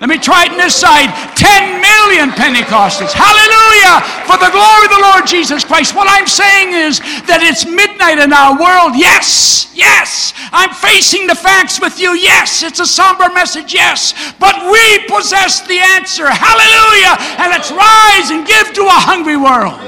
Let 0.00 0.08
me 0.08 0.18
try 0.18 0.44
it 0.44 0.52
on 0.52 0.58
this 0.58 0.74
side. 0.74 1.08
10 1.38 1.80
million 1.80 2.30
Pentecostals. 2.34 3.14
Hallelujah! 3.14 4.02
For 4.26 4.36
the 4.36 4.50
glory 4.50 4.84
of 4.86 4.92
the 4.92 5.04
Lord 5.06 5.26
Jesus 5.26 5.62
Christ. 5.62 5.94
What 5.94 6.10
I'm 6.10 6.26
saying 6.26 6.74
is 6.74 6.98
that 7.30 7.40
it's 7.46 7.64
midnight 7.64 8.18
in 8.18 8.32
our 8.32 8.58
world. 8.58 8.98
Yes, 8.98 9.70
yes. 9.72 10.34
I'm 10.50 10.74
facing 10.74 11.26
the 11.26 11.34
facts 11.34 11.80
with 11.80 12.00
you. 12.00 12.14
Yes, 12.14 12.62
it's 12.62 12.80
a 12.80 12.86
somber 12.86 13.30
message. 13.30 13.72
Yes. 13.72 14.12
But 14.42 14.66
we 14.66 15.06
possess 15.06 15.62
the 15.62 15.78
answer. 15.78 16.26
Hallelujah! 16.26 17.14
And 17.38 17.54
let's 17.54 17.70
rise 17.70 18.34
and 18.34 18.46
give 18.46 18.74
to 18.74 18.82
a 18.82 18.98
hungry 18.98 19.36
world 19.36 19.78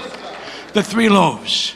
the 0.76 0.82
three 0.82 1.08
loaves. 1.08 1.74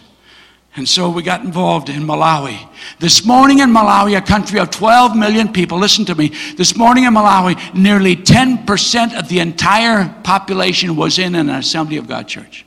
And 0.77 0.87
so 0.89 1.11
we 1.11 1.23
got 1.23 1.43
involved 1.43 1.89
in 1.89 2.03
Malawi. 2.03 2.69
This 2.99 3.25
morning 3.25 3.61
in 3.61 3.71
Malawi, 3.71 4.17
a 4.17 4.21
country 4.21 4.59
of 4.59 4.71
12 4.71 5.17
million 5.17 5.53
people, 5.53 5.79
listen 5.79 6.05
to 6.07 6.15
me. 6.15 6.33
This 6.57 6.77
morning 6.77 7.05
in 7.05 7.15
Malawi, 7.15 7.75
nearly 7.75 8.17
10% 8.17 9.19
of 9.19 9.29
the 9.29 9.39
entire 9.39 10.15
population 10.23 10.97
was 10.97 11.19
in 11.19 11.35
an 11.35 11.49
Assembly 11.49 11.97
of 11.97 12.09
God 12.09 12.29
church. 12.29 12.67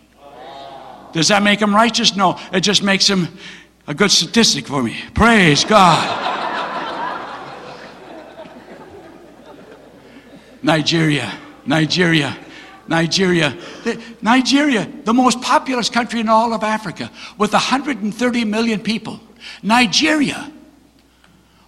Does 1.11 1.27
that 1.27 1.43
make 1.43 1.59
them 1.59 1.75
righteous? 1.75 2.15
No, 2.15 2.39
it 2.51 2.61
just 2.61 2.81
makes 2.81 3.07
them 3.07 3.27
a 3.85 3.93
good 3.93 4.09
statistic 4.09 4.67
for 4.67 4.81
me. 4.81 4.99
Praise 5.13 5.63
God. 5.63 6.31
Nigeria, 10.63 11.31
Nigeria. 11.65 12.37
Nigeria. 12.87 13.57
Nigeria, 14.21 14.91
the 15.03 15.13
most 15.13 15.41
populous 15.41 15.89
country 15.89 16.19
in 16.19 16.29
all 16.29 16.53
of 16.53 16.63
Africa, 16.63 17.09
with 17.37 17.53
130 17.53 18.45
million 18.45 18.79
people. 18.79 19.19
Nigeria, 19.61 20.51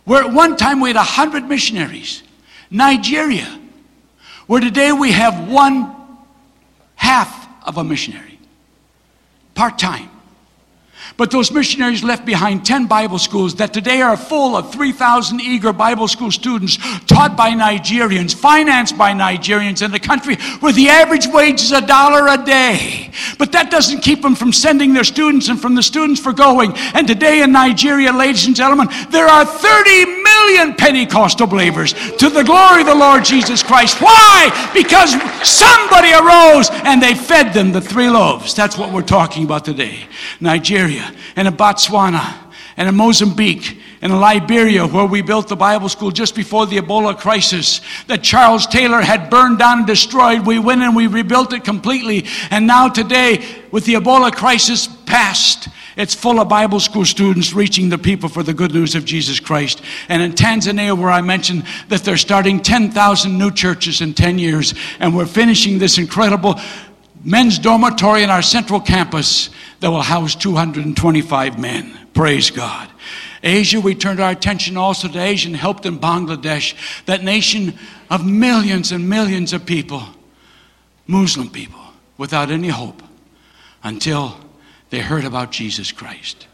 where 0.03 0.23
at 0.23 0.33
one 0.33 0.57
time 0.57 0.79
we 0.79 0.89
had 0.89 0.95
100 0.95 1.45
missionaries. 1.45 2.23
Nigeria, 2.69 3.59
where 4.47 4.61
today 4.61 4.91
we 4.91 5.11
have 5.11 5.47
one 5.49 5.93
half 6.95 7.47
of 7.67 7.77
a 7.77 7.83
missionary, 7.83 8.39
part 9.53 9.77
time. 9.77 10.09
But 11.17 11.31
those 11.31 11.51
missionaries 11.51 12.03
left 12.03 12.25
behind 12.25 12.65
10 12.65 12.87
Bible 12.87 13.19
schools 13.19 13.55
that 13.55 13.73
today 13.73 14.01
are 14.01 14.17
full 14.17 14.55
of 14.55 14.73
3,000 14.73 15.39
eager 15.39 15.71
Bible 15.71 16.07
school 16.07 16.31
students 16.31 16.77
taught 17.05 17.35
by 17.37 17.51
Nigerians, 17.51 18.35
financed 18.35 18.97
by 18.97 19.13
Nigerians 19.13 19.81
in 19.81 19.93
a 19.93 19.99
country 19.99 20.35
where 20.59 20.73
the 20.73 20.89
average 20.89 21.27
wage 21.27 21.61
is 21.61 21.71
a 21.71 21.81
dollar 21.81 22.27
a 22.27 22.43
day. 22.43 23.11
But 23.37 23.51
that 23.53 23.71
doesn't 23.71 24.01
keep 24.01 24.21
them 24.21 24.35
from 24.35 24.51
sending 24.51 24.93
their 24.93 25.03
students 25.03 25.47
and 25.47 25.59
from 25.59 25.75
the 25.75 25.83
students 25.83 26.19
for 26.19 26.33
going. 26.33 26.73
And 26.93 27.07
today 27.07 27.43
in 27.43 27.51
Nigeria, 27.51 28.11
ladies 28.11 28.47
and 28.47 28.55
gentlemen, 28.55 28.89
there 29.09 29.27
are 29.27 29.45
30 29.45 30.05
million 30.05 30.73
Pentecostal 30.75 31.47
believers 31.47 31.93
to 31.93 32.29
the 32.29 32.43
glory 32.43 32.81
of 32.81 32.87
the 32.87 32.95
Lord 32.95 33.23
Jesus 33.23 33.63
Christ. 33.63 34.01
Why? 34.01 34.71
Because 34.73 35.11
somebody 35.47 36.11
arose 36.13 36.69
and 36.85 37.01
they 37.01 37.15
fed 37.15 37.53
them 37.53 37.71
the 37.71 37.81
three 37.81 38.09
loaves. 38.09 38.53
That's 38.53 38.77
what 38.77 38.91
we're 38.91 39.01
talking 39.01 39.43
about 39.43 39.65
today. 39.65 40.07
Nigeria 40.39 40.94
and 41.35 41.47
in 41.47 41.53
Botswana 41.55 42.45
and 42.77 42.89
in 42.89 42.95
Mozambique 42.95 43.79
and 44.01 44.11
in 44.11 44.19
Liberia, 44.19 44.85
where 44.85 45.05
we 45.05 45.21
built 45.21 45.47
the 45.47 45.55
Bible 45.55 45.89
school 45.89 46.11
just 46.11 46.35
before 46.35 46.65
the 46.65 46.77
Ebola 46.77 47.17
crisis 47.17 47.81
that 48.07 48.21
Charles 48.21 48.67
Taylor 48.67 49.01
had 49.01 49.29
burned 49.29 49.59
down 49.59 49.79
and 49.79 49.87
destroyed. 49.87 50.45
We 50.45 50.59
went 50.59 50.81
and 50.81 50.95
we 50.95 51.07
rebuilt 51.07 51.53
it 51.53 51.63
completely. 51.63 52.25
And 52.51 52.67
now, 52.67 52.89
today, 52.89 53.45
with 53.71 53.85
the 53.85 53.93
Ebola 53.93 54.31
crisis 54.33 54.87
past, 55.05 55.69
it's 55.95 56.13
full 56.13 56.41
of 56.41 56.49
Bible 56.49 56.81
school 56.81 57.05
students 57.05 57.53
reaching 57.53 57.87
the 57.87 57.97
people 57.97 58.27
for 58.27 58.43
the 58.43 58.53
good 58.53 58.73
news 58.73 58.95
of 58.95 59.05
Jesus 59.05 59.39
Christ. 59.39 59.81
And 60.09 60.21
in 60.21 60.33
Tanzania, 60.33 60.97
where 60.97 61.09
I 61.09 61.21
mentioned 61.21 61.63
that 61.87 62.03
they're 62.03 62.17
starting 62.17 62.61
10,000 62.61 63.37
new 63.37 63.51
churches 63.51 64.01
in 64.01 64.13
10 64.13 64.37
years, 64.37 64.73
and 64.99 65.15
we're 65.15 65.25
finishing 65.25 65.79
this 65.79 65.97
incredible 65.97 66.59
men's 67.25 67.59
dormitory 67.59 68.23
in 68.23 68.29
our 68.29 68.43
central 68.43 68.79
campus 68.79 69.49
that 69.79 69.89
will 69.89 70.01
house 70.01 70.35
225 70.35 71.59
men. 71.59 72.07
Praise 72.13 72.51
God. 72.51 72.89
Asia, 73.43 73.81
we 73.81 73.93
turned 73.93 74.19
our 74.19 74.31
attention 74.31 74.77
also 74.77 75.07
to 75.07 75.19
Asia 75.19 75.49
and 75.49 75.57
helped 75.57 75.85
in 75.85 75.99
Bangladesh, 75.99 76.75
that 77.05 77.23
nation 77.23 77.77
of 78.09 78.25
millions 78.25 78.91
and 78.91 79.09
millions 79.09 79.53
of 79.53 79.65
people, 79.65 80.03
Muslim 81.07 81.49
people, 81.49 81.81
without 82.17 82.49
any 82.49 82.69
hope, 82.69 83.03
until 83.83 84.39
they 84.89 84.99
heard 84.99 85.25
about 85.25 85.51
Jesus 85.51 85.91
Christ. 85.91 86.47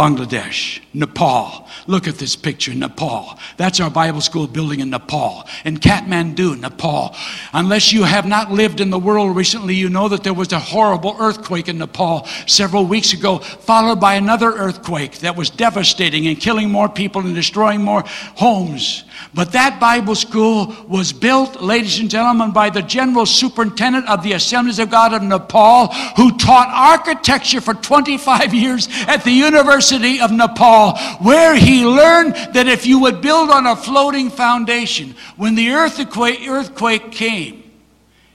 Bangladesh, 0.00 0.80
Nepal. 0.94 1.68
Look 1.86 2.08
at 2.08 2.14
this 2.14 2.34
picture, 2.34 2.72
Nepal. 2.72 3.38
That's 3.58 3.80
our 3.80 3.90
Bible 3.90 4.22
school 4.22 4.46
building 4.46 4.80
in 4.80 4.88
Nepal. 4.88 5.46
In 5.66 5.76
Kathmandu, 5.76 6.58
Nepal. 6.58 7.14
Unless 7.52 7.92
you 7.92 8.04
have 8.04 8.24
not 8.26 8.50
lived 8.50 8.80
in 8.80 8.88
the 8.88 8.98
world 8.98 9.36
recently, 9.36 9.74
you 9.74 9.90
know 9.90 10.08
that 10.08 10.24
there 10.24 10.32
was 10.32 10.52
a 10.52 10.58
horrible 10.58 11.16
earthquake 11.20 11.68
in 11.68 11.76
Nepal 11.76 12.26
several 12.46 12.86
weeks 12.86 13.12
ago, 13.12 13.40
followed 13.40 14.00
by 14.00 14.14
another 14.14 14.50
earthquake 14.50 15.18
that 15.18 15.36
was 15.36 15.50
devastating 15.50 16.26
and 16.28 16.40
killing 16.40 16.70
more 16.70 16.88
people 16.88 17.20
and 17.20 17.34
destroying 17.34 17.82
more 17.82 18.02
homes. 18.36 19.04
But 19.32 19.52
that 19.52 19.78
Bible 19.78 20.14
school 20.14 20.74
was 20.88 21.12
built, 21.12 21.60
ladies 21.60 22.00
and 22.00 22.10
gentlemen, 22.10 22.50
by 22.50 22.70
the 22.70 22.82
general 22.82 23.26
superintendent 23.26 24.08
of 24.08 24.22
the 24.22 24.32
Assemblies 24.32 24.78
of 24.78 24.90
God 24.90 25.14
of 25.14 25.22
Nepal, 25.22 25.88
who 26.16 26.36
taught 26.36 26.68
architecture 26.68 27.60
for 27.60 27.74
25 27.74 28.52
years 28.54 28.88
at 29.06 29.22
the 29.24 29.30
University 29.30 30.20
of 30.20 30.32
Nepal, 30.32 30.98
where 31.18 31.54
he 31.54 31.84
learned 31.84 32.34
that 32.54 32.66
if 32.66 32.86
you 32.86 33.00
would 33.00 33.20
build 33.20 33.50
on 33.50 33.66
a 33.66 33.76
floating 33.76 34.30
foundation, 34.30 35.14
when 35.36 35.54
the 35.54 35.70
earthquake, 35.70 36.48
earthquake 36.48 37.12
came, 37.12 37.70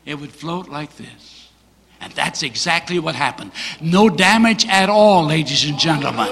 it 0.05 0.15
would 0.15 0.31
float 0.31 0.69
like 0.69 0.95
this. 0.95 1.49
And 2.01 2.13
that's 2.13 2.43
exactly 2.43 2.99
what 2.99 3.15
happened. 3.15 3.51
No 3.81 4.09
damage 4.09 4.65
at 4.67 4.89
all, 4.89 5.25
ladies 5.25 5.67
and 5.67 5.79
gentlemen. 5.79 6.27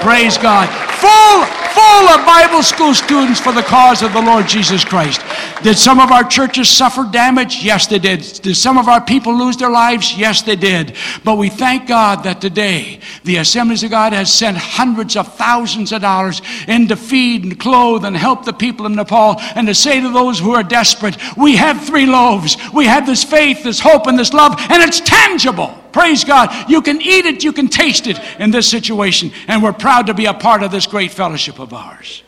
Praise 0.00 0.36
God. 0.36 0.68
Full, 1.00 1.55
full 1.86 2.08
of 2.08 2.26
Bible 2.26 2.62
school 2.62 2.94
students 2.94 3.38
for 3.38 3.52
the 3.52 3.62
cause 3.62 4.02
of 4.02 4.12
the 4.12 4.20
Lord 4.20 4.48
Jesus 4.48 4.84
Christ. 4.84 5.20
Did 5.62 5.78
some 5.78 6.00
of 6.00 6.10
our 6.10 6.24
churches 6.24 6.68
suffer 6.68 7.04
damage? 7.10 7.62
Yes, 7.62 7.86
they 7.86 7.98
did. 7.98 8.20
Did 8.42 8.56
some 8.56 8.76
of 8.76 8.88
our 8.88 9.00
people 9.00 9.36
lose 9.36 9.56
their 9.56 9.70
lives? 9.70 10.16
Yes, 10.16 10.42
they 10.42 10.56
did. 10.56 10.96
But 11.22 11.36
we 11.38 11.48
thank 11.48 11.86
God 11.86 12.24
that 12.24 12.40
today 12.40 13.00
the 13.24 13.36
Assemblies 13.36 13.84
of 13.84 13.90
God 13.90 14.12
has 14.12 14.32
sent 14.32 14.56
hundreds 14.56 15.16
of 15.16 15.32
thousands 15.34 15.92
of 15.92 16.02
dollars 16.02 16.42
in 16.66 16.88
to 16.88 16.96
feed 16.96 17.44
and 17.44 17.58
clothe 17.58 18.04
and 18.04 18.16
help 18.16 18.44
the 18.44 18.52
people 18.52 18.86
of 18.86 18.92
Nepal 18.92 19.36
and 19.54 19.66
to 19.68 19.74
say 19.74 20.00
to 20.00 20.12
those 20.12 20.38
who 20.38 20.54
are 20.54 20.64
desperate, 20.64 21.16
we 21.36 21.56
have 21.56 21.84
three 21.84 22.06
loaves. 22.06 22.56
We 22.72 22.86
have 22.86 23.06
this 23.06 23.22
faith, 23.22 23.62
this 23.62 23.80
hope, 23.80 24.06
and 24.06 24.18
this 24.18 24.32
love, 24.32 24.54
and 24.70 24.82
it's 24.82 25.00
tangible. 25.00 25.74
Praise 25.96 26.24
God. 26.24 26.68
You 26.68 26.82
can 26.82 27.00
eat 27.00 27.24
it, 27.24 27.42
you 27.42 27.54
can 27.54 27.68
taste 27.68 28.06
it 28.06 28.18
in 28.38 28.50
this 28.50 28.70
situation. 28.70 29.32
And 29.48 29.62
we're 29.62 29.72
proud 29.72 30.08
to 30.08 30.14
be 30.14 30.26
a 30.26 30.34
part 30.34 30.62
of 30.62 30.70
this 30.70 30.86
great 30.86 31.10
fellowship 31.10 31.58
of 31.58 31.72
ours. 31.72 32.22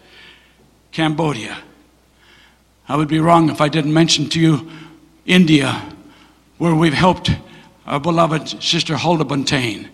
Cambodia. 0.91 1.55
I 2.89 2.97
would 2.97 3.09
be 3.09 3.21
wrong 3.21 3.51
if 3.51 3.61
I 3.61 3.69
didn't 3.69 3.93
mention 3.93 4.31
to 4.31 4.41
you 4.41 4.71
India, 5.27 5.85
where 6.57 6.75
we've 6.75 6.95
helped 6.95 7.31
our 7.85 8.01
beloved 8.01 8.63
sister 8.63 8.97
Huldah 8.97 9.27
Buntain 9.27 9.91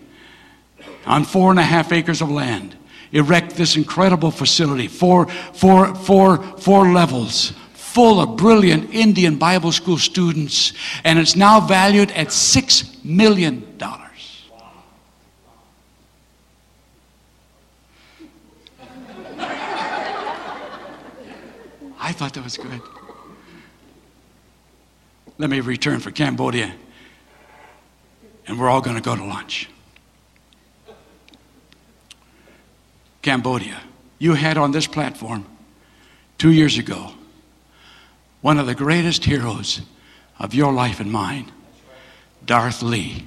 on 1.05 1.25
four 1.25 1.51
and 1.51 1.59
a 1.59 1.63
half 1.63 1.91
acres 1.91 2.21
of 2.21 2.31
land 2.31 2.77
erect 3.11 3.57
this 3.57 3.75
incredible 3.75 4.31
facility, 4.31 4.87
four, 4.87 5.27
four, 5.27 5.93
four, 5.95 6.41
four 6.59 6.93
levels 6.93 7.51
full 7.95 8.19
of 8.19 8.35
brilliant 8.35 8.93
Indian 8.93 9.37
Bible 9.37 9.71
school 9.71 9.97
students, 9.97 10.73
and 11.05 11.17
it's 11.17 11.33
now 11.33 11.61
valued 11.61 12.11
at 12.11 12.27
$6 12.27 13.05
million. 13.05 13.63
I 21.97 22.11
thought 22.11 22.33
that 22.33 22.43
was 22.43 22.57
good. 22.57 22.81
Let 25.37 25.49
me 25.49 25.61
return 25.61 26.01
for 26.01 26.11
Cambodia, 26.11 26.75
and 28.45 28.59
we're 28.59 28.67
all 28.69 28.81
going 28.81 28.97
to 28.97 29.01
go 29.01 29.15
to 29.15 29.23
lunch. 29.23 29.69
Cambodia, 33.21 33.81
you 34.19 34.33
had 34.33 34.57
on 34.57 34.71
this 34.73 34.85
platform 34.85 35.45
two 36.37 36.51
years 36.51 36.77
ago 36.77 37.13
one 38.45 38.59
of 38.59 38.67
the 38.67 38.75
greatest 38.75 39.25
heroes 39.25 39.81
of 40.37 40.53
your 40.53 40.71
life 40.71 40.99
and 40.99 41.11
mine, 41.11 41.51
Darth 42.45 42.83
Lee. 42.83 43.25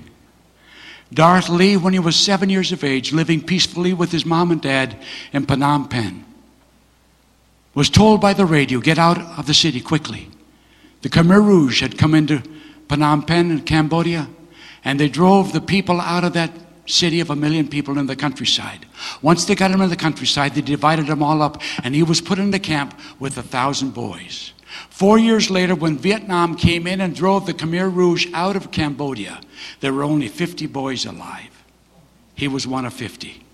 Darth 1.13 1.49
Lee, 1.49 1.77
when 1.77 1.93
he 1.93 1.99
was 1.99 2.15
seven 2.15 2.49
years 2.49 2.71
of 2.71 2.85
age, 2.85 3.13
living 3.13 3.43
peacefully 3.43 3.93
with 3.93 4.13
his 4.13 4.25
mom 4.25 4.53
and 4.53 4.63
dad 4.63 4.97
in 5.33 5.45
Phnom 5.45 5.91
Penh, 5.91 6.25
was 7.75 7.91
told 7.91 8.21
by 8.21 8.33
the 8.33 8.47
radio, 8.47 8.79
get 8.79 8.97
out 8.97 9.19
of 9.37 9.49
the 9.49 9.55
city 9.55 9.81
quickly. 9.81 10.29
The 11.03 11.09
Khmer 11.09 11.45
Rouge 11.45 11.81
had 11.81 11.99
come 11.99 12.15
into 12.15 12.41
Phnom 12.87 13.27
Penh 13.27 13.51
in 13.51 13.63
Cambodia, 13.63 14.29
and 14.85 15.01
they 15.01 15.09
drove 15.09 15.53
the 15.53 15.61
people 15.61 16.01
out 16.01 16.23
of 16.23 16.35
that 16.35 16.53
city 16.87 17.19
of 17.19 17.31
a 17.31 17.35
million 17.35 17.67
people 17.67 17.99
in 17.99 18.07
the 18.07 18.15
countryside. 18.15 18.87
Once 19.21 19.47
they 19.47 19.57
got 19.57 19.73
him 19.73 19.81
in 19.81 19.91
the 19.91 19.97
countryside, 19.97 20.55
they 20.55 20.61
divided 20.61 21.09
them 21.09 21.25
all 21.25 21.43
up, 21.43 21.61
and 21.83 21.97
he 21.97 22.05
was 22.05 22.21
put 22.21 22.39
into 22.39 22.61
camp 22.61 22.97
with 23.19 23.37
a 23.37 23.43
thousand 23.43 23.93
boys. 23.95 24.53
Four 24.91 25.19
years 25.19 25.51
later, 25.51 25.75
when 25.75 25.99
Vietnam 25.99 26.55
came 26.55 26.87
in 26.87 27.01
and 27.01 27.15
drove 27.15 27.47
the 27.47 27.55
Khmer 27.55 27.95
Rouge 27.95 28.27
out 28.35 28.57
of 28.57 28.71
Cambodia, 28.71 29.41
there 29.81 29.93
were 29.93 30.03
only 30.03 30.29
50 30.29 30.67
boys 30.67 31.07
alive. 31.07 31.65
He 32.35 32.49
was 32.49 32.67
one 32.67 32.85
of 32.85 32.93
50. 32.93 33.45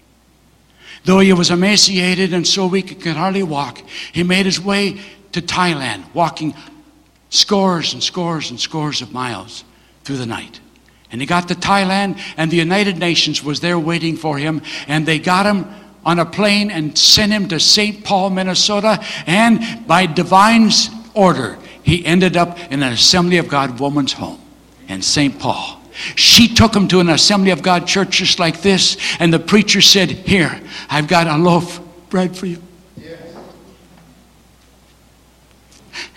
Though 1.05 1.21
he 1.21 1.33
was 1.33 1.51
emaciated 1.51 2.33
and 2.33 2.47
so 2.47 2.67
weak 2.67 2.89
he 2.89 2.95
could 2.95 3.17
hardly 3.17 3.43
walk, 3.43 3.83
he 4.13 4.23
made 4.23 4.47
his 4.47 4.61
way 4.61 5.01
to 5.33 5.43
Thailand, 5.43 6.05
walking 6.15 6.55
scores 7.29 7.93
and 7.93 8.03
scores 8.03 8.51
and 8.51 8.59
scores 8.59 9.03
of 9.03 9.13
miles 9.13 9.65
through 10.03 10.17
the 10.17 10.27
night. 10.27 10.61
And 11.11 11.21
he 11.21 11.27
got 11.27 11.49
to 11.49 11.55
Thailand, 11.55 12.19
and 12.37 12.51
the 12.51 12.57
United 12.57 12.99
Nations 12.99 13.43
was 13.43 13.61
there 13.61 13.79
waiting 13.79 14.17
for 14.17 14.39
him, 14.39 14.63
and 14.89 15.07
they 15.07 15.19
got 15.19 15.47
him 15.47 15.67
on 16.05 16.19
a 16.19 16.27
plane 16.27 16.71
and 16.71 16.97
sent 16.97 17.33
him 17.33 17.49
to 17.49 17.61
St. 17.61 18.05
Paul, 18.05 18.31
Minnesota, 18.31 19.05
and 19.27 19.87
by 19.87 20.07
divine 20.07 20.71
order, 21.15 21.59
he 21.83 22.05
ended 22.05 22.37
up 22.37 22.59
in 22.71 22.83
an 22.83 22.93
Assembly 22.93 23.39
of 23.39 23.49
God 23.49 23.81
woman's 23.81 24.13
home 24.13 24.41
in 24.89 25.03
St. 25.03 25.39
Paul. 25.39 25.81
She 26.17 26.53
took 26.53 26.75
him 26.75 26.89
to 26.89 27.01
an 27.01 27.09
Assembly 27.09 27.51
of 27.51 27.63
God 27.63 27.87
church 27.87 28.19
just 28.19 28.39
like 28.39 28.63
this, 28.63 28.97
and 29.21 29.33
the 29.33 29.39
preacher 29.39 29.81
said, 29.81 30.11
Here, 30.11 30.61
I've 30.91 31.07
got 31.07 31.27
a 31.27 31.37
loaf 31.37 31.79
of 31.79 32.11
bread 32.11 32.37
for 32.37 32.47
you. 32.47 32.61
Yes. 32.97 33.21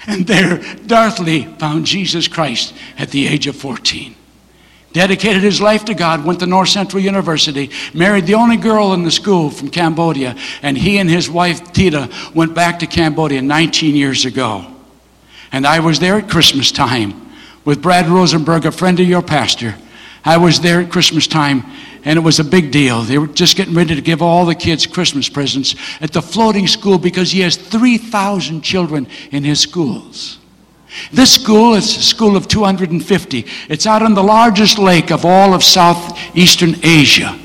And 0.08 0.26
there, 0.26 0.58
Darth 0.88 1.20
Lee 1.20 1.46
found 1.60 1.86
Jesus 1.86 2.28
Christ 2.28 2.74
at 2.98 3.12
the 3.12 3.28
age 3.28 3.46
of 3.46 3.56
14. 3.56 4.16
Dedicated 4.94 5.44
his 5.44 5.62
life 5.62 5.86
to 5.86 5.94
God, 5.94 6.26
went 6.26 6.40
to 6.40 6.48
North 6.48 6.70
Central 6.70 7.04
University, 7.04 7.70
married 7.94 8.26
the 8.26 8.34
only 8.34 8.58
girl 8.58 8.94
in 8.94 9.04
the 9.04 9.12
school 9.12 9.52
from 9.52 9.70
Cambodia, 9.70 10.36
and 10.64 10.76
he 10.76 10.98
and 10.98 11.10
his 11.10 11.30
wife 11.30 11.72
Tita 11.72 12.10
went 12.34 12.56
back 12.56 12.80
to 12.80 12.88
Cambodia 12.88 13.44
19 13.44 13.96
years 13.96 14.26
ago. 14.26 14.66
And 15.52 15.66
I 15.66 15.80
was 15.80 16.00
there 16.00 16.16
at 16.16 16.30
Christmas 16.30 16.72
time 16.72 17.30
with 17.66 17.82
Brad 17.82 18.08
Rosenberg, 18.08 18.66
a 18.66 18.72
friend 18.72 19.00
of 19.00 19.08
your 19.08 19.22
pastor. 19.22 19.76
I 20.24 20.38
was 20.38 20.60
there 20.60 20.82
at 20.82 20.92
Christmas 20.92 21.28
time, 21.28 21.64
and 22.04 22.18
it 22.18 22.22
was 22.22 22.40
a 22.40 22.44
big 22.44 22.72
deal. 22.72 23.02
They 23.02 23.18
were 23.18 23.28
just 23.28 23.56
getting 23.56 23.74
ready 23.74 23.96
to 23.96 24.02
give 24.02 24.22
all 24.22 24.46
the 24.46 24.56
kids 24.56 24.86
Christmas 24.86 25.30
presents 25.30 25.76
at 26.02 26.12
the 26.12 26.22
floating 26.22 26.68
school 26.68 26.98
because 26.98 27.32
he 27.32 27.42
has 27.42 27.56
3,000 27.56 28.62
children 28.62 29.08
in 29.32 29.44
his 29.44 29.60
schools. 29.60 30.40
This 31.12 31.34
school 31.34 31.76
is 31.76 31.96
a 31.98 32.02
school 32.02 32.36
of 32.36 32.48
250. 32.48 33.46
It's 33.70 33.86
out 33.86 34.02
on 34.02 34.14
the 34.14 34.24
largest 34.24 34.80
lake 34.80 35.12
of 35.12 35.26
all 35.26 35.54
of 35.54 35.64
southeastern 35.64 36.76
Asia. 36.84 37.38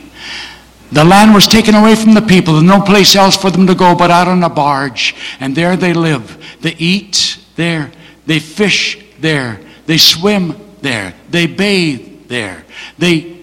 The 0.93 1.05
land 1.05 1.35
was 1.35 1.47
taken 1.47 1.75
away 1.75 1.95
from 1.95 2.15
the 2.15 2.23
people. 2.23 2.55
There's 2.55 2.65
no 2.65 2.83
place 2.83 3.17
else 3.17 3.37
for 3.37 3.51
them 3.51 3.67
to 3.67 3.75
go 3.75 3.95
but 3.95 4.11
out 4.11 4.29
on 4.29 4.43
a 4.43 4.51
barge. 4.51 5.15
And 5.41 5.57
there 5.57 5.77
they 5.77 5.95
live. 5.95 6.39
They 6.61 6.75
eat 6.79 7.39
there. 7.57 7.91
They 8.27 8.39
fish 8.39 8.99
there. 9.21 9.61
They 9.87 9.99
swim 9.99 10.55
there. 10.81 11.15
They 11.31 11.47
bathe 11.47 12.29
there. 12.29 12.65
They 12.99 13.41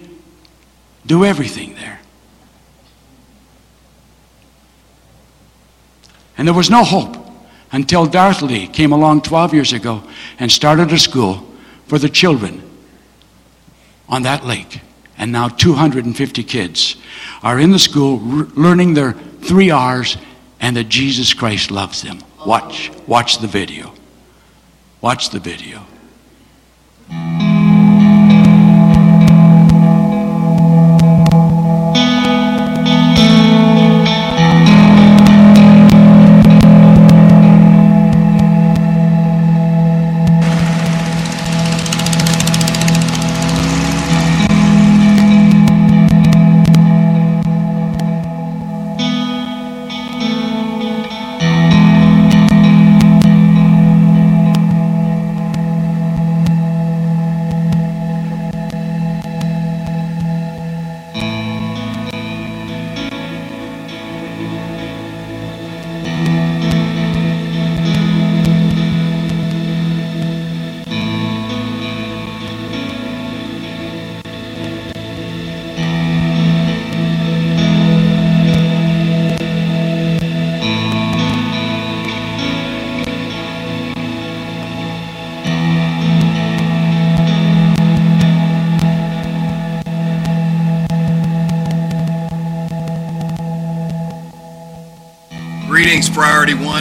do 1.06 1.24
everything 1.24 1.74
there. 1.74 2.00
And 6.36 6.48
there 6.48 6.54
was 6.54 6.70
no 6.70 6.84
hope 6.84 7.16
until 7.72 8.06
Darth 8.06 8.42
Lee 8.42 8.66
came 8.66 8.92
along 8.92 9.22
12 9.22 9.54
years 9.54 9.72
ago 9.72 10.02
and 10.38 10.50
started 10.50 10.90
a 10.92 10.98
school 10.98 11.46
for 11.86 11.98
the 11.98 12.08
children 12.08 12.62
on 14.08 14.22
that 14.22 14.44
lake. 14.44 14.80
And 15.18 15.32
now 15.32 15.48
250 15.48 16.42
kids 16.44 16.96
are 17.42 17.60
in 17.60 17.72
the 17.72 17.78
school 17.78 18.18
learning 18.56 18.94
their 18.94 19.12
three 19.12 19.70
R's 19.70 20.16
and 20.60 20.76
that 20.76 20.88
Jesus 20.88 21.34
Christ 21.34 21.70
loves 21.70 22.02
them. 22.02 22.18
Watch, 22.46 22.90
watch 23.06 23.38
the 23.38 23.46
video. 23.46 23.92
Watch 25.02 25.30
the 25.30 25.38
video. 25.38 25.86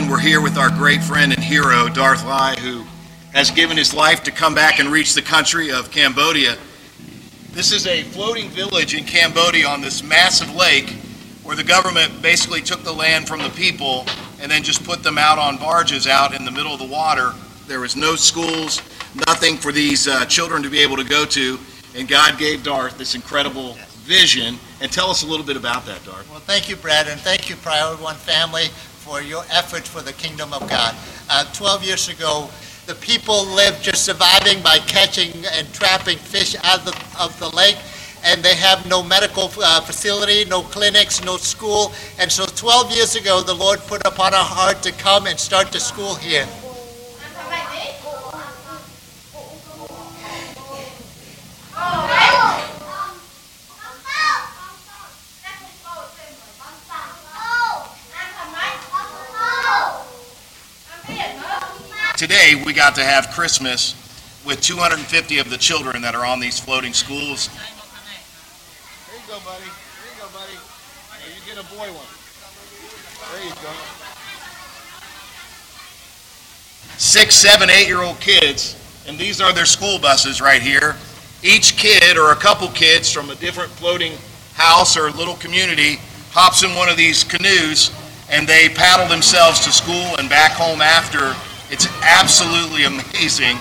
We're 0.09 0.17
here 0.17 0.41
with 0.41 0.57
our 0.57 0.71
great 0.71 1.03
friend 1.03 1.31
and 1.31 1.43
hero, 1.43 1.87
Darth 1.87 2.25
Lai, 2.25 2.55
who 2.55 2.83
has 3.31 3.51
given 3.51 3.77
his 3.77 3.93
life 3.93 4.23
to 4.23 4.31
come 4.31 4.55
back 4.55 4.79
and 4.79 4.91
reach 4.91 5.13
the 5.13 5.21
country 5.21 5.71
of 5.71 5.91
Cambodia. 5.91 6.57
This 7.51 7.71
is 7.71 7.85
a 7.85 8.01
floating 8.01 8.49
village 8.49 8.95
in 8.95 9.03
Cambodia 9.03 9.67
on 9.67 9.81
this 9.81 10.01
massive 10.01 10.55
lake 10.55 10.89
where 11.43 11.55
the 11.55 11.63
government 11.63 12.23
basically 12.23 12.61
took 12.61 12.81
the 12.81 12.91
land 12.91 13.27
from 13.27 13.43
the 13.43 13.51
people 13.51 14.07
and 14.41 14.49
then 14.49 14.63
just 14.63 14.83
put 14.83 15.03
them 15.03 15.19
out 15.19 15.37
on 15.37 15.57
barges 15.57 16.07
out 16.07 16.33
in 16.33 16.43
the 16.43 16.51
middle 16.51 16.73
of 16.73 16.79
the 16.79 16.87
water. 16.87 17.33
There 17.67 17.79
was 17.79 17.95
no 17.95 18.15
schools, 18.15 18.81
nothing 19.27 19.57
for 19.57 19.71
these 19.71 20.07
uh, 20.07 20.25
children 20.25 20.63
to 20.63 20.71
be 20.71 20.79
able 20.79 20.97
to 20.97 21.03
go 21.03 21.23
to, 21.25 21.59
and 21.95 22.07
God 22.07 22.39
gave 22.39 22.63
Darth 22.63 22.97
this 22.97 23.13
incredible 23.13 23.77
vision. 24.09 24.57
And 24.81 24.91
tell 24.91 25.11
us 25.11 25.21
a 25.21 25.27
little 25.27 25.45
bit 25.45 25.55
about 25.55 25.85
that, 25.85 26.03
Darth. 26.03 26.27
Well, 26.31 26.39
thank 26.39 26.67
you, 26.67 26.75
Brad, 26.77 27.07
and 27.07 27.21
thank 27.21 27.47
you, 27.47 27.55
Priority 27.57 28.01
One 28.01 28.15
family, 28.15 28.69
for 29.09 29.21
your 29.23 29.43
effort 29.49 29.87
for 29.87 30.01
the 30.03 30.13
kingdom 30.13 30.53
of 30.53 30.61
God. 30.69 30.95
Uh, 31.31 31.43
12 31.53 31.83
years 31.83 32.09
ago, 32.09 32.47
the 32.85 32.93
people 32.93 33.43
lived 33.47 33.81
just 33.81 34.05
surviving 34.05 34.61
by 34.61 34.77
catching 34.85 35.31
and 35.57 35.73
trapping 35.73 36.17
fish 36.17 36.55
out 36.63 36.79
of 36.79 36.85
the, 36.85 37.23
of 37.23 37.39
the 37.39 37.49
lake, 37.49 37.77
and 38.23 38.43
they 38.43 38.53
have 38.53 38.87
no 38.87 39.01
medical 39.01 39.49
uh, 39.63 39.81
facility, 39.81 40.45
no 40.45 40.61
clinics, 40.61 41.23
no 41.25 41.37
school. 41.37 41.91
And 42.19 42.31
so 42.31 42.45
12 42.45 42.91
years 42.91 43.15
ago, 43.15 43.41
the 43.41 43.53
Lord 43.53 43.79
put 43.87 44.05
upon 44.05 44.35
our 44.35 44.45
heart 44.45 44.83
to 44.83 44.91
come 44.91 45.25
and 45.25 45.39
start 45.39 45.71
the 45.71 45.79
school 45.79 46.13
here. 46.13 46.47
Today 62.19 62.61
we 62.65 62.73
got 62.73 62.95
to 62.95 63.01
have 63.01 63.29
Christmas 63.29 63.95
with 64.45 64.59
250 64.59 65.39
of 65.39 65.49
the 65.49 65.55
children 65.55 66.01
that 66.01 66.15
are 66.15 66.25
on 66.25 66.41
these 66.41 66.59
floating 66.59 66.91
schools. 66.91 67.47
There 67.47 69.15
you 69.15 69.23
go, 69.25 69.39
buddy. 69.45 69.63
There 69.63 70.11
you 70.11 70.19
go, 70.19 70.27
buddy. 70.35 70.51
you 70.51 71.41
get 71.47 71.63
a 71.63 71.67
boy 71.73 71.87
one. 71.87 72.11
There 73.31 73.45
you 73.47 73.55
go. 73.63 73.71
Six, 76.97 77.35
seven, 77.35 77.69
eight-year-old 77.69 78.19
kids, 78.19 78.75
and 79.07 79.17
these 79.17 79.39
are 79.39 79.53
their 79.53 79.65
school 79.65 79.97
buses 79.97 80.41
right 80.41 80.61
here. 80.61 80.97
Each 81.41 81.77
kid 81.77 82.17
or 82.17 82.33
a 82.33 82.35
couple 82.35 82.67
kids 82.67 83.09
from 83.09 83.29
a 83.29 83.35
different 83.35 83.71
floating 83.71 84.11
house 84.55 84.97
or 84.97 85.09
little 85.11 85.35
community 85.35 86.01
hops 86.31 86.63
in 86.63 86.75
one 86.75 86.89
of 86.89 86.97
these 86.97 87.23
canoes 87.23 87.91
and 88.29 88.45
they 88.45 88.67
paddle 88.67 89.07
themselves 89.07 89.61
to 89.61 89.71
school 89.71 90.17
and 90.19 90.27
back 90.27 90.51
home 90.51 90.81
after. 90.81 91.33
It's 91.71 91.87
absolutely 92.01 92.85
amazing. 92.85 93.57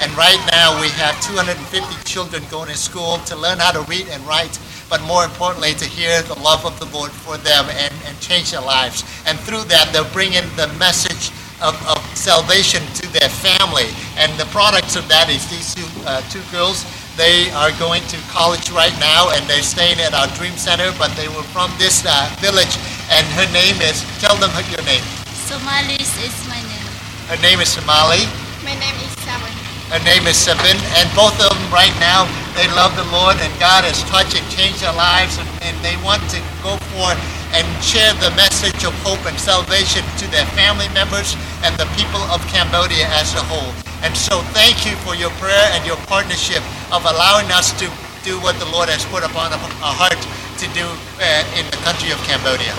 And 0.00 0.16
right 0.16 0.38
now, 0.52 0.80
we 0.80 0.88
have 0.90 1.20
250 1.20 2.04
children 2.04 2.44
going 2.48 2.68
to 2.68 2.76
school 2.76 3.18
to 3.26 3.34
learn 3.34 3.58
how 3.58 3.72
to 3.72 3.80
read 3.82 4.06
and 4.08 4.24
write, 4.26 4.58
but 4.88 5.02
more 5.02 5.24
importantly, 5.24 5.74
to 5.74 5.84
hear 5.84 6.22
the 6.22 6.38
love 6.38 6.64
of 6.64 6.78
the 6.78 6.86
Lord 6.96 7.10
for 7.10 7.36
them 7.38 7.66
and, 7.70 7.94
and 8.06 8.20
change 8.20 8.52
their 8.52 8.60
lives. 8.60 9.02
And 9.26 9.38
through 9.40 9.64
that, 9.64 9.90
they're 9.92 10.12
bringing 10.12 10.44
the 10.54 10.68
message 10.78 11.34
of, 11.60 11.74
of 11.88 11.98
salvation 12.16 12.82
to 13.02 13.06
their 13.18 13.28
family. 13.28 13.90
And 14.16 14.30
the 14.38 14.46
products 14.46 14.94
of 14.94 15.08
that 15.08 15.28
is 15.28 15.48
these 15.50 15.74
two, 15.74 15.88
uh, 16.06 16.20
two 16.30 16.42
girls. 16.52 16.86
They 17.16 17.46
are 17.54 17.70
going 17.78 18.02
to 18.10 18.18
college 18.26 18.70
right 18.74 18.94
now, 18.98 19.30
and 19.30 19.46
they're 19.46 19.62
staying 19.62 20.00
at 20.02 20.14
our 20.14 20.26
Dream 20.34 20.58
Center, 20.58 20.90
but 20.98 21.14
they 21.14 21.28
were 21.30 21.46
from 21.54 21.70
this 21.78 22.02
uh, 22.02 22.10
village, 22.42 22.74
and 23.06 23.22
her 23.38 23.46
name 23.54 23.78
is, 23.86 24.02
tell 24.18 24.34
them 24.42 24.50
her- 24.50 24.66
your 24.66 24.82
name. 24.82 25.02
Somalis 25.46 26.10
is 26.18 26.34
my 26.50 26.58
name. 26.58 26.90
Her 27.30 27.38
name 27.38 27.60
is 27.62 27.70
Somali. 27.70 28.26
My 28.66 28.74
name 28.82 28.98
is 28.98 29.14
Saban. 29.22 29.54
Her 29.94 30.02
name 30.02 30.26
is 30.26 30.34
Sabin, 30.34 30.74
and 30.98 31.06
both 31.14 31.38
of 31.38 31.54
them 31.54 31.70
right 31.70 31.94
now, 32.02 32.26
they 32.58 32.66
love 32.74 32.90
the 32.98 33.06
Lord, 33.14 33.38
and 33.38 33.52
God 33.62 33.86
has 33.86 34.02
touched 34.10 34.34
and 34.34 34.42
changed 34.50 34.82
their 34.82 34.96
lives, 34.98 35.38
and, 35.38 35.46
and 35.62 35.76
they 35.86 35.94
want 36.02 36.24
to 36.34 36.42
go 36.66 36.74
forth 36.98 37.20
and 37.54 37.66
share 37.78 38.12
the 38.18 38.34
message 38.34 38.82
of 38.82 38.92
hope 39.06 39.22
and 39.30 39.38
salvation 39.38 40.02
to 40.18 40.26
their 40.34 40.44
family 40.58 40.90
members 40.90 41.38
and 41.62 41.70
the 41.78 41.86
people 41.94 42.18
of 42.34 42.42
Cambodia 42.50 43.06
as 43.14 43.30
a 43.34 43.44
whole. 43.46 43.70
And 44.02 44.10
so 44.16 44.42
thank 44.50 44.84
you 44.84 44.98
for 45.06 45.14
your 45.14 45.30
prayer 45.38 45.70
and 45.70 45.86
your 45.86 45.96
partnership 46.10 46.62
of 46.90 47.06
allowing 47.06 47.50
us 47.54 47.70
to 47.78 47.86
do 48.26 48.40
what 48.42 48.58
the 48.58 48.66
Lord 48.66 48.88
has 48.88 49.06
put 49.06 49.22
upon 49.22 49.52
our 49.54 49.94
heart 49.94 50.18
to 50.58 50.66
do 50.74 50.82
uh, 51.22 51.58
in 51.58 51.64
the 51.70 51.78
country 51.86 52.10
of 52.10 52.18
Cambodia. 52.26 52.74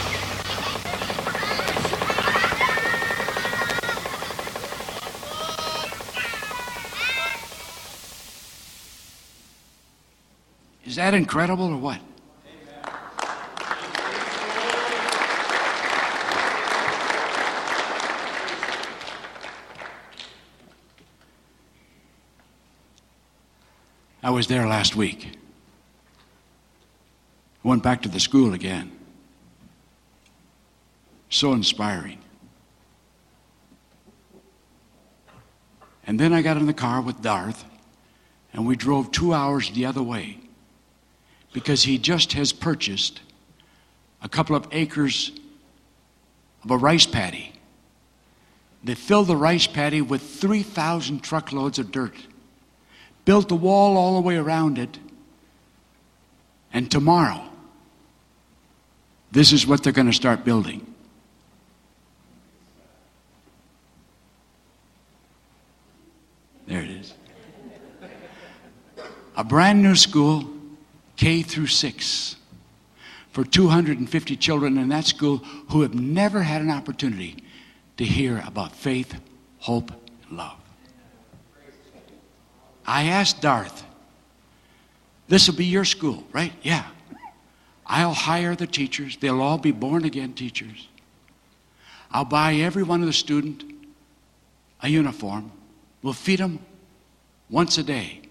Is 10.85 10.97
that 10.97 11.13
incredible 11.13 11.73
or 11.73 11.77
what? 11.77 12.01
Was 24.35 24.47
there 24.47 24.67
last 24.67 24.97
week. 24.97 25.29
I 27.63 27.67
Went 27.69 27.83
back 27.83 28.01
to 28.01 28.09
the 28.09 28.19
school 28.19 28.53
again. 28.53 28.91
So 31.29 31.53
inspiring. 31.53 32.19
And 36.05 36.19
then 36.19 36.33
I 36.33 36.41
got 36.41 36.57
in 36.57 36.65
the 36.65 36.73
car 36.73 36.99
with 36.99 37.21
Darth, 37.21 37.63
and 38.51 38.67
we 38.67 38.75
drove 38.75 39.09
two 39.09 39.33
hours 39.33 39.71
the 39.71 39.85
other 39.85 40.03
way 40.03 40.37
because 41.53 41.83
he 41.83 41.97
just 41.97 42.33
has 42.33 42.51
purchased 42.51 43.21
a 44.21 44.27
couple 44.27 44.57
of 44.57 44.67
acres 44.73 45.31
of 46.65 46.71
a 46.71 46.77
rice 46.77 47.05
paddy. 47.05 47.53
They 48.83 48.95
filled 48.95 49.27
the 49.27 49.37
rice 49.37 49.65
paddy 49.65 50.01
with 50.01 50.21
3,000 50.21 51.23
truckloads 51.23 51.79
of 51.79 51.89
dirt, 51.89 52.15
built 53.25 53.51
a 53.51 53.55
wall 53.55 53.97
all 53.97 54.15
the 54.15 54.21
way 54.21 54.37
around 54.37 54.77
it, 54.77 54.99
and 56.71 56.89
tomorrow, 56.89 57.41
this 59.31 59.51
is 59.51 59.67
what 59.67 59.83
they're 59.83 59.93
going 59.93 60.07
to 60.07 60.13
start 60.13 60.45
building. 60.45 60.85
There 66.67 66.81
it 66.81 66.89
is. 66.89 67.13
A 69.35 69.43
brand 69.43 69.83
new 69.83 69.95
school, 69.95 70.49
K 71.17 71.41
through 71.41 71.67
6, 71.67 72.35
for 73.31 73.43
250 73.43 74.37
children 74.37 74.77
in 74.77 74.89
that 74.89 75.05
school 75.05 75.37
who 75.69 75.81
have 75.81 75.93
never 75.93 76.43
had 76.43 76.61
an 76.61 76.71
opportunity 76.71 77.43
to 77.97 78.05
hear 78.05 78.43
about 78.47 78.73
faith, 78.73 79.15
hope, 79.59 79.91
and 79.91 80.37
love. 80.37 80.64
I 82.87 83.05
asked 83.05 83.41
Darth, 83.41 83.83
this 85.27 85.47
will 85.47 85.55
be 85.55 85.65
your 85.65 85.85
school, 85.85 86.23
right? 86.31 86.53
Yeah. 86.61 86.85
I'll 87.85 88.13
hire 88.13 88.55
the 88.55 88.67
teachers. 88.67 89.17
They'll 89.17 89.41
all 89.41 89.57
be 89.57 89.71
born 89.71 90.05
again 90.05 90.33
teachers. 90.33 90.87
I'll 92.11 92.25
buy 92.25 92.55
every 92.55 92.83
one 92.83 93.01
of 93.01 93.07
the 93.07 93.13
student 93.13 93.63
a 94.81 94.87
uniform. 94.87 95.51
We'll 96.01 96.13
feed 96.13 96.39
them 96.39 96.59
once 97.49 97.77
a 97.77 97.83
day. 97.83 98.21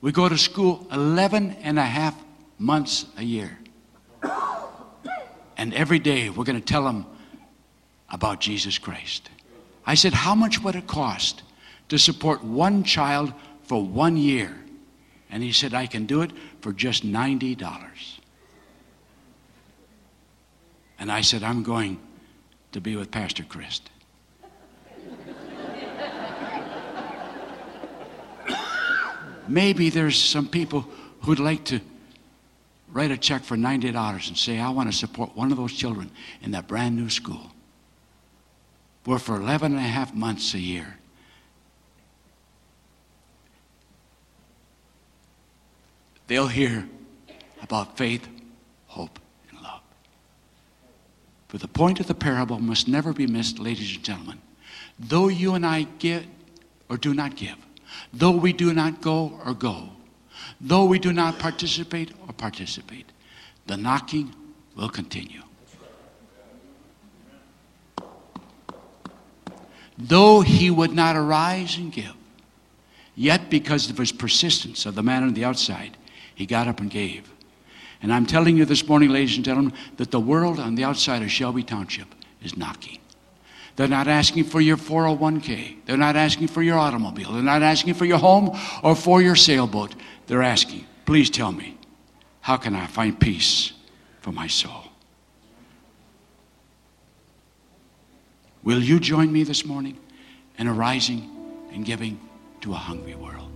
We 0.00 0.12
go 0.12 0.28
to 0.28 0.38
school 0.38 0.86
11 0.92 1.56
and 1.62 1.78
a 1.78 1.84
half 1.84 2.14
months 2.58 3.06
a 3.16 3.22
year. 3.22 3.58
And 5.56 5.72
every 5.74 5.98
day 5.98 6.30
we're 6.30 6.44
going 6.44 6.60
to 6.60 6.64
tell 6.64 6.84
them 6.84 7.06
about 8.10 8.40
Jesus 8.40 8.78
Christ. 8.78 9.30
I 9.84 9.94
said, 9.94 10.12
How 10.12 10.34
much 10.34 10.62
would 10.62 10.76
it 10.76 10.86
cost 10.86 11.42
to 11.88 11.98
support 11.98 12.44
one 12.44 12.84
child 12.84 13.32
for 13.66 13.84
one 13.84 14.16
year? 14.16 14.56
And 15.30 15.42
he 15.42 15.52
said, 15.52 15.74
I 15.74 15.86
can 15.86 16.06
do 16.06 16.22
it 16.22 16.30
for 16.60 16.72
just 16.72 17.04
$90. 17.04 18.16
And 20.98 21.12
I 21.12 21.20
said, 21.20 21.42
I'm 21.42 21.62
going 21.62 22.00
to 22.72 22.80
be 22.80 22.96
with 22.96 23.10
Pastor 23.10 23.44
Christ. 23.44 23.90
Maybe 29.48 29.90
there's 29.90 30.16
some 30.16 30.48
people 30.48 30.86
who'd 31.22 31.38
like 31.38 31.64
to 31.66 31.80
write 32.88 33.10
a 33.10 33.16
check 33.16 33.42
for 33.42 33.56
$90 33.56 34.28
and 34.28 34.38
say, 34.38 34.58
I 34.58 34.70
want 34.70 34.90
to 34.90 34.96
support 34.96 35.36
one 35.36 35.50
of 35.50 35.58
those 35.58 35.72
children 35.72 36.10
in 36.40 36.52
that 36.52 36.66
brand 36.66 36.96
new 36.96 37.10
school. 37.10 37.52
Where 39.04 39.18
for 39.18 39.36
11 39.36 39.72
and 39.72 39.80
a 39.80 39.88
half 39.88 40.14
months 40.14 40.54
a 40.54 40.58
year, 40.58 40.98
they'll 46.26 46.48
hear 46.48 46.88
about 47.62 47.96
faith, 47.96 48.26
hope, 48.86 49.18
and 49.50 49.60
love. 49.60 49.80
But 51.48 51.60
the 51.60 51.68
point 51.68 52.00
of 52.00 52.06
the 52.06 52.14
parable 52.14 52.58
must 52.58 52.88
never 52.88 53.12
be 53.12 53.26
missed, 53.26 53.58
ladies 53.58 53.94
and 53.94 54.04
gentlemen. 54.04 54.40
Though 54.98 55.28
you 55.28 55.54
and 55.54 55.66
I 55.66 55.86
give 55.98 56.26
or 56.88 56.96
do 56.96 57.14
not 57.14 57.36
give, 57.36 57.56
though 58.12 58.36
we 58.36 58.52
do 58.52 58.72
not 58.72 59.00
go 59.00 59.40
or 59.44 59.54
go, 59.54 59.90
though 60.60 60.84
we 60.84 60.98
do 60.98 61.12
not 61.12 61.38
participate 61.38 62.12
or 62.26 62.32
participate, 62.32 63.06
the 63.66 63.76
knocking 63.76 64.34
will 64.76 64.88
continue. 64.88 65.42
Though 69.98 70.42
he 70.42 70.70
would 70.70 70.92
not 70.92 71.16
arise 71.16 71.78
and 71.78 71.90
give, 71.90 72.14
yet 73.14 73.48
because 73.48 73.88
of 73.88 73.96
his 73.96 74.12
persistence 74.12 74.84
of 74.84 74.94
the 74.94 75.02
man 75.02 75.22
on 75.22 75.32
the 75.34 75.44
outside, 75.44 75.96
he 76.36 76.46
got 76.46 76.68
up 76.68 76.78
and 76.78 76.88
gave. 76.88 77.28
And 78.02 78.12
I'm 78.12 78.26
telling 78.26 78.56
you 78.56 78.64
this 78.64 78.86
morning, 78.86 79.08
ladies 79.08 79.34
and 79.36 79.44
gentlemen, 79.44 79.72
that 79.96 80.12
the 80.12 80.20
world 80.20 80.60
on 80.60 80.76
the 80.76 80.84
outside 80.84 81.22
of 81.22 81.30
Shelby 81.32 81.64
Township 81.64 82.06
is 82.42 82.56
knocking. 82.56 82.98
They're 83.74 83.88
not 83.88 84.06
asking 84.06 84.44
for 84.44 84.60
your 84.60 84.76
401k. 84.76 85.86
They're 85.86 85.96
not 85.96 86.14
asking 86.14 86.48
for 86.48 86.62
your 86.62 86.78
automobile. 86.78 87.32
They're 87.32 87.42
not 87.42 87.62
asking 87.62 87.94
for 87.94 88.04
your 88.04 88.18
home 88.18 88.56
or 88.82 88.94
for 88.94 89.20
your 89.20 89.34
sailboat. 89.34 89.94
They're 90.26 90.42
asking, 90.42 90.86
please 91.06 91.30
tell 91.30 91.52
me, 91.52 91.76
how 92.42 92.58
can 92.58 92.74
I 92.74 92.86
find 92.86 93.18
peace 93.18 93.72
for 94.20 94.30
my 94.30 94.46
soul? 94.46 94.84
Will 98.62 98.82
you 98.82 99.00
join 99.00 99.32
me 99.32 99.42
this 99.42 99.64
morning 99.64 99.98
in 100.58 100.68
arising 100.68 101.30
and 101.72 101.84
giving 101.84 102.20
to 102.60 102.72
a 102.72 102.76
hungry 102.76 103.14
world? 103.14 103.55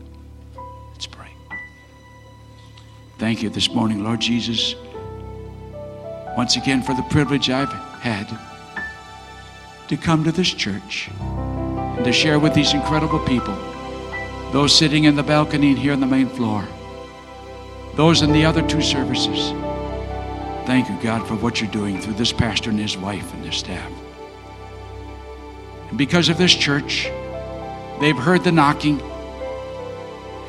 Thank 3.31 3.45
you 3.45 3.51
this 3.51 3.71
morning, 3.73 4.03
Lord 4.03 4.19
Jesus, 4.19 4.75
once 6.37 6.57
again 6.57 6.83
for 6.83 6.97
the 6.97 7.05
privilege 7.11 7.49
I've 7.49 7.71
had 8.01 8.27
to 9.87 9.97
come 9.97 10.25
to 10.25 10.33
this 10.33 10.49
church 10.49 11.09
and 11.21 12.05
to 12.05 12.13
share 12.13 12.41
with 12.41 12.55
these 12.55 12.75
incredible 12.75 13.21
people, 13.21 13.55
those 14.51 14.77
sitting 14.77 15.05
in 15.05 15.15
the 15.15 15.23
balcony 15.23 15.69
and 15.69 15.79
here 15.79 15.93
on 15.93 16.01
the 16.01 16.09
main 16.09 16.29
floor, 16.29 16.67
those 17.95 18.23
in 18.23 18.33
the 18.33 18.45
other 18.45 18.67
two 18.67 18.83
services. 18.83 19.51
Thank 20.67 20.89
you, 20.89 20.99
God, 21.01 21.25
for 21.25 21.37
what 21.37 21.61
you're 21.61 21.71
doing 21.71 22.01
through 22.01 22.15
this 22.15 22.33
pastor 22.33 22.71
and 22.71 22.81
his 22.81 22.97
wife 22.97 23.33
and 23.33 23.45
their 23.45 23.53
staff. 23.53 23.93
And 25.89 25.97
because 25.97 26.29
of 26.29 26.37
this 26.37 26.53
church, 26.53 27.09
they've 28.01 28.19
heard 28.19 28.43
the 28.43 28.51
knocking, 28.51 29.01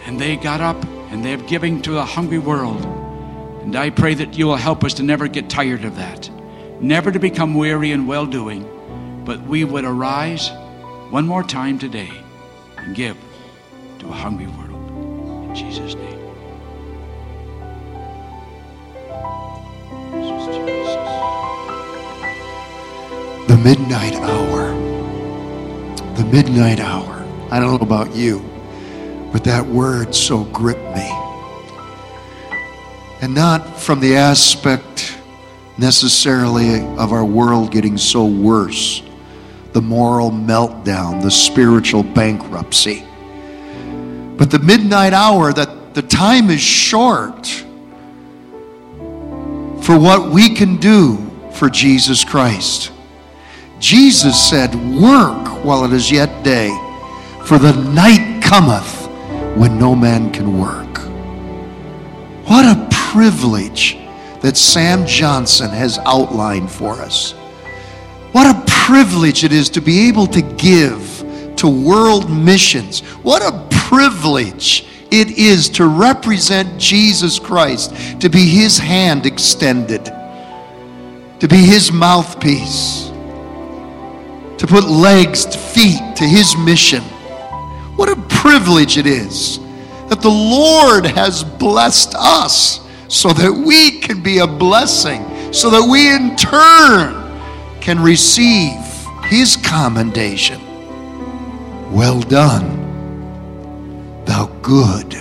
And 0.08 0.20
they 0.20 0.36
got 0.36 0.62
up 0.62 0.84
and 1.12 1.24
they're 1.26 1.38
giving 1.38 1.82
to 1.82 2.00
a 2.00 2.04
hungry 2.04 2.40
world. 2.40 2.84
And 3.64 3.76
I 3.76 3.90
pray 3.90 4.14
that 4.16 4.38
you 4.38 4.48
will 4.48 4.56
help 4.56 4.84
us 4.84 4.94
to 4.96 5.04
never 5.04 5.28
get 5.28 5.50
tired 5.50 5.84
of 5.84 5.98
that, 5.98 6.30
never 6.82 7.12
to 7.12 7.20
become 7.20 7.54
weary 7.54 7.92
in 7.92 8.08
well 8.08 8.26
doing, 8.26 8.66
but 9.26 9.42
we 9.42 9.66
would 9.66 9.84
arise 9.84 10.50
one 11.12 11.28
more 11.28 11.44
time 11.44 11.78
today 11.78 12.10
and 12.78 12.96
give 12.96 13.18
to 14.00 14.08
a 14.08 14.12
hungry 14.12 14.48
world. 14.48 15.50
In 15.50 15.56
Jesus' 15.56 15.96
name. 15.96 16.20
The 23.48 23.58
midnight 23.58 24.16
hour. 24.16 24.72
The 26.16 26.26
midnight 26.32 26.80
hour. 26.80 27.28
I 27.52 27.60
don't 27.60 27.78
know 27.78 27.86
about 27.86 28.16
you, 28.16 28.40
but 29.32 29.44
that 29.46 29.66
word 29.66 30.14
so 30.14 30.44
gripped 30.46 30.96
me. 30.96 31.10
And 33.22 33.34
not 33.34 33.80
from 33.80 34.00
the 34.00 34.16
aspect 34.16 35.18
necessarily 35.78 36.82
of 36.98 37.12
our 37.12 37.26
world 37.26 37.72
getting 37.72 37.98
so 37.98 38.26
worse, 38.26 39.02
the 39.74 39.82
moral 39.82 40.32
meltdown, 40.32 41.22
the 41.22 41.32
spiritual 41.32 42.04
bankruptcy. 42.04 43.06
But 44.38 44.52
the 44.52 44.60
midnight 44.60 45.14
hour, 45.14 45.54
that 45.54 45.94
the 45.94 46.02
time 46.02 46.50
is 46.50 46.62
short 46.62 47.48
for 49.82 49.98
what 49.98 50.32
we 50.32 50.54
can 50.54 50.78
do 50.78 51.18
for 51.54 51.70
Jesus 51.70 52.24
Christ. 52.24 52.92
Jesus 53.80 54.40
said, 54.50 54.74
Work 54.76 55.64
while 55.64 55.86
it 55.86 55.94
is 55.94 56.12
yet 56.12 56.44
day, 56.44 56.70
for 57.46 57.58
the 57.58 57.74
night 57.74 58.42
cometh 58.44 59.01
when 59.58 59.78
no 59.78 59.96
man 59.96 60.32
can 60.32 60.60
work. 60.60 60.98
What 62.48 62.66
a 62.66 62.88
privilege 62.92 63.98
that 64.42 64.58
Sam 64.58 65.06
Johnson 65.06 65.70
has 65.70 66.00
outlined 66.00 66.72
for 66.72 66.94
us. 67.02 67.34
What 68.32 68.48
a 68.48 68.64
privilege 68.66 69.44
it 69.44 69.52
is 69.52 69.70
to 69.72 69.82
be 69.82 70.08
able 70.08 70.28
to 70.28 70.42
give 70.42 71.24
to 71.58 71.68
world 71.68 72.32
missions. 72.32 73.02
What 73.24 73.42
a 73.42 73.68
privilege 73.70 74.86
it 75.12 75.38
is 75.38 75.70
to 75.70 75.86
represent 75.86 76.80
Jesus 76.80 77.38
Christ, 77.38 77.94
to 78.22 78.30
be 78.30 78.46
his 78.46 78.78
hand 78.78 79.26
extended, 79.26 80.06
to 80.06 81.48
be 81.48 81.58
his 81.58 81.92
mouthpiece, 81.92 83.10
to 84.58 84.66
put 84.68 84.86
legs, 84.86 85.46
feet 85.74 86.16
to 86.16 86.24
his 86.24 86.56
mission. 86.58 87.04
What 88.02 88.18
a 88.18 88.22
privilege 88.30 88.98
it 88.98 89.06
is 89.06 89.60
that 90.10 90.24
the 90.24 90.28
Lord 90.28 91.06
has 91.06 91.44
blessed 91.44 92.16
us 92.18 92.82
so 93.08 93.32
that 93.32 93.54
we 93.54 94.00
can 94.00 94.24
be 94.24 94.40
a 94.40 94.48
blessing, 94.48 95.24
so 95.54 95.70
that 95.70 95.88
we 95.88 96.12
in 96.12 96.36
turn 96.36 97.14
can 97.80 98.00
receive 98.00 98.82
his 99.26 99.56
commendation. 99.56 100.60
Well 101.92 102.22
done, 102.22 102.66
thou 104.26 104.48
good 104.64 105.14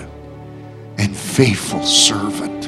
and 0.97 1.15
faithful 1.15 1.83
servant. 1.83 2.67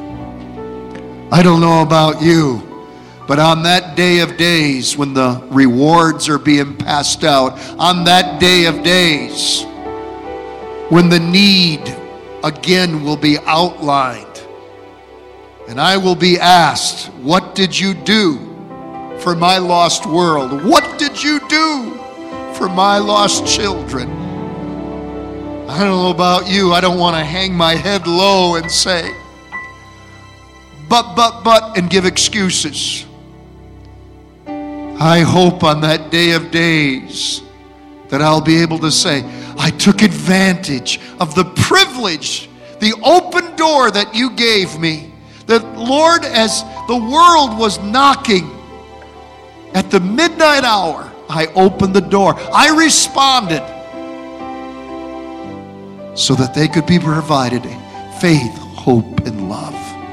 I 1.32 1.42
don't 1.42 1.62
know 1.62 1.80
about 1.80 2.20
you, 2.20 2.86
but 3.26 3.38
on 3.38 3.62
that 3.62 3.96
day 3.96 4.20
of 4.20 4.36
days 4.36 4.94
when 4.94 5.14
the 5.14 5.42
rewards 5.50 6.28
are 6.28 6.38
being 6.38 6.76
passed 6.76 7.24
out, 7.24 7.58
on 7.78 8.04
that 8.04 8.42
day 8.42 8.66
of 8.66 8.82
days 8.82 9.64
when 10.92 11.08
the 11.08 11.18
need 11.18 11.80
again 12.44 13.02
will 13.02 13.16
be 13.16 13.38
outlined, 13.46 14.46
and 15.66 15.80
I 15.80 15.96
will 15.96 16.14
be 16.14 16.38
asked, 16.38 17.06
What 17.22 17.54
did 17.54 17.80
you 17.80 17.94
do 17.94 18.36
for 19.20 19.34
my 19.34 19.56
lost 19.56 20.04
world? 20.04 20.62
What 20.62 20.98
did 20.98 21.22
you 21.22 21.40
do 21.48 21.94
for 22.52 22.68
my 22.68 22.98
lost 22.98 23.46
children? 23.46 24.06
I 25.66 25.78
don't 25.78 25.96
know 26.02 26.10
about 26.10 26.46
you. 26.46 26.74
I 26.74 26.82
don't 26.82 26.98
want 26.98 27.16
to 27.16 27.24
hang 27.24 27.54
my 27.54 27.74
head 27.74 28.06
low 28.06 28.56
and 28.56 28.70
say, 28.70 29.10
but, 30.90 31.14
but, 31.14 31.42
but, 31.42 31.78
and 31.78 31.88
give 31.88 32.04
excuses. 32.04 33.06
I 34.46 35.20
hope 35.20 35.64
on 35.64 35.80
that 35.80 36.10
day 36.10 36.32
of 36.32 36.50
days 36.50 37.40
that 38.12 38.20
I'll 38.20 38.42
be 38.42 38.60
able 38.60 38.78
to 38.80 38.92
say, 38.92 39.24
I 39.56 39.70
took 39.70 40.02
advantage 40.02 41.00
of 41.18 41.34
the 41.34 41.46
privilege, 41.46 42.50
the 42.78 42.92
open 43.02 43.56
door 43.56 43.90
that 43.90 44.14
you 44.14 44.36
gave 44.36 44.78
me. 44.78 45.14
That, 45.46 45.64
Lord, 45.78 46.22
as 46.26 46.62
the 46.88 46.96
world 46.96 47.58
was 47.58 47.78
knocking 47.78 48.50
at 49.72 49.90
the 49.90 49.98
midnight 49.98 50.62
hour, 50.62 51.10
I 51.30 51.46
opened 51.54 51.94
the 51.94 52.02
door. 52.02 52.34
I 52.52 52.76
responded 52.76 53.62
so 56.14 56.34
that 56.34 56.52
they 56.52 56.68
could 56.68 56.84
be 56.84 56.98
provided 56.98 57.62
faith, 58.20 58.52
hope, 58.76 59.20
and 59.20 59.48
love. 59.48 59.91